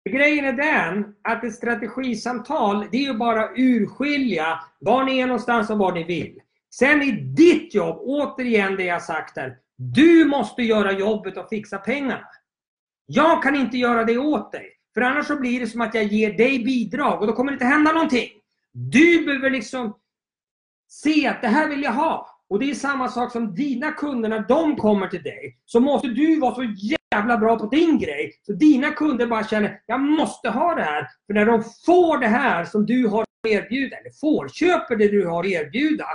Grejen 0.09 0.45
är 0.45 0.53
den 0.53 1.15
att 1.21 1.43
ett 1.43 1.55
strategisamtal, 1.55 2.85
det 2.91 2.97
är 2.97 3.01
ju 3.01 3.13
bara 3.13 3.49
urskilja 3.55 4.59
var 4.79 5.03
ni 5.03 5.19
är 5.19 5.27
någonstans 5.27 5.69
och 5.69 5.77
vad 5.77 5.93
ni 5.93 6.03
vill. 6.03 6.39
Sen 6.73 7.01
i 7.01 7.11
ditt 7.11 7.75
jobb, 7.75 7.99
återigen 8.01 8.75
det 8.75 8.83
jag 8.83 9.01
sagt 9.01 9.37
här. 9.37 9.57
Du 9.75 10.25
måste 10.25 10.63
göra 10.63 10.91
jobbet 10.91 11.37
och 11.37 11.49
fixa 11.49 11.77
pengarna. 11.77 12.27
Jag 13.05 13.43
kan 13.43 13.55
inte 13.55 13.77
göra 13.77 14.03
det 14.03 14.17
åt 14.17 14.51
dig. 14.51 14.69
För 14.93 15.01
annars 15.01 15.27
så 15.27 15.39
blir 15.39 15.59
det 15.59 15.67
som 15.67 15.81
att 15.81 15.95
jag 15.95 16.03
ger 16.03 16.33
dig 16.33 16.63
bidrag 16.63 17.21
och 17.21 17.27
då 17.27 17.33
kommer 17.33 17.51
det 17.51 17.55
inte 17.55 17.65
hända 17.65 17.91
någonting. 17.91 18.29
Du 18.71 19.25
behöver 19.25 19.49
liksom 19.49 19.97
se 20.87 21.27
att 21.27 21.41
det 21.41 21.47
här 21.47 21.69
vill 21.69 21.83
jag 21.83 21.93
ha. 21.93 22.29
Och 22.49 22.59
det 22.59 22.69
är 22.69 22.75
samma 22.75 23.07
sak 23.07 23.31
som 23.31 23.55
dina 23.55 23.91
kunder 23.91 24.29
när 24.29 24.45
de 24.47 24.75
kommer 24.75 25.07
till 25.07 25.23
dig. 25.23 25.57
Så 25.65 25.79
måste 25.79 26.07
du 26.07 26.39
vara 26.39 26.55
så 26.55 26.61
jävla 27.15 27.37
bra 27.37 27.59
på 27.59 27.65
din 27.65 27.99
grej. 27.99 28.39
Så 28.41 28.53
dina 28.53 28.91
kunder 28.91 29.27
bara 29.27 29.43
känner, 29.43 29.81
jag 29.85 29.99
måste 29.99 30.49
ha 30.49 30.75
det 30.75 30.83
här. 30.83 31.07
För 31.27 31.33
när 31.33 31.45
de 31.45 31.63
får 31.85 32.17
det 32.17 32.27
här 32.27 32.65
som 32.65 32.85
du 32.85 33.07
har 33.07 33.21
att 33.21 33.49
erbjuda, 33.49 33.97
eller 33.97 34.11
får, 34.11 34.47
köper 34.47 34.95
det 34.95 35.07
du 35.07 35.27
har 35.27 35.43
att 35.43 35.49
erbjuda, 35.49 36.05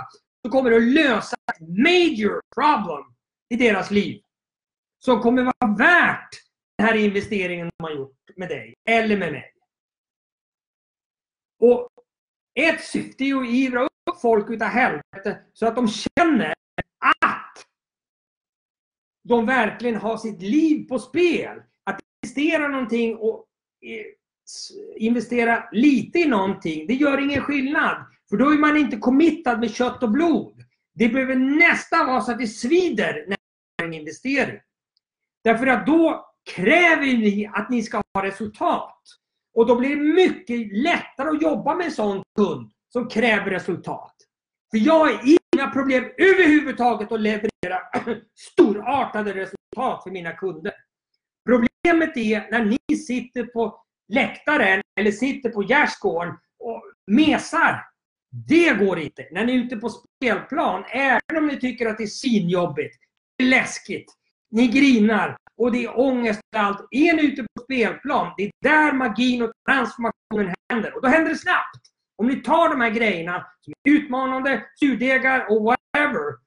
så 0.45 0.51
kommer 0.51 0.69
det 0.69 0.77
att 0.77 0.83
lösa 0.83 1.35
ett 1.51 1.67
major 1.67 2.41
problem 2.55 3.03
i 3.49 3.55
deras 3.55 3.91
liv. 3.91 4.21
Som 4.99 5.21
kommer 5.21 5.43
vara 5.43 5.75
värt 5.77 6.29
den 6.77 6.87
här 6.87 6.95
investeringen 6.95 7.69
de 7.77 7.83
har 7.83 7.91
gjort 7.91 8.17
med 8.35 8.49
dig, 8.49 8.73
eller 8.89 9.17
med 9.17 9.31
mig. 9.31 9.51
Och 11.59 11.89
ett 12.59 12.83
syfte 12.83 13.23
är 13.23 13.35
att 13.35 13.47
ivra 13.47 13.83
upp 13.83 14.21
folk 14.21 14.49
utav 14.49 14.67
helvete 14.67 15.39
så 15.53 15.67
att 15.67 15.75
de 15.75 15.87
känner 15.87 16.53
att 16.99 17.34
de 19.27 19.45
verkligen 19.45 19.95
har 19.95 20.17
sitt 20.17 20.41
liv 20.41 20.87
på 20.87 20.99
spel. 20.99 21.57
Att 21.83 21.99
investera 22.23 22.67
någonting 22.67 23.15
och 23.15 23.45
eh, 23.85 24.05
investera 24.97 25.69
lite 25.71 26.19
i 26.19 26.27
någonting, 26.27 26.87
det 26.87 26.93
gör 26.93 27.23
ingen 27.23 27.41
skillnad. 27.41 28.05
För 28.29 28.37
då 28.37 28.49
är 28.49 28.57
man 28.57 28.77
inte 28.77 28.97
committad 28.97 29.59
med 29.59 29.71
kött 29.71 30.03
och 30.03 30.11
blod. 30.11 30.63
Det 30.93 31.09
behöver 31.09 31.35
nästan 31.35 32.07
vara 32.07 32.21
så 32.21 32.31
att 32.31 32.39
det 32.39 32.47
svider 32.47 33.25
när 33.27 33.37
det 33.77 33.83
är 33.83 33.87
en 33.87 33.93
investering. 33.93 34.59
Därför 35.43 35.67
att 35.67 35.85
då 35.85 36.25
kräver 36.55 37.05
ni 37.05 37.49
att 37.53 37.69
ni 37.69 37.83
ska 37.83 38.01
ha 38.13 38.23
resultat. 38.23 39.01
Och 39.53 39.67
då 39.67 39.75
blir 39.75 39.89
det 39.89 40.13
mycket 40.13 40.77
lättare 40.77 41.29
att 41.29 41.41
jobba 41.41 41.75
med 41.75 41.85
en 41.85 41.91
sån 41.91 42.23
kund 42.35 42.71
som 42.93 43.09
kräver 43.09 43.51
resultat. 43.51 44.15
För 44.71 44.77
jag 44.77 45.11
är 45.11 45.19
problem 45.75 46.03
överhuvudtaget 46.17 47.11
att 47.11 47.21
leverera 47.21 47.79
storartade 48.33 49.33
resultat 49.33 50.03
för 50.03 50.11
mina 50.11 50.31
kunder. 50.31 50.73
Problemet 51.45 52.17
är 52.17 52.51
när 52.51 52.65
ni 52.65 52.97
sitter 52.97 53.43
på 53.43 53.83
läktaren 54.13 54.81
eller 54.99 55.11
sitter 55.11 55.49
på 55.49 55.63
gärdsgården 55.63 56.33
och 56.59 56.83
mesar. 57.11 57.85
Det 58.47 58.73
går 58.73 58.99
inte. 58.99 59.27
När 59.31 59.45
ni 59.45 59.53
är 59.53 59.63
ute 59.63 59.77
på 59.77 59.89
spelplan, 59.89 60.83
även 60.89 61.37
om 61.37 61.47
ni 61.47 61.59
tycker 61.59 61.85
att 61.85 61.97
det 61.97 62.03
är 62.03 62.07
svinjobbigt, 62.07 62.95
det 63.37 63.43
är 63.43 63.49
läskigt, 63.49 64.13
ni 64.51 64.67
grinar 64.67 65.37
och 65.57 65.71
det 65.71 65.85
är 65.85 65.99
ångest 65.99 66.39
och 66.55 66.61
allt. 66.61 66.87
Är 66.91 67.13
ni 67.13 67.25
ute 67.25 67.43
på 67.43 67.63
spelplan, 67.63 68.33
det 68.37 68.43
är 68.43 68.51
där 68.61 68.93
magin 68.93 69.41
och 69.41 69.51
transformationen 69.69 70.55
händer. 70.69 70.95
Och 70.95 71.01
då 71.01 71.07
händer 71.07 71.29
det 71.29 71.37
snabbt. 71.37 71.84
Om 72.15 72.27
ni 72.27 72.41
tar 72.41 72.69
de 72.69 72.81
här 72.81 72.89
grejerna 72.89 73.47
som 73.61 73.73
är 73.83 73.91
utmanande, 73.91 74.65
surdegar 74.79 75.47
och 75.51 75.63
whatever. 75.63 76.37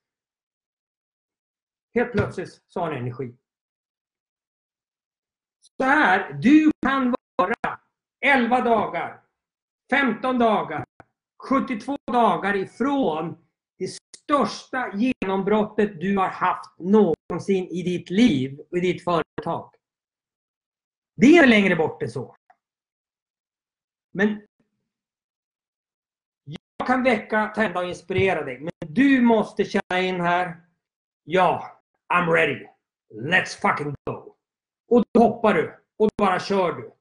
Helt 1.95 2.13
plötsligt 2.13 2.63
så 2.69 2.81
har 2.81 2.91
ni 2.91 2.99
energi. 2.99 3.37
Så 5.61 5.85
här, 5.85 6.33
du 6.33 6.71
kan 6.87 7.15
vara 7.37 7.81
11 8.21 8.61
dagar, 8.61 9.23
15 9.91 10.39
dagar, 10.39 10.85
72 11.49 11.97
dagar 12.07 12.57
ifrån 12.57 13.39
det 13.79 13.89
största 14.17 14.93
genombrottet 14.95 16.01
du 16.01 16.17
har 16.17 16.29
haft 16.29 16.79
någonsin 16.79 17.69
i 17.69 17.83
ditt 17.83 18.11
liv 18.11 18.61
och 18.71 18.79
i 18.79 18.81
ditt 18.81 19.05
företag. 19.05 19.75
Det 21.17 21.37
är 21.37 21.47
längre 21.47 21.77
bort 21.77 22.03
än 22.03 22.11
så. 22.11 22.37
Men 24.13 24.48
jag 26.79 26.87
kan 26.87 27.03
väcka, 27.03 27.53
tända 27.55 27.81
och 27.81 27.87
inspirera 27.89 28.45
dig. 28.45 28.61
Men 28.61 28.95
du 28.95 29.21
måste 29.21 29.65
känna 29.65 30.01
in 30.01 30.21
här. 30.21 30.57
Ja, 31.25 31.83
I'm 32.15 32.33
ready. 32.33 32.67
Let's 33.15 33.61
fucking 33.61 33.95
go. 34.05 34.35
Och 34.89 35.05
då 35.13 35.21
hoppar 35.21 35.55
du. 35.55 35.79
Och 35.99 36.07
då 36.09 36.25
bara 36.25 36.41
kör 36.41 36.73
du. 36.73 36.93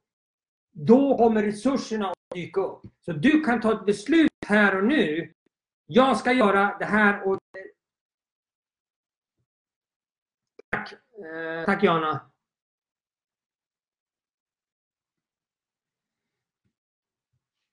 Då 0.71 1.17
kommer 1.17 1.43
resurserna 1.43 2.09
att 2.11 2.17
dyka 2.35 2.61
upp. 2.61 2.81
Så 3.05 3.11
du 3.11 3.43
kan 3.43 3.61
ta 3.61 3.73
ett 3.73 3.85
beslut 3.85 4.31
här 4.47 4.77
och 4.77 4.83
nu. 4.83 5.33
Jag 5.85 6.17
ska 6.17 6.31
göra 6.31 6.75
det 6.79 6.85
här 6.85 7.27
och 7.27 7.39
Eh, 11.17 11.65
tack 11.65 11.83
Jana. 11.83 12.31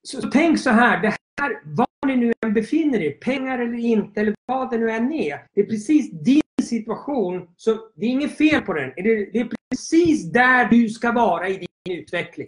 Så, 0.01 0.21
så 0.21 0.29
tänk 0.31 0.59
så 0.59 0.69
här, 0.69 1.01
det 1.01 1.07
här, 1.09 1.17
var 1.63 2.07
ni 2.07 2.15
nu 2.15 2.33
än 2.45 2.53
befinner 2.53 2.99
er, 2.99 3.11
pengar 3.11 3.59
eller 3.59 3.77
inte, 3.77 4.21
eller 4.21 4.35
vad 4.45 4.71
det 4.71 4.77
nu 4.77 4.91
än 4.91 5.13
är. 5.13 5.47
Det 5.53 5.61
är 5.61 5.65
precis 5.65 6.11
din 6.11 6.41
situation, 6.63 7.49
så 7.57 7.91
det 7.95 8.05
är 8.05 8.09
inget 8.09 8.37
fel 8.37 8.61
på 8.61 8.73
den. 8.73 8.93
Det 8.95 9.39
är 9.39 9.49
precis 9.69 10.31
där 10.31 10.69
du 10.69 10.89
ska 10.89 11.11
vara 11.11 11.49
i 11.49 11.67
din 11.83 11.97
utveckling. 11.97 12.47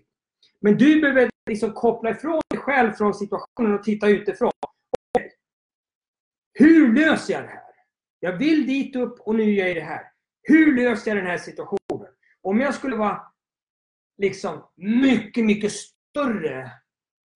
Men 0.60 0.78
du 0.78 1.02
behöver 1.02 1.30
liksom 1.50 1.72
koppla 1.74 2.10
ifrån 2.10 2.42
dig 2.50 2.60
själv 2.60 2.94
från 2.94 3.14
situationen 3.14 3.74
och 3.74 3.84
titta 3.84 4.08
utifrån. 4.08 4.52
Hur 6.54 6.94
löser 6.94 7.34
jag 7.34 7.44
det 7.44 7.50
här? 7.50 7.62
Jag 8.20 8.38
vill 8.38 8.68
dit 8.68 8.96
upp 8.96 9.20
och 9.20 9.36
nu 9.36 9.44
gör 9.44 9.68
jag 9.68 9.76
det 9.76 9.82
här. 9.82 10.02
Hur 10.42 10.76
löser 10.76 11.12
jag 11.12 11.18
den 11.18 11.28
här 11.28 11.38
situationen? 11.38 12.08
Om 12.42 12.60
jag 12.60 12.74
skulle 12.74 12.96
vara 12.96 13.22
liksom 14.18 14.64
mycket, 14.76 15.46
mycket 15.46 15.72
större 15.72 16.72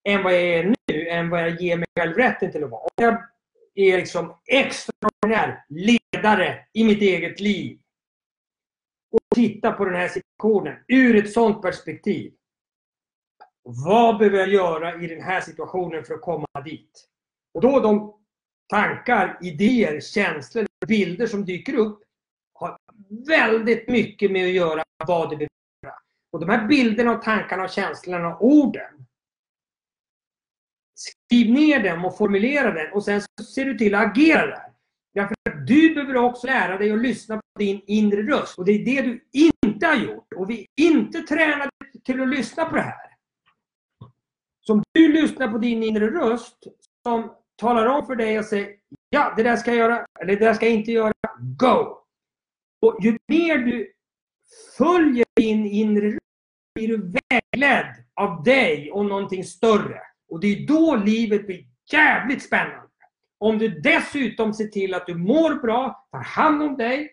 än 0.03 0.23
vad 0.23 0.33
jag 0.33 0.41
är 0.41 0.63
nu, 0.87 1.07
än 1.07 1.29
vad 1.29 1.41
jag 1.41 1.61
ger 1.61 1.77
mig 1.77 1.87
själv 1.99 2.17
rätten 2.17 2.51
till 2.51 2.63
att 2.63 2.69
vara. 2.69 2.81
Om 2.81 2.89
jag 2.95 3.17
är 3.75 3.97
liksom 3.97 4.37
extraordinär 4.45 5.65
ledare 5.69 6.65
i 6.73 6.83
mitt 6.83 7.01
eget 7.01 7.39
liv 7.39 7.79
och 9.11 9.19
titta 9.35 9.71
på 9.71 9.85
den 9.85 9.95
här 9.95 10.07
situationen 10.07 10.77
ur 10.87 11.15
ett 11.15 11.31
sådant 11.31 11.61
perspektiv. 11.61 12.33
Vad 13.63 14.17
behöver 14.17 14.37
jag 14.37 14.49
göra 14.49 15.01
i 15.01 15.07
den 15.07 15.21
här 15.21 15.41
situationen 15.41 16.03
för 16.03 16.13
att 16.13 16.21
komma 16.21 16.47
dit? 16.65 17.07
Och 17.53 17.61
då 17.61 17.79
de 17.79 18.13
tankar, 18.69 19.37
idéer, 19.41 19.99
känslor, 19.99 20.67
bilder 20.87 21.27
som 21.27 21.45
dyker 21.45 21.75
upp 21.75 22.03
har 22.53 22.77
väldigt 23.27 23.87
mycket 23.87 24.31
med 24.31 24.45
att 24.45 24.53
göra 24.53 24.83
vad 25.07 25.29
du 25.29 25.35
behöver 25.35 25.49
göra. 25.83 25.95
Och 26.31 26.39
de 26.39 26.49
här 26.49 26.67
bilderna, 26.67 27.11
och 27.11 27.21
tankarna, 27.21 27.63
och 27.63 27.69
känslorna 27.69 28.35
och 28.35 28.45
orden 28.45 29.05
Skriv 31.31 31.51
ner 31.51 31.83
dem 31.83 32.05
och 32.05 32.17
formulera 32.17 32.71
den 32.71 32.93
och 32.93 33.03
sen 33.03 33.21
ser 33.55 33.65
du 33.65 33.77
till 33.77 33.95
att 33.95 34.07
agera 34.07 34.45
där. 34.45 34.71
Därför 35.13 35.35
att 35.49 35.67
du 35.67 35.93
behöver 35.93 36.15
också 36.15 36.47
lära 36.47 36.77
dig 36.77 36.91
att 36.91 37.01
lyssna 37.01 37.35
på 37.35 37.59
din 37.59 37.81
inre 37.87 38.21
röst. 38.21 38.57
Och 38.57 38.65
det 38.65 38.71
är 38.71 38.85
det 38.85 39.01
du 39.01 39.25
inte 39.31 39.87
har 39.87 39.95
gjort. 39.95 40.33
Och 40.35 40.49
vi 40.49 40.59
är 40.59 40.85
inte 40.85 41.21
tränade 41.21 41.69
till 42.03 42.21
att 42.21 42.29
lyssna 42.29 42.65
på 42.65 42.75
det 42.75 42.81
här. 42.81 43.15
Så 44.61 44.73
om 44.73 44.83
du 44.91 45.13
lyssnar 45.13 45.47
på 45.47 45.57
din 45.57 45.83
inre 45.83 46.07
röst 46.07 46.57
som 47.03 47.31
talar 47.55 47.85
om 47.85 48.05
för 48.05 48.15
dig 48.15 48.39
och 48.39 48.45
säger 48.45 48.75
Ja, 49.09 49.33
det 49.37 49.43
där 49.43 49.55
ska 49.55 49.71
jag 49.71 49.77
göra, 49.77 50.05
eller 50.21 50.35
det 50.35 50.45
där 50.45 50.53
ska 50.53 50.65
jag 50.65 50.75
inte 50.75 50.91
göra. 50.91 51.13
Go! 51.39 51.97
Och 52.81 52.97
ju 53.01 53.17
mer 53.27 53.57
du 53.57 53.93
följer 54.77 55.25
din 55.35 55.65
inre 55.65 56.07
röst 56.07 56.19
blir 56.75 56.87
du 56.87 57.11
vägledd 57.29 57.95
av 58.13 58.43
dig 58.43 58.91
och 58.91 59.05
någonting 59.05 59.43
större. 59.43 60.10
Och 60.31 60.39
det 60.39 60.47
är 60.47 60.67
då 60.67 60.95
livet 60.95 61.47
blir 61.47 61.65
jävligt 61.91 62.43
spännande. 62.43 62.87
Om 63.39 63.57
du 63.57 63.67
dessutom 63.67 64.53
ser 64.53 64.67
till 64.67 64.93
att 64.93 65.05
du 65.05 65.15
mår 65.15 65.61
bra, 65.61 66.07
tar 66.11 66.23
hand 66.23 66.63
om 66.63 66.77
dig, 66.77 67.11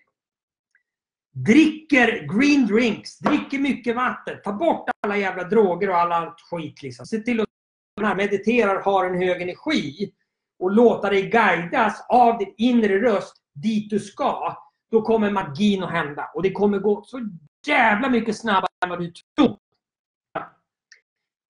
dricker 1.32 2.38
green 2.38 2.66
drinks, 2.66 3.18
dricker 3.18 3.58
mycket 3.58 3.96
vatten, 3.96 4.42
tar 4.44 4.52
bort 4.52 4.90
alla 5.02 5.16
jävla 5.16 5.44
droger 5.44 5.90
och 5.90 5.96
all 5.96 6.32
skit. 6.50 6.82
Liksom. 6.82 7.06
Se 7.06 7.18
till 7.18 7.40
att 7.40 8.16
mediterar, 8.16 8.82
har 8.82 9.04
en 9.04 9.22
hög 9.22 9.42
energi 9.42 10.12
och 10.58 10.70
låta 10.70 11.10
dig 11.10 11.30
guidas 11.30 12.06
av 12.08 12.38
din 12.38 12.54
inre 12.56 13.00
röst 13.00 13.34
dit 13.54 13.90
du 13.90 14.00
ska. 14.00 14.56
Då 14.90 15.02
kommer 15.02 15.30
magin 15.30 15.82
att 15.82 15.90
hända. 15.90 16.30
Och 16.34 16.42
det 16.42 16.52
kommer 16.52 16.78
gå 16.78 17.02
så 17.04 17.28
jävla 17.66 18.08
mycket 18.08 18.36
snabbare 18.36 18.70
än 18.84 18.90
vad 18.90 18.98
du 18.98 19.12
tror. 19.36 19.58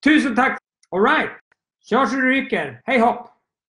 Tusen 0.05 0.35
tack! 0.35 0.59
Alright! 0.91 1.48
Kör 1.91 2.07
så 2.07 2.17
du 2.17 2.31
ryker! 2.31 2.81
Hej 2.85 2.99
hopp! 2.99 3.38